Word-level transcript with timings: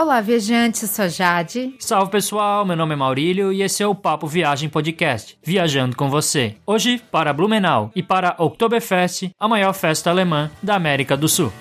Olá, 0.00 0.18
viajantes, 0.22 0.80
eu 0.80 0.88
sou 0.88 1.08
Jade. 1.10 1.74
Salve 1.78 2.10
pessoal, 2.10 2.64
meu 2.64 2.74
nome 2.74 2.94
é 2.94 2.96
Maurílio 2.96 3.52
e 3.52 3.60
esse 3.60 3.82
é 3.82 3.86
o 3.86 3.94
Papo 3.94 4.26
Viagem 4.26 4.66
Podcast, 4.66 5.36
viajando 5.42 5.94
com 5.94 6.08
você. 6.08 6.56
Hoje 6.66 7.02
para 7.12 7.34
Blumenau 7.34 7.92
e 7.94 8.02
para 8.02 8.34
Oktoberfest, 8.38 9.30
a 9.38 9.46
maior 9.46 9.74
festa 9.74 10.08
alemã 10.08 10.50
da 10.62 10.74
América 10.74 11.18
do 11.18 11.28
Sul. 11.28 11.52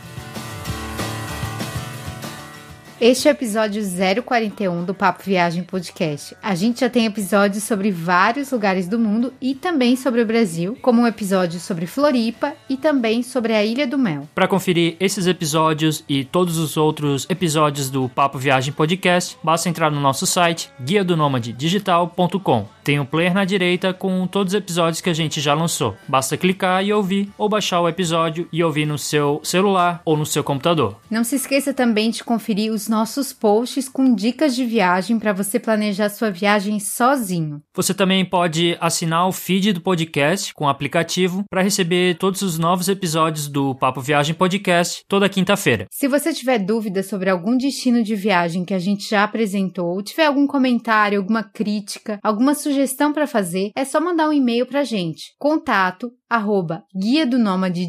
Este 3.01 3.29
é 3.29 3.31
o 3.31 3.33
episódio 3.33 3.81
041 4.25 4.83
do 4.83 4.93
Papo 4.93 5.23
Viagem 5.23 5.63
Podcast. 5.63 6.35
A 6.43 6.53
gente 6.53 6.81
já 6.81 6.89
tem 6.89 7.05
episódios 7.05 7.63
sobre 7.63 7.91
vários 7.91 8.51
lugares 8.51 8.89
do 8.89 8.99
mundo 8.99 9.33
e 9.41 9.55
também 9.55 9.95
sobre 9.95 10.21
o 10.21 10.25
Brasil, 10.25 10.77
como 10.81 11.03
um 11.03 11.07
episódio 11.07 11.61
sobre 11.61 11.87
Floripa 11.87 12.53
e 12.69 12.75
também 12.75 13.23
sobre 13.23 13.53
a 13.53 13.63
Ilha 13.63 13.87
do 13.87 13.97
Mel. 13.97 14.27
Para 14.35 14.49
conferir 14.49 14.97
esses 14.99 15.27
episódios 15.27 16.03
e 16.09 16.25
todos 16.25 16.57
os 16.57 16.75
outros 16.75 17.25
episódios 17.29 17.89
do 17.89 18.09
Papo 18.09 18.37
Viagem 18.37 18.73
Podcast, 18.73 19.37
basta 19.41 19.69
entrar 19.69 19.89
no 19.89 20.01
nosso 20.01 20.25
site 20.25 20.69
guia 20.81 21.01
do 21.01 21.15
digital.com. 21.57 22.67
Tem 22.83 22.99
um 22.99 23.05
player 23.05 23.33
na 23.33 23.45
direita 23.45 23.93
com 23.93 24.27
todos 24.27 24.53
os 24.53 24.57
episódios 24.57 24.99
que 24.99 25.09
a 25.09 25.13
gente 25.13 25.39
já 25.39 25.53
lançou. 25.53 25.95
Basta 26.05 26.35
clicar 26.35 26.83
e 26.83 26.91
ouvir 26.91 27.29
ou 27.37 27.47
baixar 27.47 27.79
o 27.79 27.87
episódio 27.87 28.49
e 28.51 28.61
ouvir 28.61 28.85
no 28.85 28.97
seu 28.97 29.39
celular 29.43 30.01
ou 30.03 30.17
no 30.17 30.25
seu 30.25 30.43
computador. 30.43 30.97
Não 31.09 31.23
se 31.23 31.35
esqueça 31.35 31.73
também 31.73 32.09
de 32.09 32.23
conferir 32.23 32.73
os 32.73 32.88
nossos 32.89 33.31
posts 33.31 33.87
com 33.87 34.13
dicas 34.13 34.55
de 34.55 34.65
viagem 34.65 35.17
para 35.17 35.31
você 35.31 35.59
planejar 35.59 36.09
sua 36.09 36.31
viagem 36.31 36.79
sozinho. 36.79 37.61
Você 37.73 37.93
também 37.93 38.25
pode 38.25 38.77
assinar 38.81 39.27
o 39.27 39.31
feed 39.31 39.71
do 39.73 39.81
podcast 39.81 40.53
com 40.53 40.65
o 40.65 40.69
aplicativo 40.69 41.43
para 41.49 41.61
receber 41.61 42.17
todos 42.17 42.41
os 42.41 42.57
novos 42.57 42.89
episódios 42.89 43.47
do 43.47 43.75
Papo 43.75 44.01
Viagem 44.01 44.35
Podcast 44.35 45.03
toda 45.07 45.29
quinta-feira. 45.29 45.85
Se 45.91 46.07
você 46.07 46.33
tiver 46.33 46.59
dúvidas 46.59 47.07
sobre 47.07 47.29
algum 47.29 47.55
destino 47.55 48.03
de 48.03 48.15
viagem 48.15 48.65
que 48.65 48.73
a 48.73 48.79
gente 48.79 49.07
já 49.07 49.23
apresentou, 49.23 49.87
ou 49.87 50.03
tiver 50.03 50.25
algum 50.25 50.47
comentário, 50.47 51.19
alguma 51.19 51.43
crítica, 51.43 52.19
alguma 52.23 52.55
sugestão 52.55 53.13
para 53.13 53.27
fazer, 53.27 53.71
é 53.75 53.85
só 53.85 54.01
mandar 54.01 54.27
um 54.27 54.33
e-mail 54.33 54.65
para 54.65 54.81
a 54.81 54.83
gente. 54.83 55.33
Contato 55.37 56.11
arroba 56.29 56.83
guia 56.95 57.25
do 57.25 57.39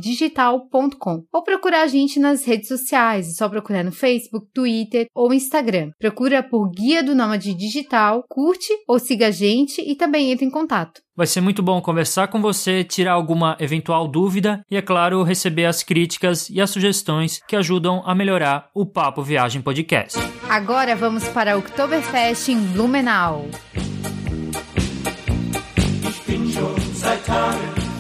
digital.com 0.01 1.25
ou 1.31 1.43
procurar 1.43 1.83
a 1.83 1.87
gente 1.87 2.19
nas 2.19 2.45
redes 2.45 2.69
sociais, 2.69 3.29
é 3.29 3.33
só 3.33 3.49
procurar 3.49 3.85
no 3.85 3.93
Facebook, 3.93 4.49
Twitter 4.55 4.90
ou 5.15 5.33
Instagram. 5.33 5.91
Procura 5.99 6.43
por 6.43 6.71
Guia 6.71 7.03
do 7.03 7.15
Nômade 7.15 7.55
Digital, 7.55 8.25
curte 8.29 8.73
ou 8.89 8.99
siga 8.99 9.29
a 9.29 9.31
gente 9.31 9.81
e 9.81 9.95
também 9.95 10.31
entre 10.31 10.45
em 10.45 10.51
contato. 10.51 11.01
Vai 11.17 11.27
ser 11.27 11.41
muito 11.41 11.63
bom 11.63 11.81
conversar 11.83 12.29
com 12.29 12.41
você, 12.41 12.83
tirar 12.83 13.13
alguma 13.13 13.57
eventual 13.61 14.09
dúvida 14.09 14.65
e, 14.71 14.77
é 14.77 14.83
claro, 14.83 15.23
receber 15.23 15.67
as 15.67 15.83
críticas 15.83 16.49
e 16.49 16.61
as 16.61 16.71
sugestões 16.71 17.41
que 17.47 17.57
ajudam 17.57 18.03
a 18.07 18.15
melhorar 18.15 18.71
o 18.75 18.87
Papo 18.87 19.23
Viagem 19.23 19.61
Podcast. 19.61 20.19
Agora 20.49 20.97
vamos 20.97 21.29
para 21.29 21.57
o 21.57 21.61
Oktoberfest 21.61 22.49
em 22.49 22.59
Blumenau. 22.59 23.47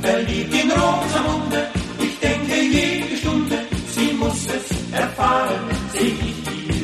verliebt 0.00 0.54
in 0.54 0.70
Rosamunde. 0.70 1.68
Ich 1.98 2.18
denke 2.18 2.54
jede 2.72 3.16
Stunde, 3.16 3.58
sie 3.88 4.12
muss 4.12 4.46
es 4.46 4.92
erfahren. 4.92 5.60
Ich 5.94 6.29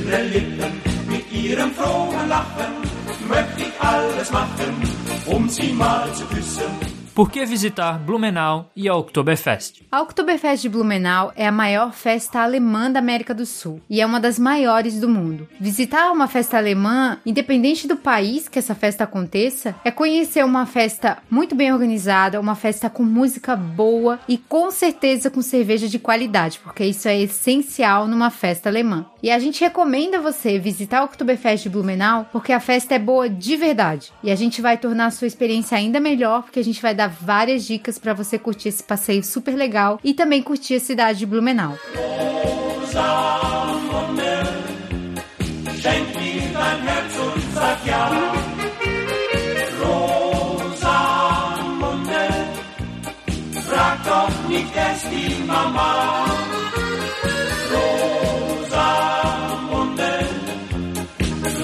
ihre 0.06 0.22
Lippen 0.22 0.80
mit 1.08 1.32
ihrem 1.32 1.72
frohen 1.72 2.28
Lachen, 2.28 2.72
möchte 3.28 3.62
ich 3.62 3.80
alles 3.80 4.30
machen, 4.30 4.82
um 5.26 5.48
sie 5.48 5.72
mal 5.72 6.12
zu 6.14 6.24
küssen. 6.26 6.95
Por 7.16 7.30
que 7.30 7.46
visitar 7.46 7.98
Blumenau 7.98 8.70
e 8.76 8.86
a 8.86 8.94
Oktoberfest? 8.94 9.86
A 9.90 10.02
Oktoberfest 10.02 10.60
de 10.60 10.68
Blumenau 10.68 11.32
é 11.34 11.46
a 11.46 11.50
maior 11.50 11.94
festa 11.94 12.40
alemã 12.40 12.90
da 12.90 12.98
América 12.98 13.32
do 13.32 13.46
Sul 13.46 13.80
e 13.88 14.02
é 14.02 14.04
uma 14.04 14.20
das 14.20 14.38
maiores 14.38 15.00
do 15.00 15.08
mundo. 15.08 15.48
Visitar 15.58 16.12
uma 16.12 16.28
festa 16.28 16.58
alemã, 16.58 17.18
independente 17.24 17.88
do 17.88 17.96
país 17.96 18.48
que 18.48 18.58
essa 18.58 18.74
festa 18.74 19.04
aconteça, 19.04 19.74
é 19.82 19.90
conhecer 19.90 20.44
uma 20.44 20.66
festa 20.66 21.16
muito 21.30 21.54
bem 21.54 21.72
organizada, 21.72 22.38
uma 22.38 22.54
festa 22.54 22.90
com 22.90 23.02
música 23.02 23.56
boa 23.56 24.20
e 24.28 24.36
com 24.36 24.70
certeza 24.70 25.30
com 25.30 25.40
cerveja 25.40 25.88
de 25.88 25.98
qualidade, 25.98 26.58
porque 26.58 26.84
isso 26.84 27.08
é 27.08 27.18
essencial 27.18 28.06
numa 28.06 28.28
festa 28.28 28.68
alemã. 28.68 29.06
E 29.22 29.30
a 29.30 29.38
gente 29.38 29.64
recomenda 29.64 30.20
você 30.20 30.58
visitar 30.58 30.98
a 30.98 31.04
Oktoberfest 31.04 31.62
de 31.62 31.70
Blumenau 31.70 32.28
porque 32.30 32.52
a 32.52 32.60
festa 32.60 32.94
é 32.94 32.98
boa 32.98 33.26
de 33.26 33.56
verdade 33.56 34.12
e 34.22 34.30
a 34.30 34.36
gente 34.36 34.60
vai 34.60 34.76
tornar 34.76 35.06
a 35.06 35.10
sua 35.10 35.26
experiência 35.26 35.78
ainda 35.78 35.98
melhor 35.98 36.42
porque 36.42 36.60
a 36.60 36.64
gente 36.64 36.82
vai 36.82 36.94
dar 36.94 37.05
dar 37.06 37.08
várias 37.08 37.64
dicas 37.64 37.98
para 37.98 38.12
você 38.12 38.38
curtir 38.38 38.68
esse 38.68 38.82
passeio 38.82 39.22
super 39.22 39.54
legal 39.54 40.00
e 40.02 40.12
também 40.12 40.42
curtir 40.42 40.74
a 40.74 40.80
cidade 40.80 41.20
de 41.20 41.26
Blumenau. 41.26 41.78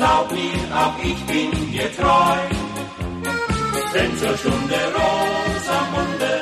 glaub 0.03 0.33
mir, 0.33 0.77
auch 0.77 0.99
ich 1.05 1.21
bin 1.27 1.71
dir 1.71 1.89
treu. 1.95 2.62
Zur 3.93 4.39
Stunde 4.39 4.75
Rosamunde 4.95 6.41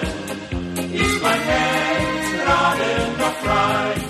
ist 0.94 1.20
mein 1.20 1.40
Herz 1.42 2.44
gerade 2.44 3.18
noch 3.18 3.34
frei. 3.42 4.04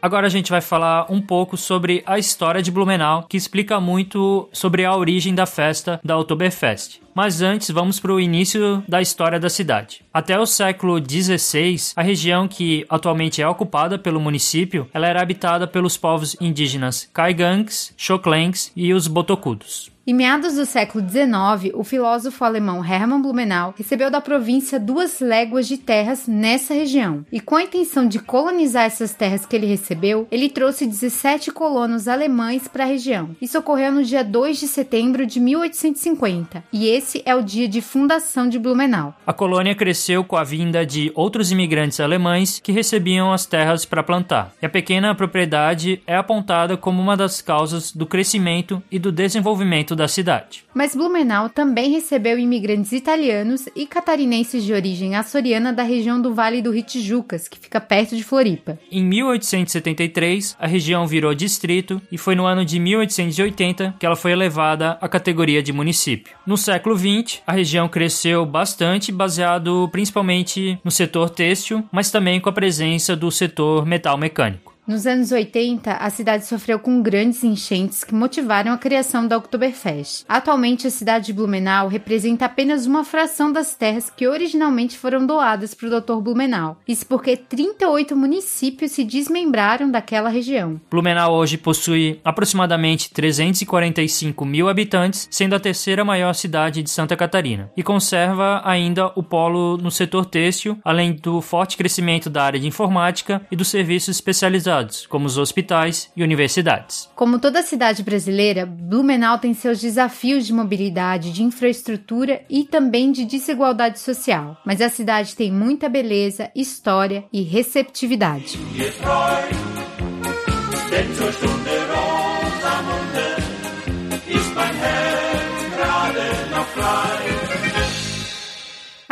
Agora 0.00 0.28
a 0.28 0.30
gente 0.30 0.48
vai 0.48 0.60
falar 0.60 1.10
um 1.10 1.20
pouco 1.20 1.56
sobre 1.56 2.04
a 2.06 2.20
história 2.20 2.62
de 2.62 2.70
Blumenau, 2.70 3.24
que 3.28 3.36
explica 3.36 3.80
muito 3.80 4.48
sobre 4.52 4.84
a 4.84 4.94
origem 4.94 5.34
da 5.34 5.44
festa 5.44 6.00
da 6.04 6.16
Oktoberfest. 6.16 7.00
Mas 7.12 7.42
antes, 7.42 7.68
vamos 7.70 7.98
para 7.98 8.12
o 8.12 8.20
início 8.20 8.82
da 8.88 9.02
história 9.02 9.40
da 9.40 9.50
cidade. 9.50 10.04
Até 10.14 10.38
o 10.38 10.46
século 10.46 10.98
XVI, 10.98 11.92
a 11.96 12.02
região 12.02 12.46
que 12.46 12.86
atualmente 12.88 13.42
é 13.42 13.48
ocupada 13.48 13.98
pelo 13.98 14.20
município, 14.20 14.88
ela 14.94 15.08
era 15.08 15.20
habitada 15.20 15.66
pelos 15.66 15.96
povos 15.96 16.36
indígenas 16.40 17.08
Kaigangs, 17.12 17.92
Xoklengs 17.96 18.70
e 18.76 18.94
os 18.94 19.08
Botocudos. 19.08 19.91
Em 20.04 20.12
meados 20.12 20.56
do 20.56 20.66
século 20.66 21.08
XIX, 21.08 21.72
o 21.74 21.84
filósofo 21.84 22.44
alemão 22.44 22.84
Hermann 22.84 23.22
Blumenau 23.22 23.72
recebeu 23.78 24.10
da 24.10 24.20
província 24.20 24.80
duas 24.80 25.20
léguas 25.20 25.68
de 25.68 25.78
terras 25.78 26.26
nessa 26.26 26.74
região, 26.74 27.24
e 27.30 27.38
com 27.38 27.54
a 27.54 27.62
intenção 27.62 28.08
de 28.08 28.18
colonizar 28.18 28.84
essas 28.84 29.14
terras 29.14 29.46
que 29.46 29.54
ele 29.54 29.64
recebeu, 29.64 30.26
ele 30.28 30.48
trouxe 30.48 30.88
17 30.88 31.52
colonos 31.52 32.08
alemães 32.08 32.66
para 32.66 32.82
a 32.82 32.86
região. 32.86 33.30
Isso 33.40 33.56
ocorreu 33.56 33.92
no 33.92 34.02
dia 34.02 34.24
2 34.24 34.58
de 34.58 34.66
setembro 34.66 35.24
de 35.24 35.38
1850, 35.38 36.64
e 36.72 36.88
esse 36.88 37.22
é 37.24 37.32
o 37.36 37.40
dia 37.40 37.68
de 37.68 37.80
fundação 37.80 38.48
de 38.48 38.58
Blumenau. 38.58 39.14
A 39.24 39.32
colônia 39.32 39.76
cresceu 39.76 40.24
com 40.24 40.34
a 40.34 40.42
vinda 40.42 40.84
de 40.84 41.12
outros 41.14 41.52
imigrantes 41.52 42.00
alemães 42.00 42.58
que 42.58 42.72
recebiam 42.72 43.32
as 43.32 43.46
terras 43.46 43.84
para 43.84 44.02
plantar, 44.02 44.52
e 44.60 44.66
a 44.66 44.68
pequena 44.68 45.14
propriedade 45.14 46.02
é 46.08 46.16
apontada 46.16 46.76
como 46.76 47.00
uma 47.00 47.16
das 47.16 47.40
causas 47.40 47.92
do 47.92 48.04
crescimento 48.04 48.82
e 48.90 48.98
do 48.98 49.12
desenvolvimento 49.12 49.91
da 49.94 50.08
cidade. 50.08 50.64
Mas 50.74 50.96
Blumenau 50.96 51.48
também 51.48 51.90
recebeu 51.90 52.38
imigrantes 52.38 52.92
italianos 52.92 53.68
e 53.76 53.86
catarinenses 53.86 54.64
de 54.64 54.72
origem 54.72 55.14
açoriana 55.14 55.72
da 55.72 55.82
região 55.82 56.20
do 56.20 56.34
Vale 56.34 56.62
do 56.62 56.70
Rio 56.70 56.82
Tijucas, 56.82 57.46
que 57.46 57.58
fica 57.58 57.80
perto 57.80 58.16
de 58.16 58.24
Floripa. 58.24 58.78
Em 58.90 59.04
1873, 59.04 60.56
a 60.58 60.66
região 60.66 61.06
virou 61.06 61.34
distrito 61.34 62.00
e 62.10 62.16
foi 62.16 62.34
no 62.34 62.46
ano 62.46 62.64
de 62.64 62.78
1880 62.78 63.96
que 63.98 64.06
ela 64.06 64.16
foi 64.16 64.32
elevada 64.32 64.98
à 65.00 65.08
categoria 65.08 65.62
de 65.62 65.72
município. 65.72 66.34
No 66.46 66.56
século 66.56 66.96
XX, 66.96 67.42
a 67.46 67.52
região 67.52 67.88
cresceu 67.88 68.46
bastante, 68.46 69.12
baseado 69.12 69.88
principalmente 69.92 70.78
no 70.82 70.90
setor 70.90 71.30
têxtil, 71.30 71.84
mas 71.92 72.10
também 72.10 72.40
com 72.40 72.48
a 72.48 72.52
presença 72.52 73.14
do 73.14 73.30
setor 73.30 73.84
metal 73.86 74.16
mecânico. 74.16 74.71
Nos 74.84 75.06
anos 75.06 75.30
80, 75.30 75.92
a 75.92 76.10
cidade 76.10 76.44
sofreu 76.44 76.76
com 76.76 77.00
grandes 77.00 77.44
enchentes 77.44 78.02
que 78.02 78.12
motivaram 78.12 78.72
a 78.72 78.76
criação 78.76 79.28
da 79.28 79.36
Oktoberfest. 79.36 80.24
Atualmente, 80.28 80.88
a 80.88 80.90
cidade 80.90 81.26
de 81.26 81.32
Blumenau 81.32 81.86
representa 81.86 82.46
apenas 82.46 82.84
uma 82.84 83.04
fração 83.04 83.52
das 83.52 83.76
terras 83.76 84.10
que 84.10 84.26
originalmente 84.26 84.98
foram 84.98 85.24
doadas 85.24 85.72
para 85.72 85.86
o 85.86 86.00
Dr. 86.00 86.14
Blumenau. 86.20 86.78
Isso 86.86 87.06
porque 87.06 87.36
38 87.36 88.16
municípios 88.16 88.90
se 88.90 89.04
desmembraram 89.04 89.88
daquela 89.88 90.28
região. 90.28 90.80
Blumenau 90.90 91.32
hoje 91.32 91.56
possui 91.56 92.20
aproximadamente 92.24 93.08
345 93.12 94.44
mil 94.44 94.68
habitantes, 94.68 95.28
sendo 95.30 95.54
a 95.54 95.60
terceira 95.60 96.04
maior 96.04 96.32
cidade 96.32 96.82
de 96.82 96.90
Santa 96.90 97.16
Catarina, 97.16 97.70
e 97.76 97.84
conserva 97.84 98.60
ainda 98.64 99.12
o 99.14 99.22
polo 99.22 99.76
no 99.76 99.92
setor 99.92 100.26
têxtil, 100.26 100.76
além 100.84 101.12
do 101.12 101.40
forte 101.40 101.76
crescimento 101.76 102.28
da 102.28 102.42
área 102.42 102.58
de 102.58 102.66
informática 102.66 103.46
e 103.48 103.54
dos 103.54 103.68
serviços 103.68 104.16
especializados 104.16 104.71
como 105.08 105.26
os 105.26 105.38
hospitais 105.38 106.10
e 106.16 106.22
universidades. 106.22 107.08
Como 107.14 107.38
toda 107.38 107.62
cidade 107.62 108.02
brasileira, 108.02 108.64
Blumenau 108.64 109.38
tem 109.38 109.52
seus 109.54 109.80
desafios 109.80 110.46
de 110.46 110.52
mobilidade, 110.52 111.32
de 111.32 111.42
infraestrutura 111.42 112.42
e 112.48 112.64
também 112.64 113.12
de 113.12 113.24
desigualdade 113.24 114.00
social. 114.00 114.56
Mas 114.64 114.80
a 114.80 114.88
cidade 114.88 115.36
tem 115.36 115.52
muita 115.52 115.88
beleza, 115.88 116.50
história 116.54 117.24
e 117.32 117.42
receptividade. 117.42 118.58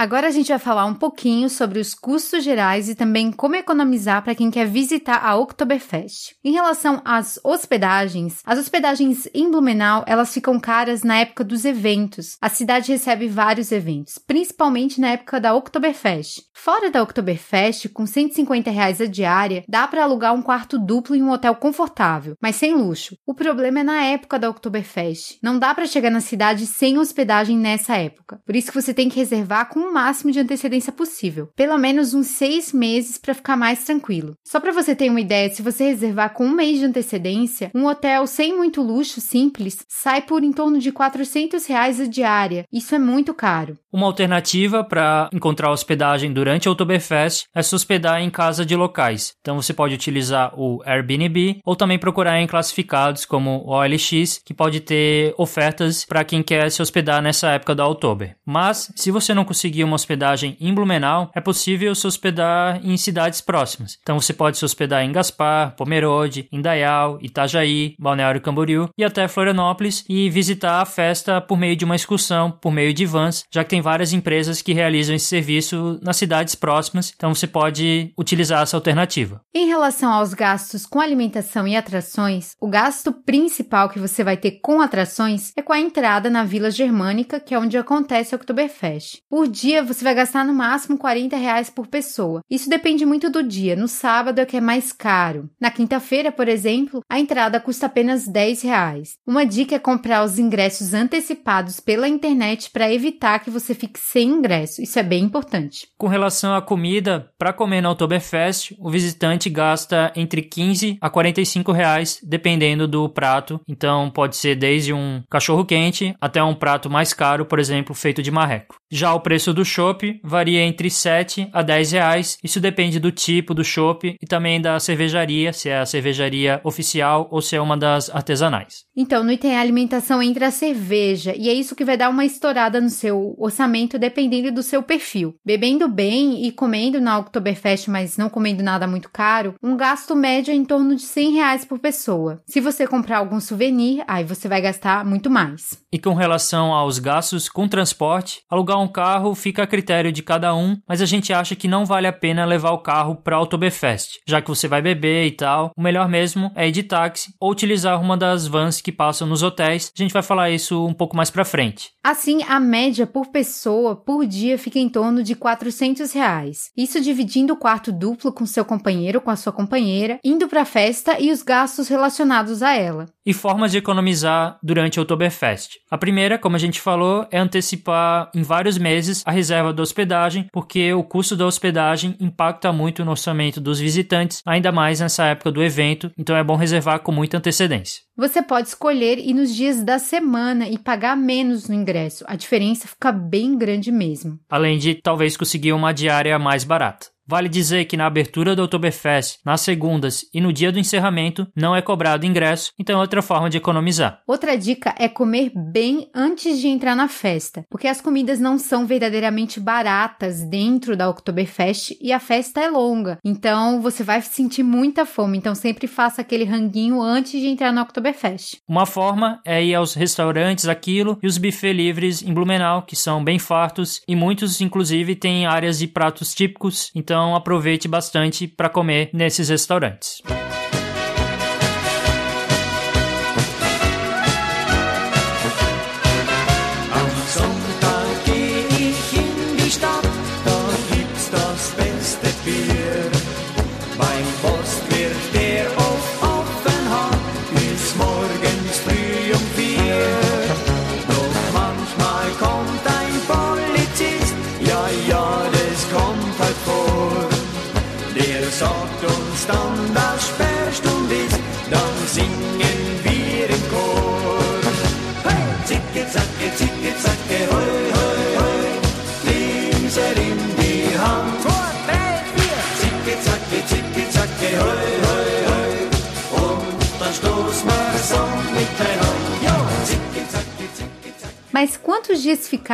Agora 0.00 0.29
a 0.29 0.31
gente 0.31 0.49
vai 0.49 0.58
falar 0.58 0.87
um 0.87 0.94
pouquinho 0.94 1.50
sobre 1.50 1.79
os 1.79 1.93
custos 1.93 2.43
gerais 2.43 2.88
e 2.88 2.94
também 2.94 3.31
como 3.31 3.55
economizar 3.55 4.25
para 4.25 4.35
quem 4.35 4.50
quer 4.50 4.67
visitar 4.67 5.23
a 5.23 5.37
Oktoberfest. 5.37 6.37
Em 6.43 6.52
relação 6.52 7.02
às 7.05 7.38
hospedagens, 7.44 8.41
as 8.47 8.58
hospedagens 8.58 9.29
em 9.35 9.50
Blumenau, 9.50 10.02
elas 10.06 10.32
ficam 10.32 10.58
caras 10.58 11.02
na 11.02 11.19
época 11.19 11.44
dos 11.44 11.67
eventos. 11.67 12.38
A 12.41 12.49
cidade 12.49 12.91
recebe 12.91 13.29
vários 13.29 13.70
eventos, 13.73 14.17
principalmente 14.17 14.99
na 15.02 15.08
época 15.08 15.38
da 15.38 15.55
Oktoberfest. 15.55 16.44
Fora 16.55 16.91
da 16.91 17.02
Oktoberfest, 17.02 17.91
com 17.91 18.06
150 18.06 18.70
reais 18.70 19.02
a 19.02 19.06
diária, 19.06 19.64
dá 19.69 19.87
para 19.87 20.05
alugar 20.05 20.32
um 20.32 20.41
quarto 20.41 20.79
duplo 20.79 21.14
em 21.14 21.23
um 21.23 21.31
hotel 21.31 21.55
confortável, 21.56 22.37
mas 22.41 22.56
sem 22.56 22.73
luxo. 22.73 23.17
O 23.26 23.35
problema 23.35 23.81
é 23.81 23.85
na 23.85 24.02
época 24.05 24.38
da 24.38 24.49
Oktoberfest. 24.49 25.38
Não 25.43 25.58
dá 25.58 25.75
para 25.75 25.85
chegar 25.85 26.11
na 26.11 26.23
cidade 26.23 26.67
sem 26.67 26.99
hospedagem 26.99 27.58
nessa 27.58 27.97
época. 27.97 28.41
Por 28.47 28.56
isso 28.56 28.73
que 28.73 28.81
você 28.81 28.94
tem 28.94 29.11
que 29.11 29.19
reservar 29.19 29.69
com 29.69 29.89
máximo 29.92 30.32
de 30.32 30.40
antecedência 30.40 30.92
possível, 30.92 31.48
pelo 31.56 31.76
menos 31.78 32.14
uns 32.14 32.28
seis 32.28 32.72
meses 32.72 33.19
para 33.19 33.34
ficar 33.34 33.56
mais 33.56 33.84
tranquilo. 33.84 34.34
Só 34.44 34.60
para 34.60 34.72
você 34.72 34.94
ter 34.94 35.10
uma 35.10 35.20
ideia, 35.20 35.50
se 35.50 35.62
você 35.62 35.84
reservar 35.84 36.32
com 36.34 36.46
um 36.46 36.54
mês 36.54 36.78
de 36.78 36.84
antecedência, 36.84 37.70
um 37.75 37.87
hotel 37.87 38.26
sem 38.26 38.56
muito 38.56 38.82
luxo, 38.82 39.20
simples, 39.20 39.84
sai 39.88 40.22
por 40.22 40.42
em 40.42 40.52
torno 40.52 40.78
de 40.78 40.92
400 40.92 41.66
reais 41.66 42.00
a 42.00 42.06
diária. 42.06 42.64
Isso 42.72 42.94
é 42.94 42.98
muito 42.98 43.34
caro. 43.34 43.78
Uma 43.92 44.06
alternativa 44.06 44.84
para 44.84 45.28
encontrar 45.32 45.72
hospedagem 45.72 46.32
durante 46.32 46.69
a 46.69 46.70
Oktoberfest 46.70 47.46
é 47.54 47.62
se 47.62 47.75
hospedar 47.75 48.20
em 48.20 48.31
casa 48.31 48.64
de 48.64 48.76
locais. 48.76 49.34
Então 49.40 49.60
você 49.60 49.72
pode 49.72 49.94
utilizar 49.94 50.52
o 50.56 50.81
Airbnb 50.84 51.60
ou 51.64 51.75
também 51.75 51.98
procurar 51.98 52.40
em 52.40 52.46
classificados 52.46 53.25
como 53.25 53.64
o 53.64 53.70
OLX, 53.70 54.40
que 54.44 54.54
pode 54.54 54.81
ter 54.81 55.34
ofertas 55.37 56.04
para 56.04 56.25
quem 56.25 56.42
quer 56.42 56.70
se 56.70 56.81
hospedar 56.81 57.20
nessa 57.20 57.50
época 57.50 57.75
da 57.75 57.87
Oktober. 57.87 58.37
Mas 58.46 58.92
se 58.94 59.10
você 59.10 59.34
não 59.34 59.44
conseguir 59.44 59.79
uma 59.84 59.94
hospedagem 59.94 60.56
em 60.60 60.72
Blumenau, 60.72 61.30
é 61.34 61.40
possível 61.40 61.94
se 61.94 62.06
hospedar 62.06 62.80
em 62.84 62.96
cidades 62.96 63.40
próximas. 63.40 63.98
Então 64.02 64.20
você 64.20 64.32
pode 64.32 64.58
se 64.58 64.64
hospedar 64.64 65.04
em 65.04 65.12
Gaspar, 65.12 65.74
Pomerode, 65.76 66.48
Indaial, 66.52 67.18
Itajaí, 67.20 67.94
Balneário 67.98 68.40
Camboriú 68.40 68.88
e 68.96 69.04
até 69.04 69.28
Florianópolis 69.28 70.04
e 70.08 70.28
visitar 70.30 70.80
a 70.80 70.86
festa 70.86 71.40
por 71.40 71.58
meio 71.58 71.76
de 71.76 71.84
uma 71.84 71.96
excursão, 71.96 72.50
por 72.50 72.72
meio 72.72 72.92
de 72.92 73.06
vans, 73.06 73.44
já 73.50 73.64
que 73.64 73.70
tem 73.70 73.80
várias 73.80 74.12
empresas 74.12 74.62
que 74.62 74.72
realizam 74.72 75.14
esse 75.14 75.26
serviço 75.26 75.98
nas 76.02 76.16
cidades 76.16 76.54
próximas, 76.54 77.12
então 77.14 77.34
você 77.34 77.46
pode 77.46 78.12
utilizar 78.18 78.62
essa 78.62 78.76
alternativa. 78.76 79.40
Em 79.54 79.66
relação 79.66 80.12
aos 80.12 80.34
gastos 80.34 80.86
com 80.86 81.00
alimentação 81.00 81.66
e 81.66 81.76
atrações, 81.76 82.52
o 82.60 82.68
gasto 82.68 83.12
principal 83.12 83.88
que 83.88 83.98
você 83.98 84.22
vai 84.22 84.36
ter 84.36 84.60
com 84.62 84.80
atrações 84.80 85.52
é 85.56 85.62
com 85.62 85.72
a 85.72 85.80
entrada 85.80 86.28
na 86.28 86.44
Vila 86.44 86.70
Germânica, 86.70 87.40
que 87.40 87.54
é 87.54 87.58
onde 87.58 87.76
acontece 87.76 88.34
o 88.34 88.36
Oktoberfest. 88.36 89.18
Por 89.28 89.48
dia, 89.48 89.69
você 89.82 90.05
vai 90.05 90.14
gastar 90.14 90.44
no 90.44 90.52
máximo 90.52 90.99
40 90.99 91.37
reais 91.37 91.70
por 91.70 91.87
pessoa. 91.87 92.40
Isso 92.50 92.69
depende 92.69 93.06
muito 93.06 93.31
do 93.31 93.43
dia. 93.43 93.76
No 93.76 93.88
sábado 93.88 94.40
é 94.40 94.46
que 94.46 94.56
é 94.56 94.61
mais 94.61 94.93
caro. 94.93 95.49
Na 95.61 95.70
quinta-feira, 95.70 96.32
por 96.32 96.49
exemplo, 96.49 97.02
a 97.08 97.19
entrada 97.19 97.61
custa 97.61 97.87
apenas 97.87 98.26
10 98.26 98.62
reais. 98.62 99.14
Uma 99.26 99.46
dica 99.46 99.76
é 99.76 99.78
comprar 99.78 100.25
os 100.25 100.38
ingressos 100.38 100.94
antecipados 100.94 101.81
pela 101.81 102.08
internet 102.08 102.70
para 102.70 102.93
evitar 102.93 103.38
que 103.40 103.50
você 103.50 103.75
fique 103.75 103.99
sem 103.99 104.28
ingresso. 104.28 104.82
Isso 104.82 104.99
é 104.99 105.02
bem 105.02 105.25
importante. 105.25 105.88
Com 105.96 106.08
relação 106.08 106.55
à 106.55 106.62
comida, 106.62 107.31
para 107.38 107.52
comer 107.52 107.81
na 107.81 107.90
Oktoberfest, 107.90 108.75
o 108.78 108.90
visitante 108.90 109.49
gasta 109.49 110.12
entre 110.16 110.43
15 110.43 110.99
a 111.00 111.11
45 111.11 111.73
reais, 111.73 112.19
dependendo 112.23 112.88
do 112.88 113.08
prato. 113.08 113.61
Então 113.69 114.11
pode 114.11 114.37
ser 114.37 114.55
desde 114.55 114.93
um 114.93 115.23
cachorro 115.31 115.64
quente 115.64 116.14
até 116.20 116.43
um 116.43 116.55
prato 116.55 116.88
mais 116.90 117.12
caro, 117.12 117.44
por 117.44 117.58
exemplo, 117.58 117.94
feito 117.94 118.23
de 118.23 118.31
marreco. 118.31 118.76
Já 118.90 119.14
o 119.14 119.20
preço 119.20 119.50
do 119.52 119.64
chopp 119.64 120.20
varia 120.23 120.61
entre 120.61 120.91
7 120.91 121.49
a 121.52 121.62
10 121.62 121.93
reais. 121.93 122.38
Isso 122.43 122.61
depende 122.61 122.99
do 122.99 123.12
tipo 123.12 123.55
do 123.55 123.64
chopp 123.64 124.17
e 124.20 124.26
também 124.26 124.61
da 124.61 124.79
cervejaria, 124.81 125.52
se 125.52 125.69
é 125.69 125.79
a 125.79 125.87
cervejaria 125.87 126.61
oficial 126.64 127.29
ou 127.31 127.41
se 127.41 127.56
é 127.56 127.61
uma 127.61 127.76
das 127.76 128.11
artesanais. 128.11 128.85
Então, 128.97 129.25
no 129.25 129.32
item 129.32 129.56
alimentação 129.56 130.23
entra 130.23 130.49
a 130.49 130.50
cerveja, 130.50 131.35
e 131.37 131.49
é 131.49 131.55
isso 131.55 131.75
que 131.75 131.85
vai 131.85 131.97
dar 131.97 132.11
uma 132.11 132.25
estourada 132.25 132.81
no 132.81 132.91
seu 132.91 133.35
orçamento 133.38 133.99
dependendo 133.99 134.52
do 134.52 134.62
seu 134.62 134.82
perfil. 134.82 135.35
Bebendo 135.44 135.88
bem 135.88 136.47
e 136.47 136.52
comendo 136.52 137.00
na 137.00 137.19
Oktoberfest, 137.19 137.88
mas 137.88 138.17
não 138.17 138.29
comendo 138.29 138.62
nada 138.62 138.87
muito 138.87 139.11
caro, 139.11 139.55
um 139.62 139.76
gasto 139.76 140.14
médio 140.14 140.52
é 140.52 140.55
em 140.55 140.64
torno 140.64 140.94
de 140.94 141.02
100 141.02 141.32
reais 141.32 141.64
por 141.64 141.79
pessoa. 141.79 142.43
Se 142.47 142.61
você 142.61 142.87
comprar 142.87 143.19
algum 143.19 143.41
souvenir, 143.41 144.05
aí 144.06 144.25
você 144.25 144.49
vai 144.49 144.61
gastar 144.61 145.05
muito 145.05 145.31
mais. 145.31 145.81
E 145.93 145.99
com 145.99 146.14
relação 146.14 146.73
aos 146.73 146.99
gastos 146.99 147.49
com 147.49 147.69
transporte, 147.69 148.43
alugar 148.50 148.79
um 148.81 148.88
carro 148.88 149.35
fica 149.40 149.62
a 149.62 149.66
critério 149.66 150.12
de 150.12 150.22
cada 150.22 150.54
um, 150.54 150.76
mas 150.87 151.00
a 151.00 151.06
gente 151.06 151.32
acha 151.32 151.56
que 151.56 151.66
não 151.66 151.84
vale 151.84 152.06
a 152.06 152.12
pena 152.12 152.44
levar 152.44 152.70
o 152.70 152.78
carro 152.78 153.16
para 153.16 153.37
a 153.37 153.40
Oktoberfest, 153.40 154.19
já 154.26 154.40
que 154.40 154.48
você 154.48 154.69
vai 154.69 154.82
beber 154.82 155.26
e 155.26 155.31
tal. 155.32 155.72
O 155.76 155.82
melhor 155.82 156.08
mesmo 156.08 156.52
é 156.54 156.69
ir 156.69 156.72
de 156.72 156.82
táxi 156.82 157.32
ou 157.40 157.50
utilizar 157.50 158.00
uma 158.00 158.16
das 158.16 158.46
vans 158.46 158.81
que 158.81 158.92
passam 158.92 159.26
nos 159.26 159.42
hotéis. 159.42 159.90
A 159.96 160.02
gente 160.02 160.12
vai 160.12 160.22
falar 160.22 160.50
isso 160.50 160.87
um 160.87 160.92
pouco 160.92 161.16
mais 161.16 161.31
para 161.31 161.44
frente. 161.44 161.90
Assim, 162.04 162.42
a 162.42 162.60
média 162.60 163.06
por 163.06 163.28
pessoa 163.28 163.96
por 163.96 164.26
dia 164.26 164.58
fica 164.58 164.78
em 164.78 164.88
torno 164.88 165.22
de 165.22 165.34
400 165.34 166.12
reais. 166.12 166.70
Isso 166.76 167.00
dividindo 167.00 167.54
o 167.54 167.56
quarto 167.56 167.90
duplo 167.90 168.32
com 168.32 168.44
seu 168.44 168.64
companheiro, 168.64 169.20
com 169.20 169.31
a 169.31 169.37
sua 169.37 169.52
companheira, 169.52 170.19
indo 170.22 170.48
para 170.48 170.62
a 170.62 170.66
festa 170.66 171.19
e 171.19 171.31
os 171.31 171.42
gastos 171.42 171.88
relacionados 171.88 172.62
a 172.62 172.75
ela. 172.75 173.06
E 173.25 173.32
formas 173.32 173.72
de 173.72 173.78
economizar 173.78 174.58
durante 174.62 174.98
o 174.98 175.02
Oktoberfest. 175.02 175.78
A 175.90 175.98
primeira, 175.98 176.38
como 176.38 176.56
a 176.56 176.58
gente 176.58 176.81
falou, 176.81 177.26
é 177.31 177.38
antecipar 177.38 178.31
em 178.34 178.42
vários 178.42 178.78
meses 178.78 179.22
a 179.30 179.32
reserva 179.32 179.72
da 179.72 179.82
hospedagem, 179.82 180.46
porque 180.52 180.92
o 180.92 181.02
custo 181.02 181.36
da 181.36 181.46
hospedagem 181.46 182.16
impacta 182.20 182.72
muito 182.72 183.04
no 183.04 183.12
orçamento 183.12 183.60
dos 183.60 183.78
visitantes, 183.78 184.42
ainda 184.44 184.70
mais 184.72 185.00
nessa 185.00 185.24
época 185.26 185.50
do 185.50 185.62
evento, 185.62 186.10
então 186.18 186.36
é 186.36 186.44
bom 186.44 186.56
reservar 186.56 187.00
com 187.00 187.12
muita 187.12 187.38
antecedência. 187.38 188.02
Você 188.16 188.42
pode 188.42 188.68
escolher 188.68 189.18
ir 189.18 189.32
nos 189.32 189.54
dias 189.54 189.82
da 189.82 189.99
semana 189.99 190.68
e 190.68 190.76
pagar 190.76 191.16
menos 191.16 191.68
no 191.68 191.75
ingresso. 191.75 192.25
A 192.26 192.37
diferença 192.37 192.87
fica 192.87 193.10
bem 193.10 193.56
grande 193.56 193.90
mesmo. 193.90 194.38
Além 194.50 194.78
de 194.78 194.96
talvez 194.96 195.37
conseguir 195.37 195.72
uma 195.72 195.92
diária 195.92 196.38
mais 196.38 196.64
barata. 196.64 197.06
Vale 197.30 197.49
dizer 197.49 197.84
que 197.84 197.96
na 197.96 198.06
abertura 198.06 198.56
do 198.56 198.64
Oktoberfest, 198.64 199.38
nas 199.44 199.60
segundas 199.60 200.25
e 200.34 200.40
no 200.40 200.52
dia 200.52 200.72
do 200.72 200.80
encerramento, 200.80 201.46
não 201.54 201.76
é 201.76 201.80
cobrado 201.80 202.26
ingresso, 202.26 202.72
então 202.76 202.99
é 202.99 203.00
outra 203.00 203.22
forma 203.22 203.49
de 203.49 203.56
economizar. 203.56 204.20
Outra 204.26 204.58
dica 204.58 204.92
é 204.99 205.08
comer 205.08 205.52
bem 205.54 206.10
antes 206.12 206.58
de 206.58 206.66
entrar 206.66 206.96
na 206.96 207.06
festa, 207.06 207.64
porque 207.70 207.87
as 207.87 208.00
comidas 208.00 208.40
não 208.40 208.58
são 208.58 208.84
verdadeiramente 208.84 209.60
baratas 209.60 210.42
dentro 210.42 210.96
da 210.96 211.08
Oktoberfest 211.08 211.96
e 212.00 212.12
a 212.12 212.18
festa 212.18 212.62
é 212.62 212.68
longa. 212.68 213.18
Então 213.25 213.80
você 213.80 214.02
vai 214.02 214.20
sentir 214.22 214.64
muita 214.64 215.06
fome, 215.06 215.38
então 215.38 215.54
sempre 215.54 215.87
faça 215.87 216.22
aquele 216.22 216.42
ranguinho 216.42 217.00
antes 217.00 217.40
de 217.40 217.46
entrar 217.46 217.72
na 217.72 217.82
Oktoberfest. 217.82 218.56
Uma 218.68 218.87
forma 218.87 219.40
é 219.44 219.62
ir 219.64 219.76
aos 219.76 219.94
restaurantes 219.94 220.66
Aquilo 220.66 221.16
e 221.22 221.28
os 221.28 221.38
buffet 221.38 221.72
livres 221.72 222.25
em 222.25 222.34
Blumenau, 222.34 222.82
que 222.82 222.96
são 222.96 223.22
bem 223.22 223.38
fartos 223.38 224.00
e 224.08 224.16
muitos 224.16 224.60
inclusive 224.60 225.14
têm 225.14 225.46
áreas 225.46 225.78
de 225.78 225.87
pratos 225.87 226.34
típicos, 226.34 226.90
então 226.92 227.19
então 227.20 227.34
aproveite 227.36 227.86
bastante 227.86 228.48
para 228.48 228.70
comer 228.70 229.10
nesses 229.12 229.50
restaurantes. 229.50 230.22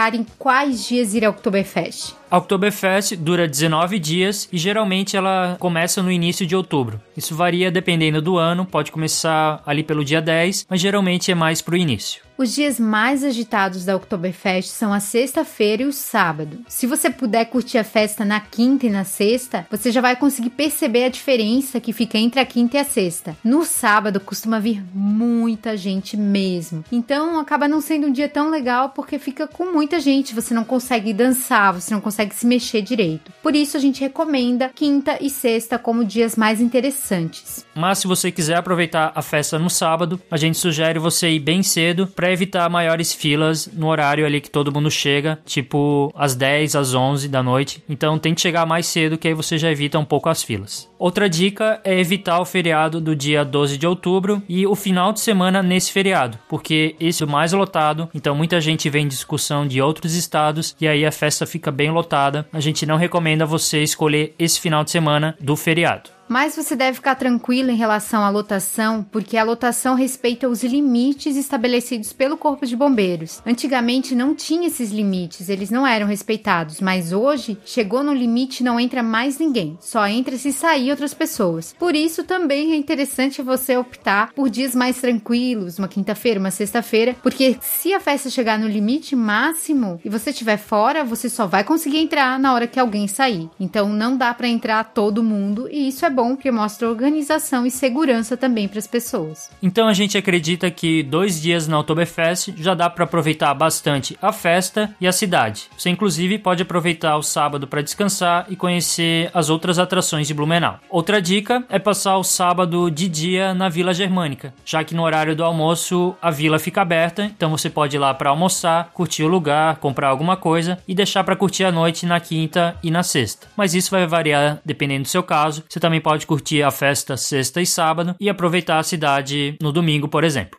Ficar 0.06 0.14
em 0.14 0.26
quais 0.38 0.86
dias 0.86 1.14
ir 1.14 1.24
ao 1.24 1.32
Oktoberfest? 1.32 2.14
A 2.30 2.38
Oktoberfest 2.38 3.16
dura 3.16 3.48
19 3.48 3.98
dias 3.98 4.48
e 4.52 4.58
geralmente 4.58 5.16
ela 5.16 5.56
começa 5.58 6.00
no 6.00 6.12
início 6.12 6.46
de 6.46 6.54
outubro. 6.54 7.00
Isso 7.16 7.34
varia 7.34 7.72
dependendo 7.72 8.22
do 8.22 8.38
ano, 8.38 8.64
pode 8.64 8.92
começar 8.92 9.60
ali 9.66 9.82
pelo 9.82 10.04
dia 10.04 10.22
10, 10.22 10.66
mas 10.70 10.80
geralmente 10.80 11.32
é 11.32 11.34
mais 11.34 11.60
pro 11.60 11.76
início. 11.76 12.25
Os 12.38 12.54
dias 12.54 12.78
mais 12.78 13.24
agitados 13.24 13.86
da 13.86 13.96
Oktoberfest 13.96 14.68
são 14.68 14.92
a 14.92 15.00
sexta-feira 15.00 15.84
e 15.84 15.86
o 15.86 15.92
sábado. 15.92 16.58
Se 16.68 16.86
você 16.86 17.08
puder 17.08 17.46
curtir 17.46 17.78
a 17.78 17.84
festa 17.84 18.26
na 18.26 18.38
quinta 18.40 18.84
e 18.84 18.90
na 18.90 19.04
sexta, 19.04 19.66
você 19.70 19.90
já 19.90 20.02
vai 20.02 20.14
conseguir 20.16 20.50
perceber 20.50 21.04
a 21.04 21.08
diferença 21.08 21.80
que 21.80 21.94
fica 21.94 22.18
entre 22.18 22.38
a 22.38 22.44
quinta 22.44 22.76
e 22.76 22.80
a 22.80 22.84
sexta. 22.84 23.34
No 23.42 23.64
sábado 23.64 24.20
costuma 24.20 24.60
vir 24.60 24.84
muita 24.94 25.78
gente 25.78 26.14
mesmo. 26.14 26.84
Então 26.92 27.40
acaba 27.40 27.66
não 27.66 27.80
sendo 27.80 28.06
um 28.06 28.12
dia 28.12 28.28
tão 28.28 28.50
legal 28.50 28.90
porque 28.90 29.18
fica 29.18 29.46
com 29.46 29.72
muita 29.72 29.98
gente, 29.98 30.34
você 30.34 30.52
não 30.52 30.64
consegue 30.64 31.14
dançar, 31.14 31.72
você 31.72 31.94
não 31.94 32.02
consegue 32.02 32.34
se 32.34 32.46
mexer 32.46 32.82
direito. 32.82 33.32
Por 33.42 33.56
isso 33.56 33.78
a 33.78 33.80
gente 33.80 34.02
recomenda 34.02 34.70
quinta 34.74 35.16
e 35.22 35.30
sexta 35.30 35.78
como 35.78 36.04
dias 36.04 36.36
mais 36.36 36.60
interessantes. 36.60 37.64
Mas 37.74 37.98
se 37.98 38.06
você 38.06 38.30
quiser 38.30 38.56
aproveitar 38.56 39.10
a 39.14 39.22
festa 39.22 39.58
no 39.58 39.70
sábado, 39.70 40.20
a 40.30 40.36
gente 40.36 40.58
sugere 40.58 40.98
você 40.98 41.30
ir 41.30 41.40
bem 41.40 41.62
cedo 41.62 42.06
para 42.06 42.25
evitar 42.32 42.68
maiores 42.68 43.12
filas 43.12 43.68
no 43.72 43.88
horário 43.88 44.26
ali 44.26 44.40
que 44.40 44.50
todo 44.50 44.72
mundo 44.72 44.90
chega, 44.90 45.38
tipo 45.44 46.12
às 46.14 46.34
10, 46.34 46.76
às 46.76 46.94
11 46.94 47.28
da 47.28 47.42
noite. 47.42 47.82
Então 47.88 48.18
tente 48.18 48.40
chegar 48.40 48.66
mais 48.66 48.86
cedo 48.86 49.18
que 49.18 49.28
aí 49.28 49.34
você 49.34 49.58
já 49.58 49.70
evita 49.70 49.98
um 49.98 50.04
pouco 50.04 50.28
as 50.28 50.42
filas. 50.42 50.88
Outra 50.98 51.28
dica 51.28 51.80
é 51.84 51.98
evitar 51.98 52.40
o 52.40 52.44
feriado 52.44 53.00
do 53.00 53.14
dia 53.14 53.44
12 53.44 53.76
de 53.76 53.86
outubro 53.86 54.42
e 54.48 54.66
o 54.66 54.74
final 54.74 55.12
de 55.12 55.20
semana 55.20 55.62
nesse 55.62 55.92
feriado, 55.92 56.38
porque 56.48 56.96
esse 56.98 57.22
é 57.22 57.26
o 57.26 57.28
mais 57.28 57.52
lotado, 57.52 58.08
então 58.14 58.34
muita 58.34 58.60
gente 58.60 58.88
vem 58.88 59.04
em 59.04 59.08
discussão 59.08 59.66
de 59.66 59.80
outros 59.80 60.14
estados 60.14 60.74
e 60.80 60.88
aí 60.88 61.04
a 61.04 61.12
festa 61.12 61.46
fica 61.46 61.70
bem 61.70 61.90
lotada. 61.90 62.46
A 62.52 62.60
gente 62.60 62.86
não 62.86 62.96
recomenda 62.96 63.44
você 63.44 63.82
escolher 63.82 64.34
esse 64.38 64.60
final 64.60 64.82
de 64.84 64.90
semana 64.90 65.36
do 65.40 65.56
feriado. 65.56 66.15
Mas 66.28 66.56
você 66.56 66.74
deve 66.74 66.96
ficar 66.96 67.14
tranquilo 67.14 67.70
em 67.70 67.76
relação 67.76 68.22
à 68.22 68.28
lotação, 68.28 69.04
porque 69.10 69.36
a 69.36 69.44
lotação 69.44 69.94
respeita 69.94 70.48
os 70.48 70.62
limites 70.64 71.36
estabelecidos 71.36 72.12
pelo 72.12 72.36
Corpo 72.36 72.66
de 72.66 72.76
Bombeiros. 72.76 73.40
Antigamente 73.46 74.14
não 74.14 74.34
tinha 74.34 74.66
esses 74.66 74.90
limites, 74.90 75.48
eles 75.48 75.70
não 75.70 75.86
eram 75.86 76.06
respeitados, 76.06 76.80
mas 76.80 77.12
hoje 77.12 77.56
chegou 77.64 78.02
no 78.02 78.12
limite 78.12 78.64
não 78.64 78.80
entra 78.80 79.02
mais 79.02 79.38
ninguém, 79.38 79.78
só 79.80 80.06
entra 80.06 80.36
se 80.36 80.52
sair 80.52 80.90
outras 80.90 81.14
pessoas. 81.14 81.74
Por 81.78 81.94
isso 81.94 82.24
também 82.24 82.72
é 82.72 82.76
interessante 82.76 83.42
você 83.42 83.76
optar 83.76 84.32
por 84.32 84.50
dias 84.50 84.74
mais 84.74 85.00
tranquilos, 85.00 85.78
uma 85.78 85.88
quinta-feira, 85.88 86.40
uma 86.40 86.50
sexta-feira, 86.50 87.14
porque 87.22 87.56
se 87.60 87.94
a 87.94 88.00
festa 88.00 88.28
chegar 88.28 88.58
no 88.58 88.68
limite 88.68 89.14
máximo 89.14 90.00
e 90.04 90.08
você 90.08 90.30
estiver 90.30 90.56
fora, 90.56 91.04
você 91.04 91.28
só 91.28 91.46
vai 91.46 91.62
conseguir 91.62 91.98
entrar 91.98 92.38
na 92.38 92.52
hora 92.52 92.66
que 92.66 92.80
alguém 92.80 93.06
sair. 93.06 93.48
Então 93.60 93.88
não 93.88 94.16
dá 94.16 94.34
para 94.34 94.48
entrar 94.48 94.82
todo 94.84 95.22
mundo 95.22 95.68
e 95.70 95.88
isso 95.88 96.04
é 96.04 96.10
bom 96.16 96.34
porque 96.34 96.50
mostra 96.50 96.88
organização 96.88 97.66
e 97.66 97.70
segurança 97.70 98.38
também 98.38 98.66
para 98.66 98.78
as 98.78 98.86
pessoas. 98.86 99.50
Então 99.62 99.86
a 99.86 99.92
gente 99.92 100.16
acredita 100.16 100.70
que 100.70 101.02
dois 101.02 101.40
dias 101.40 101.68
na 101.68 101.78
Oktoberfest 101.78 102.54
já 102.56 102.72
dá 102.72 102.88
para 102.88 103.04
aproveitar 103.04 103.52
bastante 103.52 104.16
a 104.22 104.32
festa 104.32 104.90
e 104.98 105.06
a 105.06 105.12
cidade. 105.12 105.68
Você 105.76 105.90
inclusive 105.90 106.38
pode 106.38 106.62
aproveitar 106.62 107.18
o 107.18 107.22
sábado 107.22 107.66
para 107.66 107.82
descansar 107.82 108.46
e 108.48 108.56
conhecer 108.56 109.30
as 109.34 109.50
outras 109.50 109.78
atrações 109.78 110.26
de 110.26 110.32
Blumenau. 110.32 110.80
Outra 110.88 111.20
dica 111.20 111.62
é 111.68 111.78
passar 111.78 112.16
o 112.16 112.24
sábado 112.24 112.90
de 112.90 113.08
dia 113.08 113.52
na 113.52 113.68
Vila 113.68 113.92
Germânica, 113.92 114.54
já 114.64 114.82
que 114.82 114.94
no 114.94 115.02
horário 115.02 115.36
do 115.36 115.44
almoço 115.44 116.16
a 116.22 116.30
vila 116.30 116.58
fica 116.58 116.80
aberta, 116.80 117.24
então 117.24 117.50
você 117.50 117.68
pode 117.68 117.96
ir 117.96 117.98
lá 117.98 118.14
para 118.14 118.30
almoçar, 118.30 118.90
curtir 118.94 119.22
o 119.22 119.28
lugar, 119.28 119.76
comprar 119.76 120.08
alguma 120.08 120.36
coisa 120.36 120.78
e 120.88 120.94
deixar 120.94 121.22
para 121.24 121.36
curtir 121.36 121.64
a 121.64 121.72
noite 121.72 122.06
na 122.06 122.18
quinta 122.18 122.74
e 122.82 122.90
na 122.90 123.02
sexta. 123.02 123.46
Mas 123.54 123.74
isso 123.74 123.90
vai 123.90 124.06
variar 124.06 124.60
dependendo 124.64 125.02
do 125.02 125.08
seu 125.08 125.22
caso. 125.22 125.62
Você 125.68 125.78
também 125.78 126.00
pode 126.06 126.24
curtir 126.24 126.62
a 126.62 126.70
festa 126.70 127.16
sexta 127.16 127.60
e 127.60 127.66
sábado 127.66 128.14
e 128.20 128.30
aproveitar 128.30 128.78
a 128.78 128.82
cidade 128.84 129.58
no 129.60 129.72
domingo, 129.72 130.06
por 130.06 130.22
exemplo. 130.22 130.56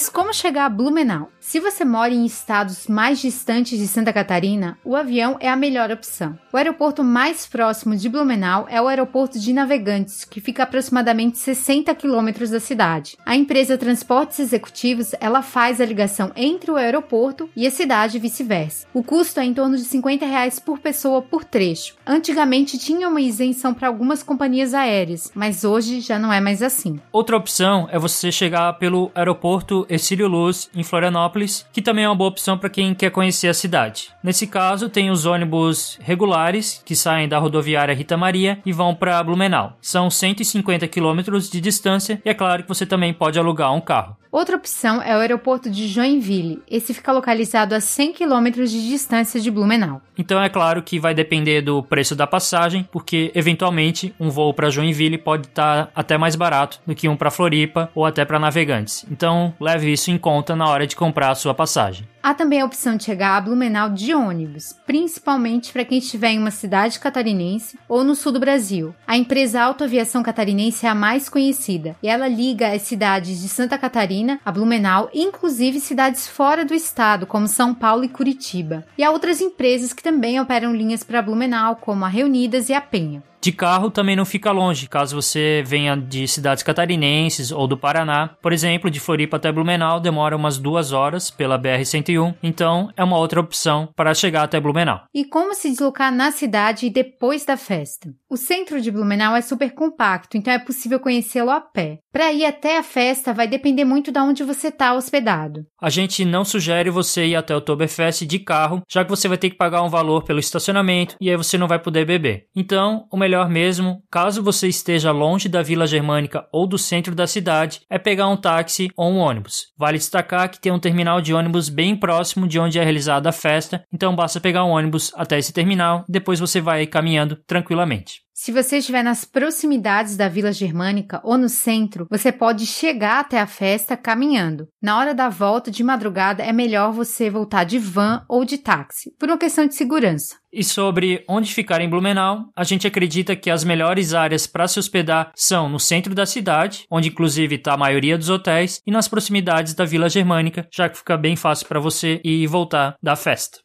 Mas 0.00 0.08
como 0.08 0.32
chegar 0.32 0.64
a 0.64 0.68
Blumenau? 0.70 1.30
Se 1.50 1.58
você 1.58 1.84
mora 1.84 2.14
em 2.14 2.24
estados 2.24 2.86
mais 2.86 3.20
distantes 3.20 3.76
de 3.76 3.88
Santa 3.88 4.12
Catarina, 4.12 4.78
o 4.84 4.94
avião 4.94 5.36
é 5.40 5.48
a 5.48 5.56
melhor 5.56 5.90
opção. 5.90 6.38
O 6.52 6.56
aeroporto 6.56 7.02
mais 7.02 7.44
próximo 7.44 7.96
de 7.96 8.08
Blumenau 8.08 8.68
é 8.70 8.80
o 8.80 8.86
aeroporto 8.86 9.36
de 9.36 9.52
Navegantes, 9.52 10.24
que 10.24 10.40
fica 10.40 10.62
a 10.62 10.64
aproximadamente 10.64 11.38
60 11.38 11.92
quilômetros 11.96 12.50
da 12.50 12.60
cidade. 12.60 13.16
A 13.26 13.34
empresa 13.34 13.76
Transportes 13.76 14.38
Executivos 14.38 15.12
ela 15.20 15.42
faz 15.42 15.80
a 15.80 15.84
ligação 15.84 16.30
entre 16.36 16.70
o 16.70 16.76
aeroporto 16.76 17.50
e 17.56 17.66
a 17.66 17.70
cidade 17.72 18.16
e 18.16 18.20
vice-versa. 18.20 18.86
O 18.94 19.02
custo 19.02 19.40
é 19.40 19.44
em 19.44 19.52
torno 19.52 19.76
de 19.76 19.82
50 19.82 20.24
reais 20.24 20.60
por 20.60 20.78
pessoa 20.78 21.20
por 21.20 21.42
trecho. 21.42 21.96
Antigamente 22.06 22.78
tinha 22.78 23.08
uma 23.08 23.20
isenção 23.20 23.74
para 23.74 23.88
algumas 23.88 24.22
companhias 24.22 24.72
aéreas, 24.72 25.32
mas 25.34 25.64
hoje 25.64 26.00
já 26.00 26.16
não 26.16 26.32
é 26.32 26.40
mais 26.40 26.62
assim. 26.62 27.00
Outra 27.10 27.36
opção 27.36 27.88
é 27.90 27.98
você 27.98 28.30
chegar 28.30 28.74
pelo 28.74 29.10
aeroporto 29.16 29.84
Ercílio 29.88 30.28
Luz, 30.28 30.70
em 30.72 30.84
Florianópolis 30.84 31.39
que 31.72 31.82
também 31.82 32.04
é 32.04 32.08
uma 32.08 32.14
boa 32.14 32.30
opção 32.30 32.58
para 32.58 32.70
quem 32.70 32.94
quer 32.94 33.10
conhecer 33.10 33.48
a 33.48 33.54
cidade. 33.54 34.08
Nesse 34.22 34.46
caso, 34.46 34.88
tem 34.88 35.10
os 35.10 35.26
ônibus 35.26 35.98
regulares 36.02 36.82
que 36.84 36.94
saem 36.94 37.28
da 37.28 37.38
rodoviária 37.38 37.94
Rita 37.94 38.16
Maria 38.16 38.58
e 38.64 38.72
vão 38.72 38.94
para 38.94 39.22
Blumenau. 39.22 39.76
São 39.80 40.10
150 40.10 40.86
quilômetros 40.88 41.50
de 41.50 41.60
distância 41.60 42.20
e 42.24 42.28
é 42.28 42.34
claro 42.34 42.62
que 42.62 42.68
você 42.68 42.84
também 42.84 43.12
pode 43.12 43.38
alugar 43.38 43.74
um 43.74 43.80
carro. 43.80 44.16
Outra 44.32 44.56
opção 44.56 45.02
é 45.02 45.16
o 45.16 45.20
aeroporto 45.20 45.68
de 45.68 45.88
Joinville. 45.88 46.62
Esse 46.70 46.94
fica 46.94 47.10
localizado 47.10 47.74
a 47.74 47.80
100 47.80 48.12
quilômetros 48.12 48.70
de 48.70 48.88
distância 48.88 49.40
de 49.40 49.50
Blumenau. 49.50 50.00
Então 50.16 50.40
é 50.40 50.48
claro 50.48 50.82
que 50.82 51.00
vai 51.00 51.12
depender 51.12 51.62
do 51.62 51.82
preço 51.82 52.14
da 52.14 52.28
passagem, 52.28 52.88
porque 52.92 53.32
eventualmente 53.34 54.14
um 54.20 54.30
voo 54.30 54.54
para 54.54 54.70
Joinville 54.70 55.18
pode 55.18 55.48
estar 55.48 55.86
tá 55.86 55.92
até 55.94 56.16
mais 56.16 56.36
barato 56.36 56.80
do 56.86 56.94
que 56.94 57.08
um 57.08 57.16
para 57.16 57.30
Floripa 57.30 57.90
ou 57.92 58.06
até 58.06 58.24
para 58.24 58.38
Navegantes. 58.38 59.04
Então 59.10 59.52
leve 59.58 59.92
isso 59.92 60.12
em 60.12 60.18
conta 60.18 60.54
na 60.54 60.68
hora 60.68 60.86
de 60.86 60.94
comprar 60.94 61.30
a 61.30 61.34
sua 61.34 61.52
passagem. 61.52 62.06
Há 62.22 62.34
também 62.34 62.60
a 62.60 62.66
opção 62.66 62.96
de 62.96 63.04
chegar 63.04 63.36
a 63.36 63.40
Blumenau 63.40 63.88
de 63.88 64.14
ônibus, 64.14 64.76
principalmente 64.86 65.72
para 65.72 65.86
quem 65.86 65.98
estiver 65.98 66.32
em 66.32 66.38
uma 66.38 66.50
cidade 66.50 67.00
catarinense 67.00 67.78
ou 67.88 68.04
no 68.04 68.14
sul 68.14 68.30
do 68.32 68.38
Brasil. 68.38 68.94
A 69.06 69.16
empresa 69.16 69.62
Autoaviação 69.62 70.22
Catarinense 70.22 70.84
é 70.84 70.88
a 70.90 70.94
mais 70.94 71.30
conhecida 71.30 71.96
e 72.02 72.08
ela 72.08 72.28
liga 72.28 72.72
as 72.72 72.82
cidades 72.82 73.40
de 73.40 73.48
Santa 73.48 73.78
Catarina 73.78 74.38
a 74.44 74.52
Blumenau, 74.52 75.08
inclusive 75.14 75.80
cidades 75.80 76.28
fora 76.28 76.62
do 76.62 76.74
estado, 76.74 77.26
como 77.26 77.48
São 77.48 77.74
Paulo 77.74 78.04
e 78.04 78.08
Curitiba. 78.08 78.84
E 78.98 79.02
há 79.02 79.10
outras 79.10 79.40
empresas 79.40 79.94
que 79.94 80.02
também 80.02 80.38
operam 80.38 80.74
linhas 80.74 81.02
para 81.02 81.22
Blumenau, 81.22 81.76
como 81.76 82.04
a 82.04 82.08
Reunidas 82.08 82.68
e 82.68 82.74
a 82.74 82.82
Penha. 82.82 83.22
De 83.40 83.52
carro 83.52 83.90
também 83.90 84.14
não 84.14 84.26
fica 84.26 84.52
longe, 84.52 84.86
caso 84.86 85.16
você 85.16 85.62
venha 85.66 85.96
de 85.96 86.28
cidades 86.28 86.62
catarinenses 86.62 87.50
ou 87.50 87.66
do 87.66 87.76
Paraná. 87.76 88.36
Por 88.42 88.52
exemplo, 88.52 88.90
de 88.90 89.00
Floripa 89.00 89.38
até 89.38 89.50
Blumenau 89.50 89.98
demora 89.98 90.36
umas 90.36 90.58
duas 90.58 90.92
horas 90.92 91.30
pela 91.30 91.58
BR-101, 91.58 92.34
então 92.42 92.90
é 92.94 93.02
uma 93.02 93.16
outra 93.16 93.40
opção 93.40 93.88
para 93.96 94.12
chegar 94.12 94.42
até 94.42 94.60
Blumenau. 94.60 95.04
E 95.14 95.24
como 95.24 95.54
se 95.54 95.70
deslocar 95.70 96.12
na 96.12 96.30
cidade 96.30 96.90
depois 96.90 97.46
da 97.46 97.56
festa? 97.56 98.14
O 98.32 98.36
centro 98.36 98.80
de 98.80 98.92
Blumenau 98.92 99.34
é 99.34 99.40
super 99.40 99.74
compacto, 99.74 100.36
então 100.36 100.54
é 100.54 100.58
possível 100.60 101.00
conhecê-lo 101.00 101.50
a 101.50 101.60
pé. 101.60 101.98
Para 102.12 102.32
ir 102.32 102.44
até 102.44 102.78
a 102.78 102.82
festa 102.82 103.34
vai 103.34 103.48
depender 103.48 103.84
muito 103.84 104.12
de 104.12 104.20
onde 104.20 104.44
você 104.44 104.68
está 104.68 104.94
hospedado. 104.94 105.66
A 105.82 105.90
gente 105.90 106.24
não 106.24 106.44
sugere 106.44 106.90
você 106.90 107.26
ir 107.26 107.34
até 107.34 107.52
o 107.52 107.58
Oktoberfest 107.58 108.24
de 108.24 108.38
carro, 108.38 108.82
já 108.88 109.02
que 109.04 109.10
você 109.10 109.26
vai 109.26 109.36
ter 109.36 109.50
que 109.50 109.56
pagar 109.56 109.82
um 109.82 109.88
valor 109.88 110.22
pelo 110.22 110.38
estacionamento 110.38 111.16
e 111.20 111.28
aí 111.28 111.36
você 111.36 111.58
não 111.58 111.66
vai 111.66 111.80
poder 111.80 112.06
beber. 112.06 112.44
Então, 112.54 113.04
o 113.10 113.16
melhor 113.16 113.48
mesmo, 113.48 114.00
caso 114.08 114.44
você 114.44 114.68
esteja 114.68 115.10
longe 115.10 115.48
da 115.48 115.60
Vila 115.60 115.84
Germânica 115.84 116.46
ou 116.52 116.68
do 116.68 116.78
centro 116.78 117.16
da 117.16 117.26
cidade, 117.26 117.80
é 117.90 117.98
pegar 117.98 118.28
um 118.28 118.36
táxi 118.36 118.92
ou 118.96 119.10
um 119.10 119.18
ônibus. 119.18 119.72
Vale 119.76 119.98
destacar 119.98 120.48
que 120.48 120.60
tem 120.60 120.70
um 120.70 120.78
terminal 120.78 121.20
de 121.20 121.34
ônibus 121.34 121.68
bem 121.68 121.96
próximo 121.96 122.46
de 122.46 122.60
onde 122.60 122.78
é 122.78 122.84
realizada 122.84 123.28
a 123.28 123.32
festa, 123.32 123.82
então 123.92 124.14
basta 124.14 124.40
pegar 124.40 124.64
um 124.64 124.70
ônibus 124.70 125.10
até 125.16 125.36
esse 125.36 125.52
terminal 125.52 126.04
e 126.08 126.12
depois 126.12 126.38
você 126.38 126.60
vai 126.60 126.86
caminhando 126.86 127.34
tranquilamente. 127.44 128.19
Se 128.42 128.52
você 128.52 128.78
estiver 128.78 129.02
nas 129.02 129.26
proximidades 129.26 130.16
da 130.16 130.26
Vila 130.26 130.50
Germânica 130.50 131.20
ou 131.22 131.36
no 131.36 131.46
centro, 131.46 132.06
você 132.10 132.32
pode 132.32 132.64
chegar 132.64 133.20
até 133.20 133.38
a 133.38 133.46
festa 133.46 133.98
caminhando. 133.98 134.66
Na 134.80 134.96
hora 134.96 135.14
da 135.14 135.28
volta 135.28 135.70
de 135.70 135.84
madrugada 135.84 136.42
é 136.42 136.50
melhor 136.50 136.90
você 136.90 137.28
voltar 137.28 137.64
de 137.64 137.78
van 137.78 138.24
ou 138.26 138.42
de 138.42 138.56
táxi, 138.56 139.10
por 139.18 139.28
uma 139.28 139.36
questão 139.36 139.66
de 139.66 139.74
segurança. 139.74 140.36
E 140.50 140.64
sobre 140.64 141.22
onde 141.28 141.52
ficar 141.52 141.82
em 141.82 141.88
Blumenau, 141.90 142.46
a 142.56 142.64
gente 142.64 142.86
acredita 142.86 143.36
que 143.36 143.50
as 143.50 143.62
melhores 143.62 144.14
áreas 144.14 144.46
para 144.46 144.66
se 144.66 144.78
hospedar 144.78 145.32
são 145.36 145.68
no 145.68 145.78
centro 145.78 146.14
da 146.14 146.24
cidade, 146.24 146.86
onde 146.90 147.10
inclusive 147.10 147.56
está 147.56 147.74
a 147.74 147.76
maioria 147.76 148.16
dos 148.16 148.30
hotéis, 148.30 148.80
e 148.86 148.90
nas 148.90 149.06
proximidades 149.06 149.74
da 149.74 149.84
Vila 149.84 150.08
Germânica, 150.08 150.66
já 150.72 150.88
que 150.88 150.96
fica 150.96 151.18
bem 151.18 151.36
fácil 151.36 151.68
para 151.68 151.78
você 151.78 152.22
ir 152.24 152.42
e 152.42 152.46
voltar 152.46 152.96
da 153.02 153.14
festa. 153.14 153.58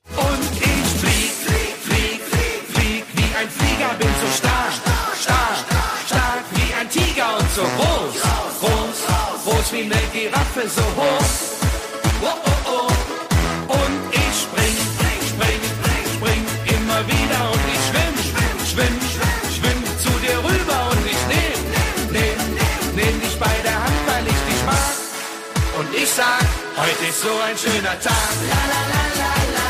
So 7.56 7.62
groß, 7.62 8.16
groß, 8.60 9.00
groß 9.46 9.72
wie 9.72 9.84
eine 9.84 10.02
Giraffe, 10.12 10.68
so 10.68 10.84
hoch. 11.00 11.32
Oh, 12.22 12.36
oh, 12.52 12.72
oh. 12.76 12.92
Und 13.80 13.96
ich 14.12 14.36
spring, 14.44 14.78
spring, 15.32 15.62
spring 16.16 16.44
immer 16.76 17.00
wieder 17.08 17.42
und 17.54 17.66
ich 17.74 17.84
schwimm, 17.88 18.16
schwimm, 18.72 18.96
schwimm 19.56 19.82
zu 20.04 20.12
dir 20.24 20.38
rüber 20.48 20.80
und 20.92 21.06
ich 21.14 21.22
nehm, 21.32 21.60
nehm, 22.16 22.40
nehm 22.98 23.22
dich 23.22 23.40
bei 23.40 23.56
der 23.64 23.78
Hand, 23.84 24.02
weil 24.10 24.26
ich 24.28 24.42
dich 24.50 24.62
mag. 24.66 24.92
Und 25.80 25.96
ich 25.96 26.12
sag, 26.12 26.44
heute 26.76 27.06
ist 27.08 27.22
so 27.22 27.34
ein 27.48 27.58
schöner 27.58 27.98
Tag. 28.04 28.32
La, 28.52 28.62
la, 28.74 28.82
la, 28.92 29.04
la, 29.22 29.34
la. 29.56 29.68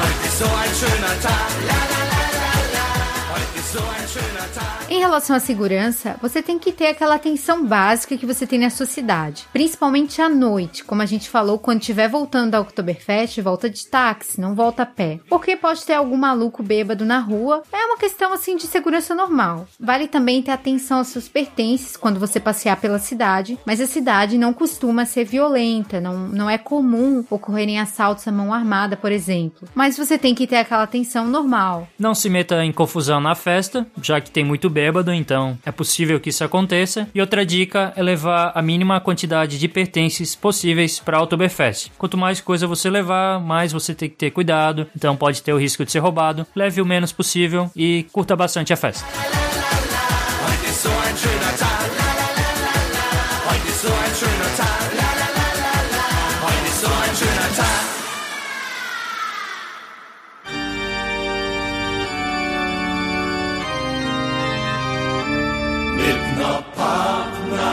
Heute 0.00 0.22
ist 0.26 0.38
so 0.42 0.48
ein 0.62 0.72
schöner 0.80 1.14
Tag. 1.22 1.50
La, 1.70 1.80
la, 1.92 2.02
la, 2.12 2.22
la, 2.42 2.52
la. 2.74 2.86
Heute 3.34 3.54
ist 3.60 3.72
so 3.72 3.78
ein 3.78 4.06
schöner 4.10 4.48
Tag. 4.58 4.77
Em 4.90 5.00
relação 5.00 5.36
à 5.36 5.40
segurança, 5.40 6.16
você 6.22 6.40
tem 6.40 6.58
que 6.58 6.72
ter 6.72 6.86
aquela 6.86 7.16
atenção 7.16 7.62
básica 7.62 8.16
que 8.16 8.24
você 8.24 8.46
tem 8.46 8.58
na 8.58 8.70
sua 8.70 8.86
cidade, 8.86 9.46
principalmente 9.52 10.22
à 10.22 10.30
noite, 10.30 10.82
como 10.82 11.02
a 11.02 11.06
gente 11.06 11.28
falou, 11.28 11.58
quando 11.58 11.80
estiver 11.80 12.08
voltando 12.08 12.52
da 12.52 12.60
Oktoberfest, 12.60 13.38
volta 13.42 13.68
de 13.68 13.86
táxi, 13.86 14.40
não 14.40 14.54
volta 14.54 14.84
a 14.84 14.86
pé. 14.86 15.20
Porque 15.28 15.56
pode 15.56 15.84
ter 15.84 15.92
algum 15.92 16.16
maluco 16.16 16.62
bêbado 16.62 17.04
na 17.04 17.18
rua, 17.18 17.62
é 17.70 17.84
uma 17.84 17.98
questão 17.98 18.32
assim 18.32 18.56
de 18.56 18.66
segurança 18.66 19.14
normal. 19.14 19.68
Vale 19.78 20.08
também 20.08 20.40
ter 20.40 20.52
atenção 20.52 20.98
aos 20.98 21.08
seus 21.08 21.28
pertences 21.28 21.94
quando 21.94 22.18
você 22.18 22.40
passear 22.40 22.80
pela 22.80 22.98
cidade, 22.98 23.58
mas 23.66 23.82
a 23.82 23.86
cidade 23.86 24.38
não 24.38 24.54
costuma 24.54 25.04
ser 25.04 25.24
violenta, 25.24 26.00
não, 26.00 26.16
não 26.16 26.48
é 26.48 26.56
comum 26.56 27.22
ocorrerem 27.28 27.78
assaltos 27.78 28.26
à 28.26 28.32
mão 28.32 28.54
armada, 28.54 28.96
por 28.96 29.12
exemplo. 29.12 29.68
Mas 29.74 29.98
você 29.98 30.16
tem 30.16 30.34
que 30.34 30.46
ter 30.46 30.56
aquela 30.56 30.84
atenção 30.84 31.26
normal. 31.26 31.86
Não 31.98 32.14
se 32.14 32.30
meta 32.30 32.64
em 32.64 32.72
confusão 32.72 33.20
na 33.20 33.34
festa, 33.34 33.86
já 34.00 34.18
que 34.18 34.30
tem 34.30 34.44
muito 34.44 34.70
bêbado, 34.78 35.12
então 35.12 35.58
é 35.66 35.72
possível 35.72 36.20
que 36.20 36.30
isso 36.30 36.44
aconteça. 36.44 37.08
E 37.12 37.20
outra 37.20 37.44
dica 37.44 37.92
é 37.96 38.02
levar 38.02 38.52
a 38.54 38.62
mínima 38.62 39.00
quantidade 39.00 39.58
de 39.58 39.66
pertences 39.66 40.36
possíveis 40.36 41.00
para 41.00 41.18
a 41.18 41.22
Oktoberfest. 41.22 41.90
Quanto 41.98 42.16
mais 42.16 42.40
coisa 42.40 42.64
você 42.64 42.88
levar, 42.88 43.40
mais 43.40 43.72
você 43.72 43.92
tem 43.92 44.08
que 44.08 44.14
ter 44.14 44.30
cuidado, 44.30 44.86
então 44.94 45.16
pode 45.16 45.42
ter 45.42 45.52
o 45.52 45.58
risco 45.58 45.84
de 45.84 45.90
ser 45.90 45.98
roubado. 45.98 46.46
Leve 46.54 46.80
o 46.80 46.86
menos 46.86 47.10
possível 47.10 47.68
e 47.74 48.06
curta 48.12 48.36
bastante 48.36 48.72
a 48.72 48.76
festa. 48.76 49.47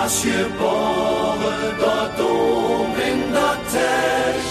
Partnersche 0.05 0.45
Bohre 0.59 1.73
dort 1.79 2.19
oben 2.21 2.93
in 3.11 3.33
der 3.33 3.57
Tech 3.73 4.45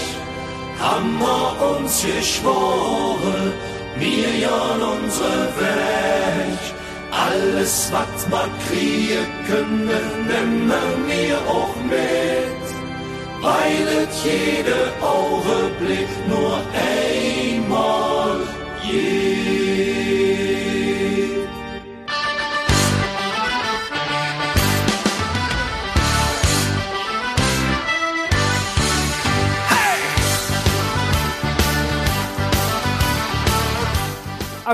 haben 0.81 1.17
wir 1.17 1.77
uns 1.77 2.03
geschworen, 2.03 3.53
wir 3.97 4.31
jan 4.37 4.81
unsere 4.81 5.47
Weg. 5.57 6.59
Alles, 7.09 7.89
was 7.93 8.29
wir 8.29 8.49
kriegen 8.67 9.27
können, 9.47 10.27
nehmen 10.27 11.07
wir 11.07 11.37
auch 11.47 11.75
mit. 11.89 12.65
Weil 13.41 13.87
es 14.03 14.23
jede 14.25 14.91
Augenblick 15.01 16.09
nur 16.27 16.54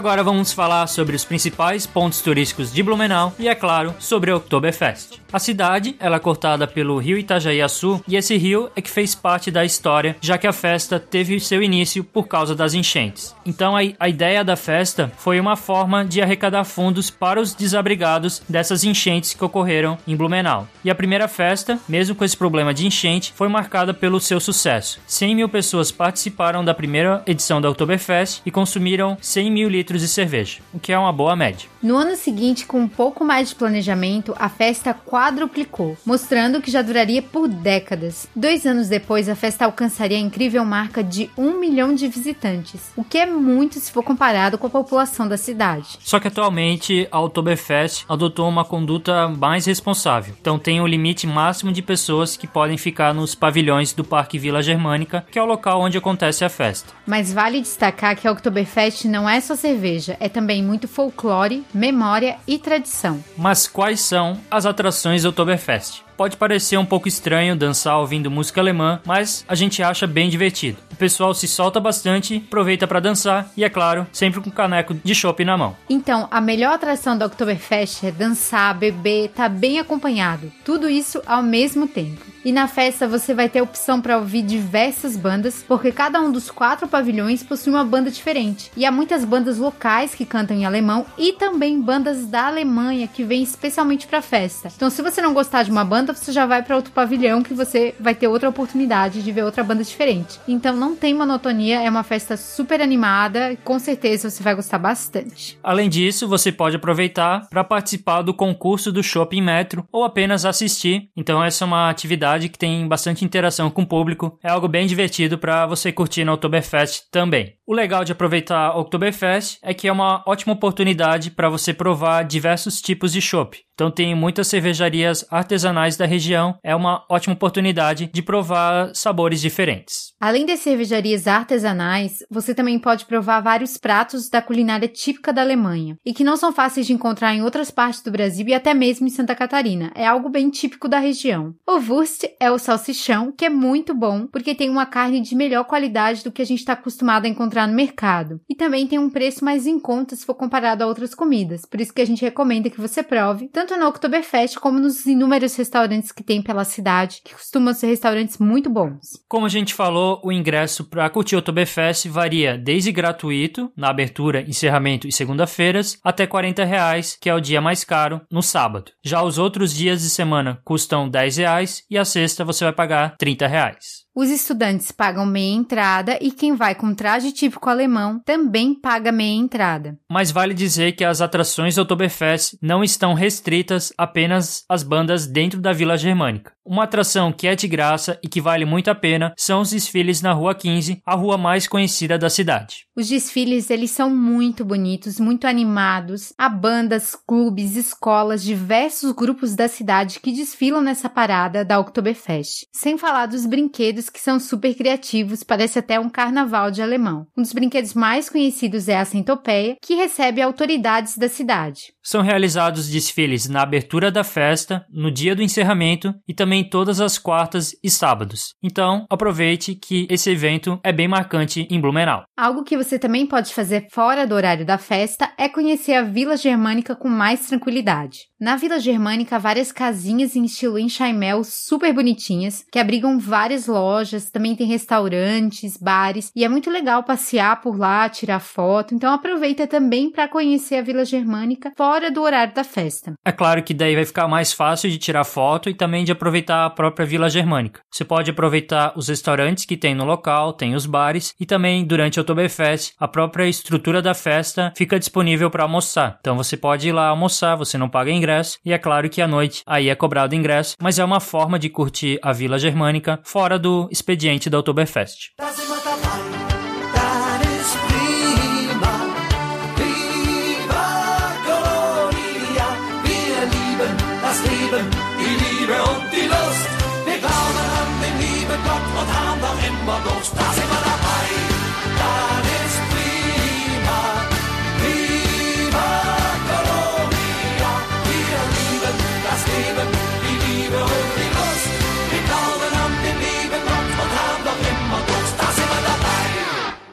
Agora 0.01 0.23
vamos 0.23 0.51
falar 0.51 0.87
sobre 0.87 1.15
os 1.15 1.23
principais 1.23 1.85
pontos 1.85 2.21
turísticos 2.21 2.73
de 2.73 2.81
Blumenau 2.81 3.35
e, 3.37 3.47
é 3.47 3.53
claro, 3.53 3.93
sobre 3.99 4.31
a 4.31 4.35
Oktoberfest. 4.35 5.21
A 5.31 5.37
cidade 5.37 5.95
ela 5.99 6.15
é 6.15 6.19
cortada 6.19 6.67
pelo 6.67 6.97
rio 6.97 7.19
Itajaiaçu 7.19 8.03
e 8.07 8.15
esse 8.17 8.35
rio 8.35 8.69
é 8.75 8.81
que 8.81 8.89
fez 8.89 9.13
parte 9.13 9.51
da 9.51 9.63
história, 9.63 10.17
já 10.19 10.39
que 10.39 10.47
a 10.47 10.51
festa 10.51 10.99
teve 10.99 11.39
seu 11.39 11.61
início 11.61 12.03
por 12.03 12.27
causa 12.27 12.55
das 12.55 12.73
enchentes. 12.73 13.33
Então 13.45 13.77
a, 13.77 13.81
a 13.99 14.09
ideia 14.09 14.43
da 14.43 14.55
festa 14.55 15.11
foi 15.17 15.39
uma 15.39 15.55
forma 15.55 16.03
de 16.03 16.19
arrecadar 16.19 16.65
fundos 16.65 17.11
para 17.11 17.39
os 17.39 17.53
desabrigados 17.53 18.41
dessas 18.49 18.83
enchentes 18.83 19.35
que 19.35 19.45
ocorreram 19.45 19.99
em 20.07 20.15
Blumenau. 20.15 20.67
E 20.83 20.89
a 20.89 20.95
primeira 20.95 21.27
festa, 21.27 21.79
mesmo 21.87 22.15
com 22.15 22.25
esse 22.25 22.35
problema 22.35 22.73
de 22.73 22.87
enchente, 22.87 23.31
foi 23.35 23.47
marcada 23.47 23.93
pelo 23.93 24.19
seu 24.19 24.39
sucesso. 24.39 24.99
100 25.05 25.35
mil 25.35 25.47
pessoas 25.47 25.91
participaram 25.91 26.65
da 26.65 26.73
primeira 26.73 27.21
edição 27.27 27.61
da 27.61 27.69
Oktoberfest 27.69 28.41
e 28.45 28.49
consumiram 28.49 29.15
100 29.21 29.51
mil 29.51 29.69
litros 29.69 29.90
de 29.97 30.07
cerveja, 30.07 30.59
o 30.73 30.79
que 30.79 30.91
é 30.91 30.97
uma 30.97 31.11
boa 31.11 31.35
média. 31.35 31.69
No 31.81 31.97
ano 31.97 32.15
seguinte, 32.15 32.65
com 32.65 32.79
um 32.79 32.87
pouco 32.87 33.25
mais 33.25 33.49
de 33.49 33.55
planejamento, 33.55 34.35
a 34.37 34.49
festa 34.49 34.93
quadruplicou, 34.93 35.97
mostrando 36.05 36.61
que 36.61 36.69
já 36.69 36.81
duraria 36.81 37.21
por 37.21 37.47
décadas. 37.47 38.27
Dois 38.35 38.65
anos 38.65 38.87
depois, 38.87 39.27
a 39.27 39.35
festa 39.35 39.65
alcançaria 39.65 40.17
a 40.17 40.21
incrível 40.21 40.63
marca 40.63 41.03
de 41.03 41.29
um 41.37 41.59
milhão 41.59 41.95
de 41.95 42.07
visitantes, 42.07 42.91
o 42.95 43.03
que 43.03 43.17
é 43.17 43.25
muito 43.25 43.79
se 43.79 43.91
for 43.91 44.03
comparado 44.03 44.57
com 44.57 44.67
a 44.67 44.69
população 44.69 45.27
da 45.27 45.37
cidade. 45.37 45.97
Só 45.99 46.19
que 46.19 46.27
atualmente 46.27 47.07
a 47.11 47.19
Oktoberfest 47.19 48.05
adotou 48.07 48.47
uma 48.47 48.63
conduta 48.63 49.27
mais 49.27 49.65
responsável. 49.65 50.35
Então 50.39 50.59
tem 50.59 50.81
o 50.81 50.87
limite 50.87 51.25
máximo 51.25 51.71
de 51.71 51.81
pessoas 51.81 52.37
que 52.37 52.47
podem 52.47 52.77
ficar 52.77 53.13
nos 53.13 53.33
pavilhões 53.33 53.93
do 53.93 54.03
Parque 54.03 54.37
Vila 54.37 54.61
Germânica, 54.61 55.25
que 55.31 55.39
é 55.39 55.43
o 55.43 55.45
local 55.45 55.81
onde 55.81 55.97
acontece 55.97 56.45
a 56.45 56.49
festa. 56.49 56.93
Mas 57.07 57.33
vale 57.33 57.61
destacar 57.61 58.15
que 58.15 58.27
a 58.27 58.31
Oktoberfest 58.31 59.05
não 59.05 59.29
é 59.29 59.39
só 59.39 59.55
cerveja, 59.55 59.70
é 60.19 60.29
também 60.29 60.63
muito 60.63 60.87
folclore, 60.87 61.63
memória 61.73 62.37
e 62.47 62.57
tradição. 62.57 63.23
Mas 63.37 63.67
quais 63.67 63.99
são 63.99 64.39
as 64.49 64.65
atrações 64.65 65.23
do 65.23 65.29
Oktoberfest? 65.29 66.03
Pode 66.21 66.37
parecer 66.37 66.77
um 66.77 66.85
pouco 66.85 67.07
estranho 67.07 67.55
dançar 67.55 67.97
ouvindo 67.97 68.29
música 68.29 68.61
alemã, 68.61 69.01
mas 69.03 69.43
a 69.47 69.55
gente 69.55 69.81
acha 69.81 70.05
bem 70.05 70.29
divertido. 70.29 70.77
O 70.91 70.95
pessoal 70.95 71.33
se 71.33 71.47
solta 71.47 71.79
bastante, 71.79 72.43
aproveita 72.45 72.85
para 72.85 72.99
dançar 72.99 73.51
e, 73.57 73.63
é 73.63 73.69
claro, 73.71 74.05
sempre 74.11 74.39
com 74.39 74.51
caneco 74.51 74.93
de 74.93 75.15
chopp 75.15 75.43
na 75.43 75.57
mão. 75.57 75.75
Então, 75.89 76.27
a 76.29 76.39
melhor 76.39 76.75
atração 76.75 77.17
da 77.17 77.25
Oktoberfest 77.25 78.03
é 78.03 78.11
dançar, 78.11 78.77
beber, 78.77 79.29
tá 79.29 79.49
bem 79.49 79.79
acompanhado. 79.79 80.51
Tudo 80.63 80.87
isso 80.87 81.23
ao 81.25 81.41
mesmo 81.41 81.87
tempo. 81.87 82.23
E 82.43 82.51
na 82.51 82.67
festa 82.67 83.07
você 83.07 83.33
vai 83.35 83.47
ter 83.47 83.61
opção 83.61 84.01
para 84.01 84.17
ouvir 84.17 84.41
diversas 84.41 85.15
bandas, 85.15 85.63
porque 85.67 85.91
cada 85.91 86.19
um 86.19 86.31
dos 86.31 86.49
quatro 86.49 86.87
pavilhões 86.87 87.43
possui 87.43 87.71
uma 87.71 87.85
banda 87.85 88.09
diferente. 88.09 88.71
E 88.75 88.83
há 88.83 88.91
muitas 88.91 89.23
bandas 89.23 89.59
locais 89.59 90.15
que 90.15 90.25
cantam 90.25 90.57
em 90.57 90.65
alemão 90.65 91.05
e 91.17 91.33
também 91.33 91.79
bandas 91.79 92.25
da 92.25 92.47
Alemanha 92.47 93.07
que 93.07 93.23
vêm 93.23 93.43
especialmente 93.43 94.07
para 94.07 94.19
a 94.19 94.23
festa. 94.23 94.71
Então, 94.75 94.89
se 94.89 95.03
você 95.03 95.21
não 95.21 95.35
gostar 95.35 95.63
de 95.63 95.71
uma 95.71 95.85
banda, 95.85 96.10
você 96.17 96.31
já 96.31 96.45
vai 96.45 96.61
para 96.61 96.75
outro 96.75 96.91
pavilhão 96.91 97.43
que 97.43 97.53
você 97.53 97.93
vai 97.99 98.15
ter 98.15 98.27
outra 98.27 98.49
oportunidade 98.49 99.23
de 99.23 99.31
ver 99.31 99.43
outra 99.43 99.63
banda 99.63 99.83
diferente. 99.83 100.39
Então, 100.47 100.75
não 100.75 100.95
tem 100.95 101.13
monotonia, 101.13 101.81
é 101.81 101.89
uma 101.89 102.03
festa 102.03 102.35
super 102.37 102.81
animada 102.81 103.57
com 103.63 103.79
certeza 103.79 104.29
você 104.29 104.43
vai 104.43 104.55
gostar 104.55 104.77
bastante. 104.77 105.57
Além 105.63 105.89
disso, 105.89 106.27
você 106.27 106.51
pode 106.51 106.75
aproveitar 106.75 107.47
para 107.49 107.63
participar 107.63 108.21
do 108.21 108.33
concurso 108.33 108.91
do 108.91 109.03
Shopping 109.03 109.41
Metro 109.41 109.87
ou 109.91 110.03
apenas 110.03 110.45
assistir. 110.45 111.09
Então, 111.15 111.43
essa 111.43 111.63
é 111.63 111.67
uma 111.67 111.89
atividade 111.89 112.49
que 112.49 112.57
tem 112.57 112.87
bastante 112.87 113.25
interação 113.25 113.69
com 113.69 113.83
o 113.83 113.87
público. 113.87 114.37
É 114.43 114.49
algo 114.49 114.67
bem 114.67 114.87
divertido 114.87 115.37
para 115.37 115.65
você 115.65 115.91
curtir 115.91 116.23
na 116.23 116.33
Oktoberfest 116.33 117.03
também. 117.11 117.55
O 117.65 117.73
legal 117.73 118.03
de 118.03 118.11
aproveitar 118.11 118.67
a 118.67 118.77
Oktoberfest 118.77 119.57
é 119.63 119.73
que 119.73 119.87
é 119.87 119.91
uma 119.91 120.23
ótima 120.27 120.53
oportunidade 120.53 121.31
para 121.31 121.49
você 121.49 121.73
provar 121.73 122.23
diversos 122.23 122.81
tipos 122.81 123.13
de 123.13 123.21
chopp. 123.21 123.57
Então 123.81 123.89
tem 123.89 124.13
muitas 124.13 124.47
cervejarias 124.47 125.25
artesanais 125.31 125.97
da 125.97 126.05
região, 126.05 126.55
é 126.63 126.75
uma 126.75 127.03
ótima 127.09 127.33
oportunidade 127.33 128.11
de 128.13 128.21
provar 128.21 128.91
sabores 128.93 129.41
diferentes. 129.41 130.13
Além 130.21 130.45
das 130.45 130.59
cervejarias 130.59 131.25
artesanais, 131.25 132.19
você 132.29 132.53
também 132.53 132.77
pode 132.77 133.05
provar 133.05 133.41
vários 133.41 133.77
pratos 133.77 134.29
da 134.29 134.39
culinária 134.39 134.87
típica 134.87 135.33
da 135.33 135.41
Alemanha 135.41 135.97
e 136.05 136.13
que 136.13 136.23
não 136.23 136.37
são 136.37 136.53
fáceis 136.53 136.85
de 136.85 136.93
encontrar 136.93 137.33
em 137.33 137.41
outras 137.41 137.71
partes 137.71 138.03
do 138.03 138.11
Brasil 138.11 138.47
e 138.47 138.53
até 138.53 138.71
mesmo 138.71 139.07
em 139.07 139.09
Santa 139.09 139.33
Catarina. 139.33 139.91
É 139.95 140.05
algo 140.05 140.29
bem 140.29 140.51
típico 140.51 140.87
da 140.87 140.99
região. 140.99 141.55
O 141.67 141.79
Wurst 141.79 142.25
é 142.39 142.51
o 142.51 142.59
salsichão, 142.59 143.31
que 143.35 143.45
é 143.45 143.49
muito 143.49 143.95
bom 143.95 144.27
porque 144.27 144.53
tem 144.53 144.69
uma 144.69 144.85
carne 144.85 145.21
de 145.21 145.33
melhor 145.33 145.63
qualidade 145.63 146.23
do 146.23 146.31
que 146.31 146.43
a 146.43 146.45
gente 146.45 146.59
está 146.59 146.73
acostumado 146.73 147.25
a 147.25 147.29
encontrar 147.29 147.67
no 147.67 147.73
mercado. 147.73 148.39
E 148.47 148.53
também 148.53 148.85
tem 148.85 148.99
um 148.99 149.09
preço 149.09 149.43
mais 149.43 149.65
em 149.65 149.79
conta 149.79 150.15
se 150.15 150.23
for 150.23 150.35
comparado 150.35 150.83
a 150.83 150.87
outras 150.87 151.15
comidas. 151.15 151.65
Por 151.65 151.81
isso 151.81 151.91
que 151.91 152.01
a 152.03 152.05
gente 152.05 152.21
recomenda 152.21 152.69
que 152.69 152.79
você 152.79 153.01
prove, 153.01 153.47
tanto 153.47 153.70
no 153.77 153.87
Oktoberfest 153.87 154.59
como 154.59 154.79
nos 154.79 155.05
inúmeros 155.05 155.55
restaurantes 155.55 156.11
que 156.11 156.23
tem 156.23 156.41
pela 156.41 156.63
cidade, 156.63 157.21
que 157.23 157.33
costumam 157.33 157.73
ser 157.73 157.87
restaurantes 157.87 158.37
muito 158.37 158.69
bons. 158.69 158.99
Como 159.27 159.45
a 159.45 159.49
gente 159.49 159.73
falou, 159.73 160.21
o 160.23 160.31
ingresso 160.31 160.83
para 160.83 161.09
curtir 161.09 161.35
o 161.35 161.39
Oktoberfest 161.39 162.07
varia 162.07 162.57
desde 162.57 162.91
gratuito, 162.91 163.71
na 163.75 163.89
abertura, 163.89 164.41
encerramento 164.41 165.07
e 165.07 165.11
segunda-feiras, 165.11 165.99
até 166.03 166.27
40 166.27 166.63
reais, 166.63 167.17
que 167.19 167.29
é 167.29 167.33
o 167.33 167.41
dia 167.41 167.61
mais 167.61 167.83
caro, 167.83 168.21
no 168.31 168.41
sábado. 168.41 168.91
Já 169.03 169.23
os 169.23 169.37
outros 169.37 169.73
dias 169.73 170.01
de 170.01 170.09
semana 170.09 170.59
custam 170.63 171.09
10 171.09 171.37
reais 171.37 171.83
e 171.89 171.97
a 171.97 172.05
sexta 172.05 172.45
você 172.45 172.63
vai 172.63 172.73
pagar 172.73 173.15
30 173.17 173.47
reais. 173.47 174.01
Os 174.13 174.29
estudantes 174.29 174.91
pagam 174.91 175.25
meia 175.25 175.55
entrada 175.55 176.19
e 176.21 176.31
quem 176.31 176.53
vai 176.53 176.75
com 176.75 176.93
traje 176.93 177.31
típico 177.31 177.69
alemão 177.69 178.19
também 178.25 178.75
paga 178.75 179.09
meia 179.09 179.39
entrada. 179.39 179.97
Mas 180.11 180.31
vale 180.31 180.53
dizer 180.53 180.91
que 180.91 181.05
as 181.05 181.21
atrações 181.21 181.75
do 181.75 181.83
Oktoberfest 181.83 182.57
não 182.61 182.83
estão 182.83 183.13
restritas 183.13 183.93
apenas 183.97 184.65
às 184.67 184.83
bandas 184.83 185.25
dentro 185.25 185.61
da 185.61 185.71
Vila 185.71 185.97
Germânica. 185.97 186.51
Uma 186.63 186.83
atração 186.83 187.33
que 187.33 187.47
é 187.47 187.55
de 187.55 187.67
graça 187.67 188.19
e 188.23 188.29
que 188.29 188.39
vale 188.39 188.65
muito 188.65 188.91
a 188.91 188.95
pena 188.95 189.33
são 189.35 189.61
os 189.61 189.71
desfiles 189.71 190.21
na 190.21 190.31
Rua 190.31 190.53
15, 190.53 191.01
a 191.03 191.15
rua 191.15 191.35
mais 191.35 191.67
conhecida 191.67 192.19
da 192.19 192.29
cidade. 192.29 192.85
Os 192.95 193.09
desfiles 193.09 193.71
eles 193.71 193.89
são 193.89 194.09
muito 194.09 194.63
bonitos, 194.63 195.19
muito 195.19 195.47
animados. 195.47 196.33
Há 196.37 196.47
bandas, 196.47 197.15
clubes, 197.15 197.75
escolas, 197.75 198.43
diversos 198.43 199.11
grupos 199.11 199.55
da 199.55 199.67
cidade 199.67 200.19
que 200.19 200.31
desfilam 200.31 200.81
nessa 200.81 201.09
parada 201.09 201.65
da 201.65 201.79
Oktoberfest. 201.79 202.67
Sem 202.71 202.95
falar 202.95 203.25
dos 203.25 203.47
brinquedos 203.47 204.07
que 204.09 204.19
são 204.19 204.39
super 204.39 204.75
criativos, 204.75 205.43
parece 205.43 205.79
até 205.79 205.99
um 205.99 206.09
carnaval 206.09 206.69
de 206.69 206.81
alemão. 206.81 207.25
Um 207.35 207.41
dos 207.41 207.53
brinquedos 207.53 207.95
mais 207.95 208.29
conhecidos 208.29 208.87
é 208.87 208.99
a 208.99 209.05
Centopeia, 209.05 209.77
que 209.81 209.95
recebe 209.95 210.41
autoridades 210.41 211.17
da 211.17 211.27
cidade. 211.27 211.93
São 212.03 212.21
realizados 212.21 212.87
desfiles 212.87 213.47
na 213.47 213.61
abertura 213.61 214.11
da 214.11 214.23
festa, 214.23 214.85
no 214.91 215.09
dia 215.09 215.35
do 215.35 215.41
encerramento 215.41 216.13
e 216.27 216.33
também 216.33 216.50
todas 216.61 216.99
as 216.99 217.17
quartas 217.17 217.73
e 217.81 217.89
sábados. 217.89 218.53
Então, 218.61 219.05
aproveite 219.09 219.73
que 219.73 220.05
esse 220.09 220.29
evento 220.29 220.77
é 220.83 220.91
bem 220.91 221.07
marcante 221.07 221.65
em 221.69 221.79
Blumenau. 221.79 222.23
Algo 222.37 222.65
que 222.65 222.75
você 222.75 222.99
também 222.99 223.25
pode 223.25 223.53
fazer 223.53 223.87
fora 223.89 224.27
do 224.27 224.35
horário 224.35 224.65
da 224.65 224.77
festa 224.77 225.31
é 225.37 225.47
conhecer 225.47 225.93
a 225.93 226.03
Vila 226.03 226.35
Germânica 226.35 226.95
com 226.95 227.07
mais 227.07 227.47
tranquilidade. 227.47 228.31
Na 228.39 228.55
Vila 228.55 228.79
Germânica, 228.79 229.35
há 229.35 229.39
várias 229.39 229.71
casinhas 229.71 230.35
em 230.35 230.43
estilo 230.45 230.79
enxaimel 230.79 231.43
super 231.43 231.93
bonitinhas, 231.93 232.65
que 232.71 232.79
abrigam 232.79 233.19
várias 233.19 233.67
lojas, 233.67 234.31
também 234.31 234.55
tem 234.55 234.65
restaurantes, 234.65 235.77
bares, 235.77 236.31
e 236.35 236.43
é 236.43 236.49
muito 236.49 236.69
legal 236.69 237.03
passear 237.03 237.61
por 237.61 237.77
lá, 237.77 238.09
tirar 238.09 238.39
foto. 238.39 238.95
Então 238.95 239.13
aproveita 239.13 239.67
também 239.67 240.11
para 240.11 240.27
conhecer 240.27 240.77
a 240.77 240.81
Vila 240.81 241.05
Germânica 241.05 241.71
fora 241.77 242.09
do 242.09 242.23
horário 242.23 242.53
da 242.53 242.63
festa. 242.63 243.13
É 243.23 243.31
claro 243.31 243.61
que 243.61 243.75
daí 243.75 243.93
vai 243.93 244.05
ficar 244.05 244.27
mais 244.27 244.51
fácil 244.51 244.89
de 244.89 244.97
tirar 244.97 245.23
foto 245.23 245.69
e 245.69 245.73
também 245.75 246.03
de 246.03 246.11
aproveitar 246.11 246.40
a 246.49 246.69
própria 246.69 247.05
Vila 247.05 247.29
Germânica. 247.29 247.81
Você 247.91 248.03
pode 248.03 248.31
aproveitar 248.31 248.93
os 248.95 249.07
restaurantes 249.07 249.65
que 249.65 249.77
tem 249.77 249.93
no 249.93 250.05
local, 250.05 250.53
tem 250.53 250.75
os 250.75 250.85
bares 250.85 251.33
e 251.39 251.45
também 251.45 251.85
durante 251.85 252.19
o 252.19 252.21
Oktoberfest, 252.21 252.93
a 252.99 253.07
própria 253.07 253.47
estrutura 253.47 254.01
da 254.01 254.13
festa 254.13 254.73
fica 254.75 254.99
disponível 254.99 255.49
para 255.49 255.63
almoçar. 255.63 256.17
Então 256.19 256.35
você 256.35 256.55
pode 256.55 256.87
ir 256.87 256.91
lá 256.91 257.07
almoçar, 257.07 257.55
você 257.55 257.77
não 257.77 257.89
paga 257.89 258.11
ingresso, 258.11 258.57
e 258.65 258.73
é 258.73 258.77
claro 258.77 259.09
que 259.09 259.21
à 259.21 259.27
noite 259.27 259.61
aí 259.65 259.89
é 259.89 259.95
cobrado 259.95 260.35
ingresso, 260.35 260.75
mas 260.81 260.99
é 260.99 261.03
uma 261.03 261.19
forma 261.19 261.59
de 261.59 261.69
curtir 261.69 262.19
a 262.21 262.31
Vila 262.31 262.57
Germânica 262.57 263.19
fora 263.23 263.59
do 263.59 263.87
expediente 263.91 264.49
da 264.49 264.59
Oktoberfest. 264.59 265.31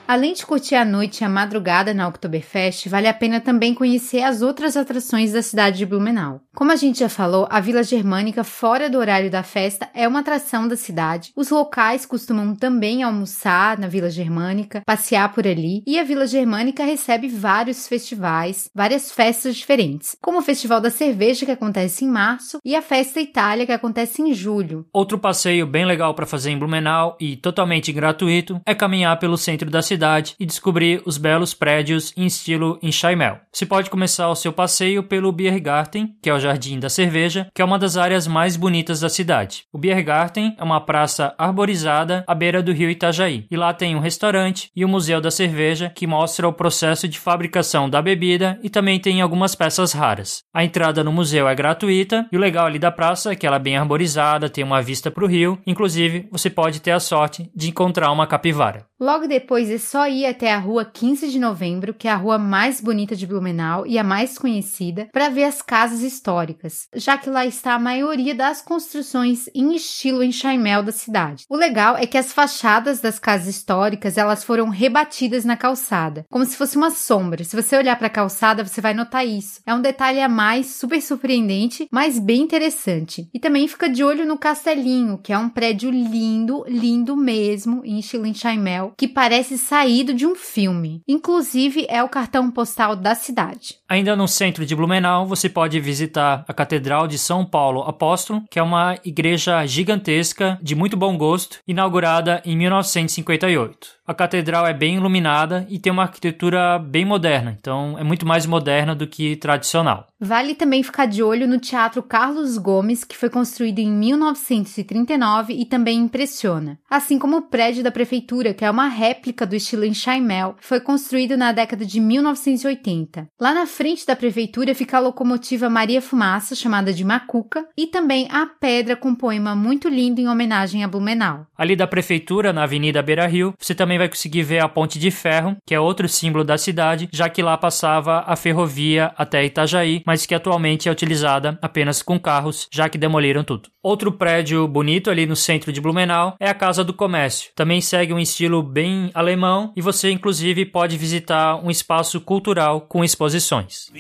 Além 0.09 0.33
de 0.33 0.47
curtir 0.47 0.75
a 0.75 0.87
noite 0.87 1.21
e 1.21 1.25
a 1.27 1.29
madrugada 1.29 1.93
na 1.93 2.09
Oktoberfest, 2.09 2.89
vale 2.89 3.07
a 3.07 3.13
pena 3.13 3.43
também 3.43 3.75
conhecer 3.75 4.23
as 4.23 4.41
outras 4.41 4.75
atrações 4.75 5.33
da 5.33 5.43
cidade 5.43 5.77
de 5.77 5.85
Blumenau. 5.85 6.41
Como 6.57 6.73
a 6.73 6.77
gente 6.77 7.01
já 7.01 7.11
falou, 7.11 7.47
a 7.51 7.61
Vila 7.61 7.83
Germânica, 7.83 8.43
fora 8.43 8.89
do 8.89 8.97
horário 8.97 9.31
da 9.31 9.43
festa, 9.43 9.87
é 9.93 10.09
uma 10.09 10.21
atração 10.21 10.67
da 10.67 10.77
cidade. 10.77 11.31
Os 11.37 11.51
locais 11.51 12.07
costumam 12.07 12.57
também 12.57 13.03
almoçar 13.03 13.79
na 13.79 13.87
Vila 13.87 14.09
Germânica, 14.09 14.83
passear 14.87 15.31
por 15.35 15.47
ali, 15.47 15.83
e 15.87 15.99
a 15.99 16.05
Vila 16.05 16.27
Germânica 16.27 16.87
recebe 16.87 17.29
vários 17.29 17.87
festivais, 17.87 18.71
várias 18.75 19.13
festas 19.13 19.57
diferentes, 19.57 20.17
como 20.23 20.39
o 20.39 20.43
Festival 20.43 20.81
da 20.81 20.91
Cerveja, 20.91 21.45
que 21.45 21.53
acontece 21.53 22.07
em 22.07 22.09
março, 22.09 22.61
e 22.65 22.75
a 22.75 22.81
Festa 22.81 23.21
Itália, 23.21 23.67
que 23.67 23.73
acontece 23.73 24.23
em 24.23 24.33
julho. 24.33 24.87
Outro 24.91 25.19
passeio 25.19 25.67
bem 25.67 25.85
legal 25.85 26.15
para 26.15 26.25
fazer 26.25 26.49
em 26.49 26.59
Blumenau 26.59 27.15
e 27.21 27.37
totalmente 27.37 27.93
gratuito 27.93 28.59
é 28.65 28.75
caminhar 28.75 29.19
pelo 29.19 29.37
centro 29.37 29.69
da 29.71 29.83
cidade 29.83 29.98
e 30.39 30.47
descobrir 30.47 31.03
os 31.05 31.19
belos 31.19 31.53
prédios 31.53 32.13
em 32.17 32.27
estilo 32.27 32.79
enxaimel. 32.83 33.41
Você 33.53 33.67
pode 33.67 33.91
começar 33.91 34.29
o 34.29 34.35
seu 34.35 34.53
passeio 34.53 35.03
pelo 35.03 35.33
Biergarten, 35.33 36.15
que 36.23 36.31
é 36.31 36.35
o 36.35 36.39
Jardim 36.39 36.79
da 36.79 36.89
Cerveja, 36.89 37.49
que 37.55 37.61
é 37.61 37.65
uma 37.65 37.79
das 37.79 37.97
áreas 37.97 38.27
mais 38.27 38.57
bonitas 38.57 39.01
da 39.01 39.09
cidade. 39.09 39.65
O 39.73 39.79
Biergarten 39.79 40.55
é 40.57 40.63
uma 40.63 40.81
praça 40.81 41.35
arborizada 41.37 42.25
à 42.27 42.35
beira 42.35 42.63
do 42.63 42.73
rio 42.73 42.91
Itajaí. 42.91 43.47
E 43.51 43.57
lá 43.57 43.75
tem 43.75 43.97
um 43.97 44.01
restaurante 44.01 44.71
e 44.75 44.85
o 44.85 44.89
Museu 44.89 45.21
da 45.21 45.31
Cerveja, 45.31 45.93
que 45.95 46.07
mostra 46.07 46.47
o 46.47 46.53
processo 46.53 47.09
de 47.09 47.19
fabricação 47.19 47.91
da 47.91 48.01
bebida 48.01 48.59
e 48.63 48.71
também 48.71 49.01
tem 49.01 49.21
algumas 49.21 49.55
peças 49.55 49.93
raras. 49.93 50.43
A 50.55 50.65
entrada 50.65 51.03
no 51.03 51.13
museu 51.13 51.49
é 51.49 51.55
gratuita 51.55 52.27
e 52.31 52.37
o 52.37 52.41
legal 52.41 52.67
ali 52.67 52.79
da 52.79 52.91
praça 52.91 53.33
é 53.33 53.37
que 53.37 53.47
ela 53.47 53.57
é 53.57 53.61
bem 53.61 53.77
arborizada, 53.77 54.49
tem 54.49 54.65
uma 54.65 54.83
vista 54.83 55.11
para 55.11 55.25
o 55.25 55.29
rio. 55.29 55.59
Inclusive, 55.67 56.29
você 56.31 56.49
pode 56.49 56.81
ter 56.81 56.93
a 56.93 57.01
sorte 57.01 57.51
de 57.55 57.69
encontrar 57.69 58.13
uma 58.13 58.27
capivara. 58.27 58.87
Logo 59.01 59.29
depois 59.29 59.71
é 59.71 59.79
só 59.79 60.09
ir 60.09 60.27
até 60.27 60.53
a 60.53 60.59
rua 60.59 60.85
15 60.85 61.31
de 61.31 61.39
novembro, 61.39 61.95
que 61.95 62.09
é 62.09 62.11
a 62.11 62.17
rua 62.17 62.37
mais 62.37 62.81
bonita 62.81 63.15
de 63.15 63.29
Blumenau 63.29 63.87
e 63.87 63.97
a 63.97 64.03
mais 64.03 64.37
conhecida, 64.37 65.09
para 65.13 65.29
ver 65.29 65.45
as 65.45 65.63
casas 65.63 66.03
históricas, 66.03 66.89
já 66.97 67.17
que 67.17 67.31
lá 67.31 67.47
está 67.47 67.75
a 67.75 67.79
maioria 67.79 68.35
das 68.35 68.61
construções 68.61 69.49
em 69.55 69.77
estilo 69.77 70.25
enxaimel 70.25 70.83
da 70.83 70.91
cidade. 70.91 71.45
O 71.49 71.55
legal 71.55 71.97
é 71.97 72.07
que 72.07 72.19
as 72.19 72.33
fachadas 72.33 73.01
das 73.01 73.21
casas 73.21 73.47
históricas 73.47 74.19
elas 74.19 74.43
foram 74.43 74.69
rebatidas 74.69 75.45
na 75.45 75.57
calçada, 75.57 76.25
como 76.29 76.45
se 76.45 76.57
fosse 76.57 76.77
uma 76.77 76.91
sombra. 76.91 77.45
Se 77.45 77.55
você 77.55 77.77
olhar 77.77 77.97
para 77.97 78.09
a 78.09 78.11
calçada, 78.11 78.67
você 78.67 78.81
vai 78.81 78.95
notar 78.95 79.25
isso. 79.25 79.61
É 79.65 79.73
um 79.73 79.81
detalhe 79.81 80.21
a 80.21 80.29
mais 80.29 80.75
super 80.75 81.01
surpreendente, 81.01 81.87
mas 81.93 82.19
bem 82.19 82.41
interessante. 82.41 83.29
E 83.33 83.39
também 83.39 83.69
fica 83.69 83.89
de 83.89 84.03
olho 84.03 84.27
no 84.27 84.37
Castelinho, 84.37 85.19
que 85.19 85.33
é 85.33 85.39
um 85.39 85.49
prédio 85.49 85.89
lindo, 85.89 86.65
lindo 86.67 87.17
mesmo, 87.17 87.83
em 87.85 88.01
estilo 88.01 88.27
enxaimel 88.27 88.88
que 88.97 89.09
parece 89.09 89.59
saído 89.59 90.15
de 90.15 90.27
um 90.27 90.35
filme. 90.35 91.03
Inclusive, 91.07 91.87
é 91.89 92.03
o 92.03 92.09
cartão 92.09 92.51
postal 92.51 92.95
da 92.95 93.15
cidade. 93.15 93.77
Ainda 93.89 94.15
no 94.15 94.29
centro 94.29 94.65
de 94.67 94.75
Blumenau, 94.75 95.27
você 95.27 95.49
pode 95.49 95.81
visitar 95.81 96.45
a 96.47 96.55
Catedral 96.55 97.07
de 97.07 97.19
São 97.19 97.45
Paulo 97.45 97.83
Apóstolo, 97.83 98.43
que 98.51 98.59
é 98.59 98.63
uma 98.63 98.97
igreja 99.05 99.65
gigantesca, 99.67 100.59
de 100.63 100.75
muito 100.75 100.97
bom 100.97 101.17
gosto, 101.17 101.59
inaugurada 101.67 102.43
em 102.45 102.57
1958. 102.57 103.99
A 104.09 104.15
catedral 104.15 104.67
é 104.67 104.73
bem 104.73 104.97
iluminada 104.97 105.67
e 105.69 105.79
tem 105.79 105.93
uma 105.93 106.05
arquitetura 106.05 106.79
bem 106.79 107.05
moderna, 107.05 107.55
então 107.61 107.99
é 107.99 108.03
muito 108.03 108.27
mais 108.27 108.47
moderna 108.47 108.95
do 108.95 109.07
que 109.07 109.37
tradicional. 109.37 110.07
Vale 110.21 110.57
também 110.57 110.83
ficar 110.83 111.07
de 111.07 111.23
olho 111.23 111.47
no 111.47 111.61
Teatro 111.61 112.03
Carlos 112.03 112.59
Gomes, 112.59 113.05
que 113.05 113.17
foi 113.17 113.31
construído 113.31 113.79
em 113.79 113.89
1939 113.89 115.53
e 115.53 115.65
também 115.65 115.97
impressiona. 115.99 116.77
Assim 116.91 117.21
como 117.21 117.37
o 117.37 117.43
prédio 117.43 117.85
da 117.85 117.91
prefeitura, 117.93 118.53
que 118.53 118.65
é 118.65 118.71
uma 118.71 118.89
réplica 118.89 119.47
do 119.47 119.55
estilo 119.55 119.85
Enxaimel, 119.85 120.57
foi 120.61 120.81
construído 120.81 121.37
na 121.37 121.53
década 121.53 121.87
de 121.87 122.01
1980. 122.01 123.29
Lá 123.41 123.55
na 123.55 123.65
frente 123.65 124.05
da 124.05 124.17
prefeitura 124.17 124.75
fica 124.75 124.97
a 124.97 125.01
locomotiva 125.01 125.71
Maria 125.71 126.03
Fumaça, 126.03 126.57
chamada 126.57 126.93
de 126.93 127.05
Macuca, 127.05 127.69
e 127.77 127.87
também 127.87 128.27
a 128.29 128.45
pedra 128.45 128.97
com 128.97 129.15
poema 129.15 129.55
muito 129.55 129.89
lindo 129.89 130.21
em 130.21 130.29
homenagem 130.29 130.83
a 130.83 130.89
Blumenau. 130.89 131.47
Ali 131.57 131.77
da 131.77 131.87
prefeitura, 131.87 132.53
na 132.53 132.65
Avenida 132.65 133.01
Beira 133.03 133.27
Rio, 133.29 133.55
você 133.57 133.73
também 133.73 133.99
vai 133.99 134.09
conseguir 134.09 134.43
ver 134.43 134.59
a 134.59 134.69
Ponte 134.69 134.99
de 134.99 135.13
Ferro, 135.13 135.57
que 135.65 135.75
é 135.75 135.79
outro 135.79 136.09
símbolo 136.09 136.43
da 136.43 136.59
cidade, 136.59 137.09
já 137.13 137.29
que 137.29 137.41
lá 137.41 137.57
passava 137.57 138.25
a 138.27 138.35
ferrovia 138.35 139.13
até 139.17 139.45
Itajaí, 139.45 140.03
mas 140.09 140.25
que 140.25 140.35
atualmente 140.35 140.89
é 140.89 140.91
utilizada 140.91 141.59
apenas 141.61 142.01
com 142.01 142.19
carros, 142.19 142.67
já 142.73 142.89
que 142.89 142.97
demoliram 142.97 143.45
tudo. 143.45 143.69
Outro 143.83 144.11
prédio 144.11 144.67
bonito 144.67 145.11
ali 145.11 145.27
no 145.27 145.37
centro 145.37 145.71
de 145.71 145.83
Blumenau 145.83 146.35
é 146.41 146.49
a 146.49 146.55
Casa 146.55 146.83
do 146.83 146.95
Comércio. 146.95 147.51
Também 147.55 147.83
segue 147.83 148.15
um 148.15 148.19
estilo 148.19 148.63
bem 148.63 149.11
alemão 149.13 149.71
e 149.77 149.83
você 149.83 150.11
inclusive 150.11 150.65
pode 150.65 150.97
visitar 150.97 151.63
um 151.63 151.71
espaço 151.71 152.23
cultural 152.23 152.81
com 152.81 153.05
exposições. 153.05 153.91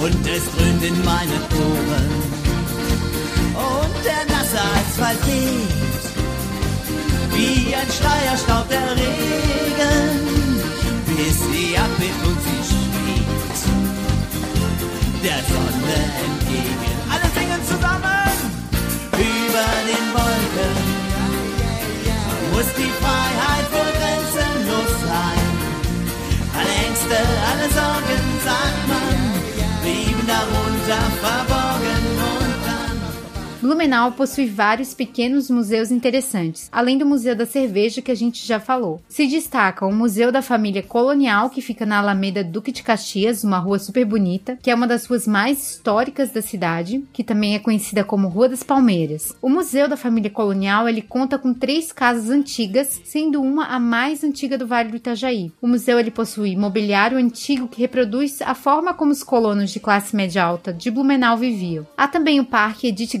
Und 0.00 0.26
es 0.28 0.46
Ohren. 1.58 2.38
Und 3.58 4.04
der 4.04 4.37
Asphalt 4.98 5.26
weht. 5.26 6.04
Wie 7.32 7.72
ein 7.72 7.90
Schleierstaub 7.98 8.68
der 8.68 8.90
Regen. 8.96 10.26
Bis 11.06 11.38
sie 11.38 11.78
abhebt 11.78 12.22
und 12.26 12.38
sie 12.42 12.62
schwebt. 12.68 13.60
Der 15.22 15.40
Sonne 15.50 15.98
entgegen. 16.26 16.96
Alle 17.12 17.28
singen 17.36 17.62
zusammen. 17.64 18.32
Über 19.12 19.68
den 19.90 20.06
Wolken 20.18 20.76
muss 22.52 22.68
die 22.76 22.92
Freiheit 23.00 23.66
wohl 23.74 23.92
grenzenlos 23.98 24.92
sein. 25.06 25.46
Alle 26.58 26.74
Ängste, 26.86 27.18
alle 27.50 27.68
Sorgen, 27.78 28.24
sagt 28.44 28.82
man, 28.88 29.16
blieben 29.82 30.26
darunter 30.26 31.02
verborgen. 31.22 32.17
Blumenau 33.60 34.12
possui 34.12 34.46
vários 34.46 34.94
pequenos 34.94 35.50
museus 35.50 35.90
interessantes, 35.90 36.68
além 36.70 36.96
do 36.96 37.04
Museu 37.04 37.34
da 37.34 37.44
Cerveja 37.44 38.00
que 38.00 38.12
a 38.12 38.14
gente 38.14 38.46
já 38.46 38.60
falou. 38.60 39.02
Se 39.08 39.26
destaca 39.26 39.84
o 39.84 39.92
Museu 39.92 40.30
da 40.30 40.40
Família 40.40 40.80
Colonial, 40.80 41.50
que 41.50 41.60
fica 41.60 41.84
na 41.84 41.98
Alameda 41.98 42.44
Duque 42.44 42.70
de 42.70 42.84
Caxias, 42.84 43.42
uma 43.42 43.58
rua 43.58 43.80
super 43.80 44.04
bonita, 44.04 44.56
que 44.62 44.70
é 44.70 44.74
uma 44.74 44.86
das 44.86 45.06
ruas 45.06 45.26
mais 45.26 45.72
históricas 45.72 46.30
da 46.30 46.40
cidade, 46.40 47.04
que 47.12 47.24
também 47.24 47.56
é 47.56 47.58
conhecida 47.58 48.04
como 48.04 48.28
Rua 48.28 48.48
das 48.48 48.62
Palmeiras. 48.62 49.34
O 49.42 49.48
Museu 49.48 49.88
da 49.88 49.96
Família 49.96 50.30
Colonial 50.30 50.88
ele 50.88 51.02
conta 51.02 51.36
com 51.36 51.52
três 51.52 51.90
casas 51.90 52.30
antigas, 52.30 53.00
sendo 53.04 53.42
uma 53.42 53.66
a 53.66 53.80
mais 53.80 54.22
antiga 54.22 54.56
do 54.56 54.68
Vale 54.68 54.90
do 54.90 54.96
Itajaí. 54.96 55.50
O 55.60 55.66
museu 55.66 55.98
ele 55.98 56.12
possui 56.12 56.54
mobiliário 56.56 57.18
antigo 57.18 57.66
que 57.66 57.80
reproduz 57.80 58.40
a 58.40 58.54
forma 58.54 58.94
como 58.94 59.10
os 59.10 59.24
colonos 59.24 59.70
de 59.70 59.80
classe 59.80 60.14
média 60.14 60.44
alta 60.44 60.72
de 60.72 60.90
Blumenau 60.90 61.36
viviam. 61.36 61.86
Há 61.96 62.06
também 62.06 62.38
o 62.38 62.44
Parque 62.44 62.86
Edith 62.86 63.18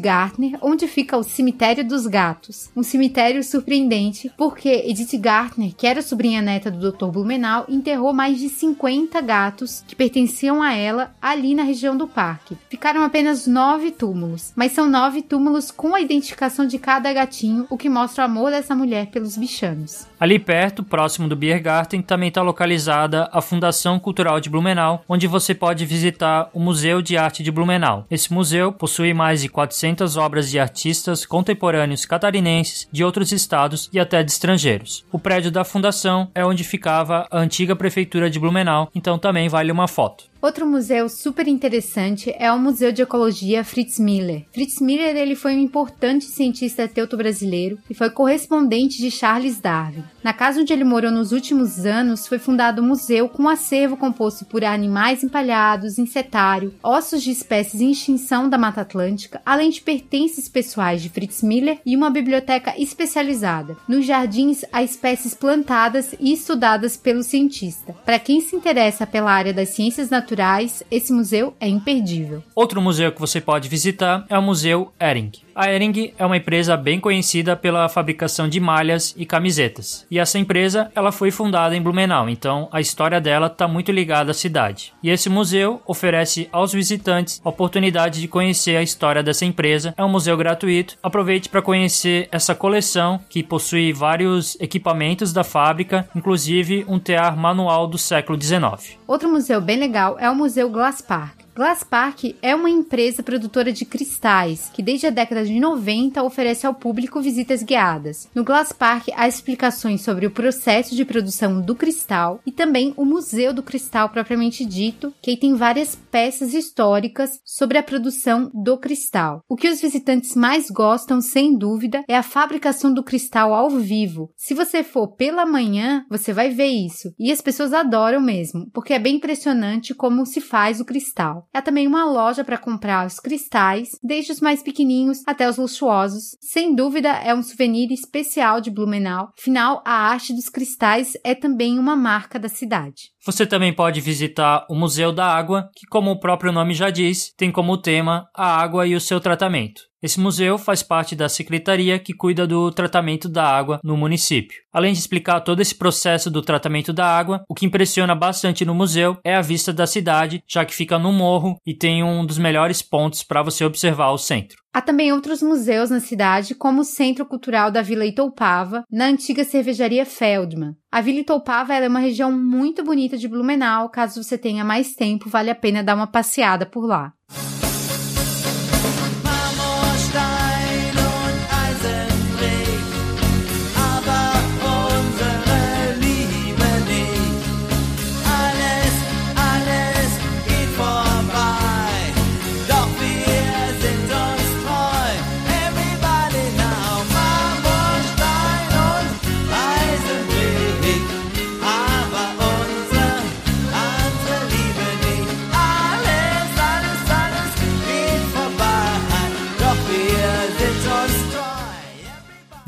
Onde 0.60 0.86
fica 0.86 1.16
o 1.16 1.22
Cemitério 1.22 1.86
dos 1.86 2.06
Gatos. 2.06 2.70
Um 2.76 2.82
cemitério 2.82 3.42
surpreendente, 3.42 4.30
porque 4.36 4.68
Edith 4.68 5.16
Gartner, 5.18 5.74
que 5.74 5.86
era 5.86 6.02
sobrinha 6.02 6.42
neta 6.42 6.70
do 6.70 6.92
Dr. 6.92 7.06
Blumenau, 7.06 7.64
enterrou 7.68 8.12
mais 8.12 8.38
de 8.38 8.48
50 8.48 9.20
gatos 9.20 9.84
que 9.86 9.96
pertenciam 9.96 10.62
a 10.62 10.74
ela 10.74 11.14
ali 11.20 11.54
na 11.54 11.62
região 11.62 11.96
do 11.96 12.06
parque. 12.06 12.56
Ficaram 12.68 13.02
apenas 13.02 13.46
nove 13.46 13.90
túmulos, 13.90 14.52
mas 14.54 14.72
são 14.72 14.88
nove 14.88 15.22
túmulos 15.22 15.70
com 15.70 15.94
a 15.94 16.00
identificação 16.00 16.66
de 16.66 16.78
cada 16.78 17.12
gatinho, 17.12 17.66
o 17.70 17.76
que 17.76 17.88
mostra 17.88 18.22
o 18.22 18.26
amor 18.26 18.50
dessa 18.50 18.74
mulher 18.74 19.06
pelos 19.06 19.36
bichanos. 19.36 20.06
Ali 20.20 20.38
perto, 20.38 20.82
próximo 20.82 21.28
do 21.28 21.36
Biergarten, 21.36 22.02
também 22.02 22.28
está 22.28 22.42
localizada 22.42 23.28
a 23.32 23.40
Fundação 23.40 23.98
Cultural 23.98 24.40
de 24.40 24.50
Blumenau, 24.50 25.04
onde 25.08 25.26
você 25.26 25.54
pode 25.54 25.86
visitar 25.86 26.50
o 26.52 26.60
Museu 26.60 27.00
de 27.00 27.16
Arte 27.16 27.42
de 27.42 27.50
Blumenau. 27.50 28.06
Esse 28.10 28.32
museu 28.32 28.72
possui 28.72 29.14
mais 29.14 29.40
de 29.40 29.48
400 29.48 30.16
obras 30.18 30.50
de 30.50 30.58
artistas 30.58 31.24
contemporâneos 31.24 32.04
catarinenses, 32.04 32.86
de 32.92 33.02
outros 33.02 33.32
estados 33.32 33.88
e 33.92 33.98
até 33.98 34.22
de 34.22 34.30
estrangeiros. 34.30 35.04
O 35.10 35.18
prédio 35.18 35.50
da 35.50 35.64
fundação 35.64 36.30
é 36.34 36.44
onde 36.44 36.64
ficava 36.64 37.26
a 37.30 37.38
antiga 37.38 37.74
prefeitura 37.74 38.28
de 38.28 38.38
Blumenau, 38.38 38.90
então 38.94 39.18
também 39.18 39.48
vale 39.48 39.72
uma 39.72 39.88
foto. 39.88 40.24
Outro 40.40 40.64
museu 40.64 41.08
super 41.08 41.48
interessante 41.48 42.32
é 42.38 42.52
o 42.52 42.58
Museu 42.60 42.92
de 42.92 43.02
Ecologia 43.02 43.64
Fritz 43.64 43.98
Miller. 43.98 44.46
Fritz 44.52 44.80
Miller 44.80 45.16
ele 45.16 45.34
foi 45.34 45.56
um 45.56 45.58
importante 45.58 46.26
cientista 46.26 46.86
teuto-brasileiro 46.86 47.76
e 47.90 47.94
foi 47.94 48.08
correspondente 48.08 48.98
de 48.98 49.10
Charles 49.10 49.58
Darwin. 49.58 50.04
Na 50.22 50.32
casa 50.32 50.60
onde 50.60 50.72
ele 50.72 50.84
morou 50.84 51.10
nos 51.10 51.32
últimos 51.32 51.84
anos, 51.84 52.28
foi 52.28 52.38
fundado 52.38 52.80
um 52.80 52.86
museu 52.86 53.28
com 53.28 53.42
um 53.44 53.48
acervo 53.48 53.96
composto 53.96 54.44
por 54.44 54.64
animais 54.64 55.24
empalhados, 55.24 55.98
insetário, 55.98 56.72
ossos 56.84 57.24
de 57.24 57.32
espécies 57.32 57.80
em 57.80 57.90
extinção 57.90 58.48
da 58.48 58.56
Mata 58.56 58.82
Atlântica, 58.82 59.42
além 59.44 59.70
de 59.70 59.80
pertences 59.80 60.48
pessoais 60.48 61.02
de 61.02 61.08
Fritz 61.08 61.42
Miller 61.42 61.80
e 61.84 61.96
uma 61.96 62.10
biblioteca 62.10 62.74
especializada. 62.78 63.76
Nos 63.88 64.06
jardins 64.06 64.64
há 64.72 64.84
espécies 64.84 65.34
plantadas 65.34 66.14
e 66.20 66.32
estudadas 66.32 66.96
pelo 66.96 67.24
cientista. 67.24 67.92
Para 68.04 68.20
quem 68.20 68.40
se 68.40 68.54
interessa 68.54 69.04
pela 69.04 69.32
área 69.32 69.52
das 69.52 69.70
ciências 69.70 70.08
naturais, 70.08 70.27
naturais, 70.28 70.82
esse 70.90 71.10
museu 71.10 71.54
é 71.58 71.66
imperdível. 71.66 72.42
Outro 72.54 72.82
museu 72.82 73.10
que 73.10 73.20
você 73.20 73.40
pode 73.40 73.68
visitar 73.68 74.26
é 74.28 74.38
o 74.38 74.42
Museu 74.42 74.92
Ering. 75.00 75.32
A 75.54 75.72
Ering 75.72 76.12
é 76.16 76.24
uma 76.24 76.36
empresa 76.36 76.76
bem 76.76 77.00
conhecida 77.00 77.56
pela 77.56 77.88
fabricação 77.88 78.48
de 78.48 78.60
malhas 78.60 79.14
e 79.16 79.24
camisetas. 79.24 80.06
E 80.10 80.18
essa 80.18 80.38
empresa, 80.38 80.90
ela 80.94 81.10
foi 81.10 81.30
fundada 81.30 81.74
em 81.74 81.82
Blumenau, 81.82 82.28
então 82.28 82.68
a 82.70 82.80
história 82.80 83.20
dela 83.20 83.46
está 83.46 83.66
muito 83.66 83.90
ligada 83.90 84.30
à 84.30 84.34
cidade. 84.34 84.92
E 85.02 85.10
esse 85.10 85.28
museu 85.28 85.80
oferece 85.86 86.48
aos 86.52 86.72
visitantes 86.72 87.40
a 87.44 87.48
oportunidade 87.48 88.20
de 88.20 88.28
conhecer 88.28 88.76
a 88.76 88.82
história 88.82 89.22
dessa 89.22 89.44
empresa. 89.44 89.94
É 89.96 90.04
um 90.04 90.08
museu 90.08 90.36
gratuito. 90.36 90.96
Aproveite 91.02 91.48
para 91.48 91.62
conhecer 91.62 92.28
essa 92.30 92.54
coleção 92.54 93.18
que 93.28 93.42
possui 93.42 93.92
vários 93.92 94.56
equipamentos 94.60 95.32
da 95.32 95.42
fábrica, 95.42 96.08
inclusive 96.14 96.84
um 96.86 96.98
tear 96.98 97.36
manual 97.36 97.88
do 97.88 97.98
século 97.98 98.40
XIX. 98.40 98.98
Outro 99.06 99.28
museu 99.28 99.60
bem 99.60 99.78
legal 99.78 100.17
é 100.18 100.28
o 100.28 100.34
Museu 100.34 100.68
Glass 100.68 101.00
Park. 101.00 101.47
Glass 101.58 101.82
Park 101.82 102.36
é 102.40 102.54
uma 102.54 102.70
empresa 102.70 103.20
produtora 103.20 103.72
de 103.72 103.84
cristais 103.84 104.70
que 104.72 104.80
desde 104.80 105.08
a 105.08 105.10
década 105.10 105.44
de 105.44 105.58
90 105.58 106.22
oferece 106.22 106.64
ao 106.64 106.72
público 106.72 107.20
visitas 107.20 107.64
guiadas. 107.64 108.28
No 108.32 108.44
Glass 108.44 108.70
Park 108.70 109.08
há 109.16 109.26
explicações 109.26 110.02
sobre 110.02 110.24
o 110.24 110.30
processo 110.30 110.94
de 110.94 111.04
produção 111.04 111.60
do 111.60 111.74
cristal 111.74 112.40
e 112.46 112.52
também 112.52 112.94
o 112.96 113.04
Museu 113.04 113.52
do 113.52 113.60
Cristal 113.60 114.08
propriamente 114.08 114.64
dito, 114.64 115.12
que 115.20 115.36
tem 115.36 115.56
várias 115.56 115.96
peças 115.96 116.54
históricas 116.54 117.40
sobre 117.44 117.76
a 117.76 117.82
produção 117.82 118.52
do 118.54 118.78
cristal. 118.78 119.42
O 119.48 119.56
que 119.56 119.68
os 119.68 119.80
visitantes 119.80 120.36
mais 120.36 120.70
gostam, 120.70 121.20
sem 121.20 121.58
dúvida, 121.58 122.04
é 122.06 122.16
a 122.16 122.22
fabricação 122.22 122.94
do 122.94 123.02
cristal 123.02 123.52
ao 123.52 123.68
vivo. 123.68 124.30
Se 124.36 124.54
você 124.54 124.84
for 124.84 125.08
pela 125.08 125.44
manhã, 125.44 126.04
você 126.08 126.32
vai 126.32 126.50
ver 126.50 126.68
isso. 126.68 127.12
E 127.18 127.32
as 127.32 127.40
pessoas 127.40 127.72
adoram 127.72 128.20
mesmo, 128.20 128.70
porque 128.72 128.92
é 128.92 128.98
bem 129.00 129.16
impressionante 129.16 129.92
como 129.92 130.24
se 130.24 130.40
faz 130.40 130.78
o 130.78 130.84
cristal. 130.84 131.47
Há 131.52 131.62
também 131.62 131.86
uma 131.86 132.04
loja 132.04 132.44
para 132.44 132.58
comprar 132.58 133.06
os 133.06 133.18
cristais, 133.18 133.90
desde 134.02 134.32
os 134.32 134.40
mais 134.40 134.62
pequenininhos 134.62 135.22
até 135.26 135.48
os 135.48 135.56
luxuosos. 135.56 136.36
Sem 136.40 136.74
dúvida, 136.74 137.08
é 137.08 137.34
um 137.34 137.42
souvenir 137.42 137.90
especial 137.90 138.60
de 138.60 138.70
Blumenau. 138.70 139.32
Afinal, 139.38 139.82
a 139.84 139.92
arte 139.92 140.34
dos 140.34 140.48
cristais 140.48 141.12
é 141.24 141.34
também 141.34 141.78
uma 141.78 141.96
marca 141.96 142.38
da 142.38 142.48
cidade. 142.48 143.10
Você 143.28 143.44
também 143.44 143.74
pode 143.74 144.00
visitar 144.00 144.64
o 144.70 144.74
Museu 144.74 145.12
da 145.12 145.26
Água, 145.26 145.68
que, 145.76 145.86
como 145.86 146.10
o 146.10 146.18
próprio 146.18 146.50
nome 146.50 146.72
já 146.72 146.88
diz, 146.88 147.30
tem 147.36 147.52
como 147.52 147.76
tema 147.76 148.26
a 148.34 148.56
água 148.56 148.86
e 148.86 148.94
o 148.94 149.00
seu 149.02 149.20
tratamento. 149.20 149.82
Esse 150.02 150.18
museu 150.18 150.56
faz 150.56 150.82
parte 150.82 151.14
da 151.14 151.28
secretaria 151.28 151.98
que 151.98 152.14
cuida 152.14 152.46
do 152.46 152.70
tratamento 152.70 153.28
da 153.28 153.44
água 153.44 153.80
no 153.84 153.98
município. 153.98 154.56
Além 154.72 154.94
de 154.94 155.00
explicar 155.00 155.40
todo 155.40 155.60
esse 155.60 155.74
processo 155.74 156.30
do 156.30 156.40
tratamento 156.40 156.90
da 156.90 157.04
água, 157.04 157.42
o 157.46 157.54
que 157.54 157.66
impressiona 157.66 158.14
bastante 158.14 158.64
no 158.64 158.74
museu 158.74 159.18
é 159.22 159.34
a 159.34 159.42
vista 159.42 159.74
da 159.74 159.86
cidade, 159.86 160.42
já 160.48 160.64
que 160.64 160.74
fica 160.74 160.98
no 160.98 161.12
morro 161.12 161.58
e 161.66 161.74
tem 161.74 162.02
um 162.02 162.24
dos 162.24 162.38
melhores 162.38 162.80
pontos 162.80 163.22
para 163.22 163.42
você 163.42 163.62
observar 163.62 164.10
o 164.10 164.18
centro. 164.18 164.56
Há 164.72 164.82
também 164.82 165.12
outros 165.12 165.42
museus 165.42 165.90
na 165.90 166.00
cidade, 166.00 166.54
como 166.54 166.82
o 166.82 166.84
Centro 166.84 167.24
Cultural 167.24 167.70
da 167.70 167.82
Vila 167.82 168.04
Itoupava, 168.04 168.84
na 168.90 169.06
antiga 169.06 169.44
cervejaria 169.44 170.04
Feldman. 170.04 170.76
A 170.92 171.00
Vila 171.00 171.20
Itoupava 171.20 171.74
é 171.74 171.88
uma 171.88 171.98
região 171.98 172.30
muito 172.30 172.84
bonita 172.84 173.16
de 173.16 173.26
Blumenau, 173.26 173.88
caso 173.88 174.22
você 174.22 174.36
tenha 174.36 174.64
mais 174.64 174.94
tempo, 174.94 175.28
vale 175.28 175.50
a 175.50 175.54
pena 175.54 175.82
dar 175.82 175.94
uma 175.94 176.06
passeada 176.06 176.66
por 176.66 176.86
lá. 176.86 177.12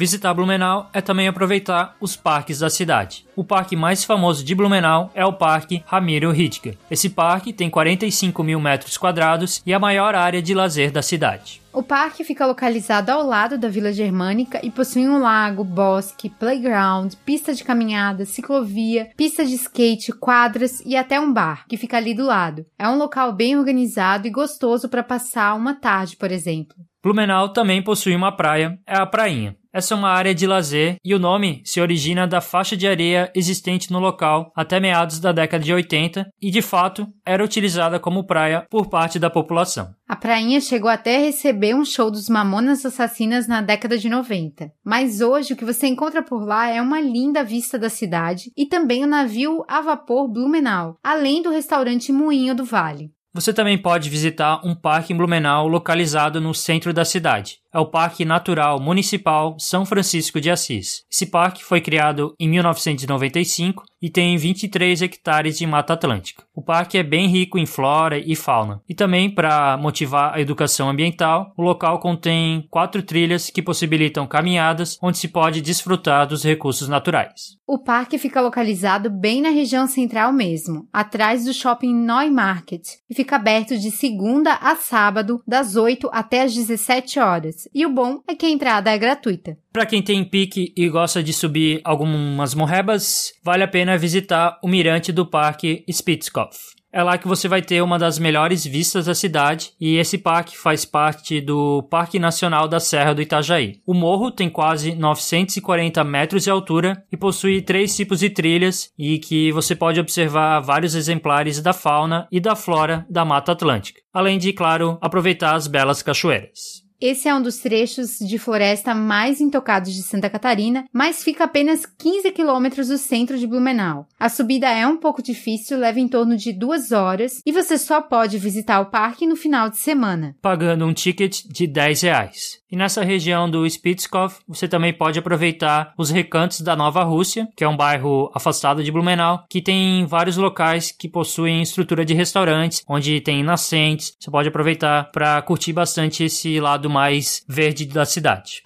Visitar 0.00 0.32
Blumenau 0.32 0.88
é 0.94 1.02
também 1.02 1.28
aproveitar 1.28 1.94
os 2.00 2.16
parques 2.16 2.60
da 2.60 2.70
cidade. 2.70 3.26
O 3.36 3.44
parque 3.44 3.76
mais 3.76 4.02
famoso 4.02 4.42
de 4.42 4.54
Blumenau 4.54 5.10
é 5.14 5.26
o 5.26 5.32
Parque 5.34 5.84
Ramiro 5.84 6.30
Ridger. 6.30 6.78
Esse 6.90 7.10
parque 7.10 7.52
tem 7.52 7.68
45 7.68 8.42
mil 8.42 8.58
metros 8.58 8.96
quadrados 8.96 9.60
e 9.66 9.72
é 9.72 9.74
a 9.74 9.78
maior 9.78 10.14
área 10.14 10.40
de 10.40 10.54
lazer 10.54 10.90
da 10.90 11.02
cidade. 11.02 11.60
O 11.70 11.82
parque 11.82 12.24
fica 12.24 12.46
localizado 12.46 13.10
ao 13.10 13.22
lado 13.22 13.58
da 13.58 13.68
Vila 13.68 13.92
Germânica 13.92 14.58
e 14.62 14.70
possui 14.70 15.06
um 15.06 15.20
lago, 15.20 15.62
bosque, 15.62 16.30
playground, 16.30 17.12
pista 17.26 17.52
de 17.52 17.62
caminhada, 17.62 18.24
ciclovia, 18.24 19.10
pista 19.18 19.44
de 19.44 19.54
skate, 19.56 20.12
quadras 20.12 20.80
e 20.86 20.96
até 20.96 21.20
um 21.20 21.30
bar, 21.30 21.66
que 21.68 21.76
fica 21.76 21.98
ali 21.98 22.14
do 22.14 22.24
lado. 22.24 22.64
É 22.78 22.88
um 22.88 22.96
local 22.96 23.34
bem 23.34 23.54
organizado 23.54 24.26
e 24.26 24.30
gostoso 24.30 24.88
para 24.88 25.02
passar 25.02 25.54
uma 25.54 25.74
tarde, 25.74 26.16
por 26.16 26.32
exemplo. 26.32 26.74
Blumenau 27.02 27.50
também 27.50 27.82
possui 27.82 28.16
uma 28.16 28.34
praia, 28.34 28.78
é 28.86 28.96
a 28.96 29.04
Prainha. 29.04 29.59
Essa 29.72 29.94
é 29.94 29.96
uma 29.96 30.08
área 30.10 30.34
de 30.34 30.48
lazer 30.48 30.96
e 31.04 31.14
o 31.14 31.18
nome 31.18 31.62
se 31.64 31.80
origina 31.80 32.26
da 32.26 32.40
faixa 32.40 32.76
de 32.76 32.88
areia 32.88 33.30
existente 33.36 33.92
no 33.92 34.00
local 34.00 34.50
até 34.56 34.80
meados 34.80 35.20
da 35.20 35.30
década 35.30 35.62
de 35.62 35.72
80 35.72 36.28
e, 36.42 36.50
de 36.50 36.60
fato, 36.60 37.06
era 37.24 37.44
utilizada 37.44 38.00
como 38.00 38.26
praia 38.26 38.66
por 38.68 38.88
parte 38.88 39.16
da 39.16 39.30
população. 39.30 39.94
A 40.08 40.16
prainha 40.16 40.60
chegou 40.60 40.90
até 40.90 41.18
a 41.18 41.20
receber 41.20 41.72
um 41.74 41.84
show 41.84 42.10
dos 42.10 42.28
Mamonas 42.28 42.84
Assassinas 42.84 43.46
na 43.46 43.60
década 43.60 43.96
de 43.96 44.08
90. 44.08 44.72
Mas 44.84 45.20
hoje 45.20 45.52
o 45.52 45.56
que 45.56 45.64
você 45.64 45.86
encontra 45.86 46.20
por 46.20 46.44
lá 46.44 46.68
é 46.68 46.82
uma 46.82 47.00
linda 47.00 47.44
vista 47.44 47.78
da 47.78 47.88
cidade 47.88 48.50
e 48.56 48.66
também 48.66 49.04
o 49.04 49.06
navio 49.06 49.64
a 49.68 49.80
vapor 49.80 50.26
Blumenau, 50.26 50.96
além 51.00 51.42
do 51.42 51.50
restaurante 51.50 52.10
Moinho 52.10 52.56
do 52.56 52.64
Vale. 52.64 53.12
Você 53.32 53.54
também 53.54 53.78
pode 53.78 54.10
visitar 54.10 54.60
um 54.64 54.74
parque 54.74 55.12
em 55.12 55.16
Blumenau 55.16 55.68
localizado 55.68 56.40
no 56.40 56.52
centro 56.52 56.92
da 56.92 57.04
cidade. 57.04 57.58
É 57.72 57.78
o 57.78 57.86
Parque 57.86 58.24
Natural 58.24 58.80
Municipal 58.80 59.54
São 59.58 59.86
Francisco 59.86 60.40
de 60.40 60.50
Assis. 60.50 61.04
Esse 61.08 61.24
parque 61.24 61.62
foi 61.62 61.80
criado 61.80 62.34
em 62.38 62.48
1995 62.48 63.84
e 64.02 64.10
tem 64.10 64.36
23 64.36 65.02
hectares 65.02 65.58
de 65.58 65.66
mata 65.66 65.92
atlântica. 65.92 66.42
O 66.54 66.62
parque 66.62 66.98
é 66.98 67.02
bem 67.02 67.28
rico 67.28 67.58
em 67.58 67.66
flora 67.66 68.18
e 68.18 68.34
fauna. 68.34 68.82
E 68.88 68.94
também, 68.94 69.30
para 69.30 69.76
motivar 69.76 70.34
a 70.34 70.40
educação 70.40 70.88
ambiental, 70.88 71.52
o 71.56 71.62
local 71.62 72.00
contém 72.00 72.66
quatro 72.70 73.02
trilhas 73.02 73.50
que 73.50 73.62
possibilitam 73.62 74.26
caminhadas 74.26 74.98
onde 75.02 75.18
se 75.18 75.28
pode 75.28 75.60
desfrutar 75.60 76.26
dos 76.26 76.42
recursos 76.42 76.88
naturais. 76.88 77.58
O 77.66 77.78
parque 77.78 78.18
fica 78.18 78.40
localizado 78.40 79.08
bem 79.08 79.40
na 79.40 79.50
região 79.50 79.86
central 79.86 80.32
mesmo, 80.32 80.88
atrás 80.92 81.44
do 81.44 81.52
shopping 81.52 81.94
Neumarket, 81.94 82.98
e 83.08 83.14
fica 83.14 83.36
aberto 83.36 83.78
de 83.78 83.90
segunda 83.90 84.54
a 84.54 84.74
sábado, 84.74 85.40
das 85.46 85.76
8 85.76 86.10
até 86.12 86.42
as 86.42 86.54
17 86.54 87.20
horas. 87.20 87.59
E 87.74 87.84
o 87.84 87.92
bom 87.92 88.20
é 88.28 88.34
que 88.34 88.46
a 88.46 88.50
entrada 88.50 88.90
é 88.90 88.98
gratuita. 88.98 89.56
Para 89.72 89.86
quem 89.86 90.02
tem 90.02 90.24
pique 90.24 90.72
e 90.76 90.88
gosta 90.88 91.22
de 91.22 91.32
subir 91.32 91.80
algumas 91.84 92.54
morrebas, 92.54 93.32
vale 93.42 93.62
a 93.62 93.68
pena 93.68 93.98
visitar 93.98 94.58
o 94.62 94.68
mirante 94.68 95.12
do 95.12 95.26
Parque 95.26 95.84
Spitzkopf. 95.90 96.80
É 96.92 97.04
lá 97.04 97.16
que 97.16 97.28
você 97.28 97.46
vai 97.46 97.62
ter 97.62 97.80
uma 97.82 97.98
das 97.98 98.18
melhores 98.18 98.64
vistas 98.64 99.06
da 99.06 99.14
cidade 99.14 99.70
e 99.80 99.96
esse 99.96 100.18
parque 100.18 100.58
faz 100.58 100.84
parte 100.84 101.40
do 101.40 101.84
Parque 101.84 102.18
Nacional 102.18 102.66
da 102.66 102.80
Serra 102.80 103.14
do 103.14 103.22
Itajaí. 103.22 103.80
O 103.86 103.94
morro 103.94 104.32
tem 104.32 104.50
quase 104.50 104.96
940 104.96 106.02
metros 106.02 106.42
de 106.42 106.50
altura 106.50 107.04
e 107.12 107.16
possui 107.16 107.62
três 107.62 107.94
tipos 107.94 108.18
de 108.18 108.28
trilhas 108.28 108.90
e 108.98 109.20
que 109.20 109.52
você 109.52 109.76
pode 109.76 110.00
observar 110.00 110.58
vários 110.60 110.96
exemplares 110.96 111.62
da 111.62 111.72
fauna 111.72 112.26
e 112.30 112.40
da 112.40 112.56
flora 112.56 113.06
da 113.08 113.24
Mata 113.24 113.52
Atlântica, 113.52 114.00
além 114.12 114.36
de, 114.36 114.52
claro, 114.52 114.98
aproveitar 115.00 115.54
as 115.54 115.68
belas 115.68 116.02
cachoeiras. 116.02 116.89
Esse 117.00 117.30
é 117.30 117.34
um 117.34 117.40
dos 117.40 117.56
trechos 117.56 118.18
de 118.18 118.38
floresta 118.38 118.94
mais 118.94 119.40
intocados 119.40 119.94
de 119.94 120.02
Santa 120.02 120.28
Catarina, 120.28 120.84
mas 120.92 121.24
fica 121.24 121.44
apenas 121.44 121.86
15 121.86 122.30
quilômetros 122.30 122.88
do 122.88 122.98
centro 122.98 123.38
de 123.38 123.46
Blumenau. 123.46 124.06
A 124.18 124.28
subida 124.28 124.68
é 124.68 124.86
um 124.86 124.98
pouco 124.98 125.22
difícil, 125.22 125.78
leva 125.78 125.98
em 125.98 126.06
torno 126.06 126.36
de 126.36 126.52
duas 126.52 126.92
horas 126.92 127.40
e 127.46 127.52
você 127.52 127.78
só 127.78 128.02
pode 128.02 128.36
visitar 128.36 128.80
o 128.80 128.90
parque 128.90 129.26
no 129.26 129.34
final 129.34 129.70
de 129.70 129.78
semana. 129.78 130.36
Pagando 130.42 130.84
um 130.84 130.92
ticket 130.92 131.42
de 131.46 131.66
10 131.66 132.02
reais. 132.02 132.60
E 132.70 132.76
nessa 132.76 133.02
região 133.02 133.50
do 133.50 133.68
Spitzkov, 133.68 134.34
você 134.46 134.68
também 134.68 134.92
pode 134.92 135.18
aproveitar 135.18 135.92
os 135.98 136.10
recantos 136.10 136.60
da 136.60 136.76
Nova 136.76 137.02
Rússia, 137.02 137.48
que 137.56 137.64
é 137.64 137.68
um 137.68 137.76
bairro 137.76 138.30
afastado 138.32 138.84
de 138.84 138.92
Blumenau, 138.92 139.44
que 139.48 139.60
tem 139.60 140.06
vários 140.06 140.36
locais 140.36 140.92
que 140.92 141.08
possuem 141.08 141.62
estrutura 141.62 142.04
de 142.04 142.14
restaurantes, 142.14 142.84
onde 142.86 143.20
tem 143.20 143.42
nascentes. 143.42 144.14
Você 144.20 144.30
pode 144.30 144.48
aproveitar 144.48 145.10
para 145.10 145.42
curtir 145.42 145.72
bastante 145.72 146.22
esse 146.22 146.60
lado 146.60 146.89
mais 146.90 147.42
verde 147.48 147.86
da 147.86 148.04
cidade. 148.04 148.62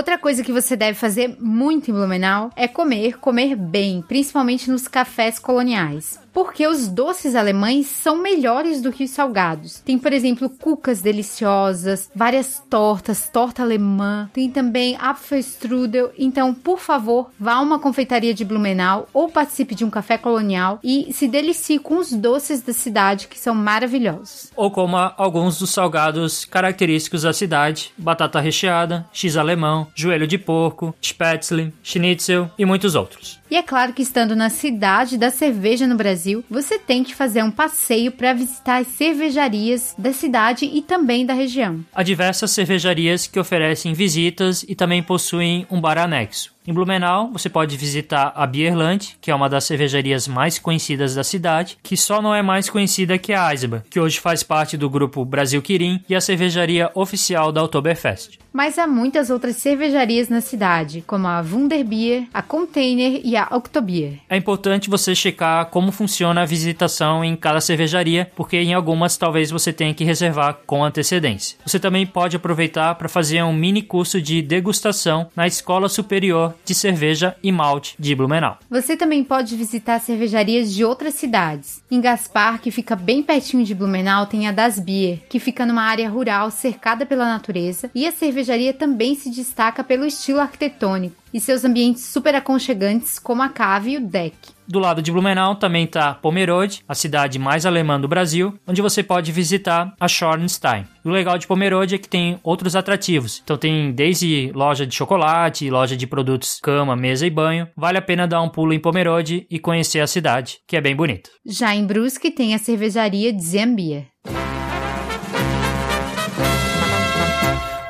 Outra 0.00 0.16
coisa 0.16 0.42
que 0.42 0.50
você 0.50 0.76
deve 0.76 0.98
fazer 0.98 1.36
muito 1.38 1.90
em 1.90 1.92
Blumenau 1.92 2.50
é 2.56 2.66
comer, 2.66 3.18
comer 3.18 3.54
bem, 3.54 4.00
principalmente 4.00 4.70
nos 4.70 4.88
cafés 4.88 5.38
coloniais. 5.38 6.18
Porque 6.32 6.66
os 6.66 6.88
doces 6.88 7.34
alemães 7.34 7.86
são 7.86 8.16
melhores 8.16 8.80
do 8.80 8.92
que 8.92 9.04
os 9.04 9.10
salgados. 9.10 9.80
Tem, 9.80 9.98
por 9.98 10.12
exemplo, 10.12 10.48
cucas 10.48 11.02
deliciosas, 11.02 12.10
várias 12.14 12.62
tortas, 12.70 13.28
torta 13.32 13.62
alemã, 13.62 14.30
tem 14.32 14.50
também 14.50 14.96
Apfelstrudel. 15.00 16.12
Então, 16.18 16.54
por 16.54 16.78
favor, 16.78 17.30
vá 17.38 17.54
a 17.54 17.60
uma 17.60 17.78
confeitaria 17.78 18.34
de 18.34 18.44
Blumenau 18.44 19.08
ou 19.12 19.28
participe 19.28 19.74
de 19.74 19.84
um 19.84 19.90
café 19.90 20.16
colonial 20.16 20.78
e 20.82 21.12
se 21.12 21.26
delicie 21.26 21.78
com 21.78 21.98
os 21.98 22.12
doces 22.12 22.62
da 22.62 22.72
cidade 22.72 23.28
que 23.28 23.38
são 23.38 23.54
maravilhosos. 23.54 24.50
Ou 24.56 24.70
coma 24.70 25.14
alguns 25.16 25.58
dos 25.58 25.70
salgados 25.70 26.44
característicos 26.44 27.22
da 27.22 27.32
cidade: 27.32 27.92
batata 27.96 28.40
recheada, 28.40 29.06
x 29.12 29.36
alemão, 29.36 29.86
joelho 29.94 30.26
de 30.26 30.38
porco, 30.38 30.94
spätzle, 31.00 31.72
schnitzel 31.82 32.50
e 32.58 32.64
muitos 32.64 32.94
outros. 32.94 33.40
E 33.50 33.56
é 33.56 33.62
claro 33.62 33.92
que 33.92 34.02
estando 34.02 34.36
na 34.36 34.48
cidade 34.48 35.18
da 35.18 35.28
cerveja 35.28 35.84
no 35.84 35.96
Brasil, 35.96 36.19
você 36.50 36.78
tem 36.78 37.04
que 37.04 37.14
fazer 37.14 37.42
um 37.42 37.50
passeio 37.50 38.12
para 38.12 38.32
visitar 38.32 38.80
as 38.80 38.88
cervejarias 38.88 39.94
da 39.96 40.12
cidade 40.12 40.64
e 40.64 40.82
também 40.82 41.24
da 41.24 41.34
região. 41.34 41.84
Há 41.92 42.02
diversas 42.02 42.50
cervejarias 42.50 43.26
que 43.26 43.38
oferecem 43.38 43.92
visitas 43.92 44.64
e 44.68 44.74
também 44.74 45.02
possuem 45.02 45.66
um 45.70 45.80
bar 45.80 45.98
anexo. 45.98 46.52
Em 46.70 46.72
Blumenau, 46.72 47.32
você 47.32 47.48
pode 47.48 47.76
visitar 47.76 48.32
a 48.32 48.46
Bierland, 48.46 49.16
que 49.20 49.28
é 49.28 49.34
uma 49.34 49.48
das 49.48 49.64
cervejarias 49.64 50.28
mais 50.28 50.56
conhecidas 50.56 51.16
da 51.16 51.24
cidade, 51.24 51.76
que 51.82 51.96
só 51.96 52.22
não 52.22 52.32
é 52.32 52.42
mais 52.42 52.70
conhecida 52.70 53.18
que 53.18 53.32
a 53.32 53.50
Eisenbahn, 53.50 53.82
que 53.90 53.98
hoje 53.98 54.20
faz 54.20 54.44
parte 54.44 54.76
do 54.76 54.88
grupo 54.88 55.24
Brasil 55.24 55.60
Quirim 55.60 56.00
e 56.08 56.14
a 56.14 56.20
cervejaria 56.20 56.88
oficial 56.94 57.50
da 57.50 57.64
Oktoberfest. 57.64 58.38
Mas 58.52 58.78
há 58.78 58.86
muitas 58.86 59.30
outras 59.30 59.56
cervejarias 59.56 60.28
na 60.28 60.40
cidade, 60.40 61.04
como 61.06 61.26
a 61.26 61.40
Wunderbier, 61.40 62.26
a 62.34 62.42
Container 62.42 63.20
e 63.24 63.36
a 63.36 63.48
Oktobier. 63.50 64.14
É 64.28 64.36
importante 64.36 64.90
você 64.90 65.14
checar 65.14 65.66
como 65.66 65.92
funciona 65.92 66.42
a 66.42 66.46
visitação 66.46 67.24
em 67.24 67.36
cada 67.36 67.60
cervejaria, 67.60 68.30
porque 68.34 68.56
em 68.56 68.74
algumas 68.74 69.16
talvez 69.16 69.50
você 69.50 69.72
tenha 69.72 69.94
que 69.94 70.04
reservar 70.04 70.58
com 70.66 70.84
antecedência. 70.84 71.58
Você 71.64 71.78
também 71.78 72.06
pode 72.06 72.36
aproveitar 72.36 72.94
para 72.96 73.08
fazer 73.08 73.42
um 73.42 73.52
mini 73.52 73.82
curso 73.82 74.20
de 74.20 74.42
degustação 74.42 75.28
na 75.34 75.46
Escola 75.46 75.88
Superior 75.88 76.54
de 76.64 76.74
Cerveja 76.74 77.36
e 77.42 77.50
Malte 77.50 77.94
de 77.98 78.14
Blumenau. 78.14 78.58
Você 78.70 78.96
também 78.96 79.24
pode 79.24 79.56
visitar 79.56 80.00
cervejarias 80.00 80.72
de 80.72 80.84
outras 80.84 81.14
cidades. 81.14 81.82
Em 81.90 82.00
Gaspar, 82.00 82.60
que 82.60 82.70
fica 82.70 82.94
bem 82.94 83.22
pertinho 83.22 83.64
de 83.64 83.74
Blumenau, 83.74 84.26
tem 84.26 84.46
a 84.46 84.52
Das 84.52 84.78
Bier, 84.78 85.20
que 85.28 85.38
fica 85.38 85.66
numa 85.66 85.82
área 85.82 86.08
rural 86.08 86.50
cercada 86.50 87.04
pela 87.04 87.24
natureza, 87.24 87.90
e 87.94 88.06
a 88.06 88.12
cervejaria 88.12 88.72
também 88.72 89.14
se 89.14 89.30
destaca 89.30 89.82
pelo 89.82 90.04
estilo 90.04 90.40
arquitetônico 90.40 91.16
e 91.32 91.40
seus 91.40 91.64
ambientes 91.64 92.04
super 92.04 92.34
aconchegantes, 92.34 93.18
como 93.18 93.42
a 93.42 93.48
cave 93.48 93.92
e 93.92 93.96
o 93.96 94.00
deck. 94.00 94.36
Do 94.70 94.78
lado 94.78 95.02
de 95.02 95.10
Blumenau 95.10 95.56
também 95.56 95.82
está 95.82 96.14
Pomerode, 96.14 96.84
a 96.86 96.94
cidade 96.94 97.40
mais 97.40 97.66
alemã 97.66 98.00
do 98.00 98.06
Brasil, 98.06 98.56
onde 98.64 98.80
você 98.80 99.02
pode 99.02 99.32
visitar 99.32 99.92
a 99.98 100.06
Schornstein. 100.06 100.86
E 101.04 101.08
o 101.08 101.10
legal 101.10 101.36
de 101.36 101.48
Pomerode 101.48 101.96
é 101.96 101.98
que 101.98 102.08
tem 102.08 102.38
outros 102.40 102.76
atrativos. 102.76 103.40
Então 103.42 103.56
tem 103.56 103.90
desde 103.90 104.52
loja 104.54 104.86
de 104.86 104.94
chocolate, 104.94 105.68
loja 105.68 105.96
de 105.96 106.06
produtos 106.06 106.60
cama, 106.62 106.94
mesa 106.94 107.26
e 107.26 107.30
banho. 107.30 107.66
Vale 107.76 107.98
a 107.98 108.02
pena 108.02 108.28
dar 108.28 108.42
um 108.42 108.48
pulo 108.48 108.72
em 108.72 108.78
Pomerode 108.78 109.44
e 109.50 109.58
conhecer 109.58 109.98
a 109.98 110.06
cidade, 110.06 110.58
que 110.68 110.76
é 110.76 110.80
bem 110.80 110.94
bonita. 110.94 111.28
Já 111.44 111.74
em 111.74 111.84
Brusque 111.84 112.30
tem 112.30 112.54
a 112.54 112.58
cervejaria 112.58 113.36
Zembier. 113.36 114.06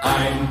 Ein 0.02 0.46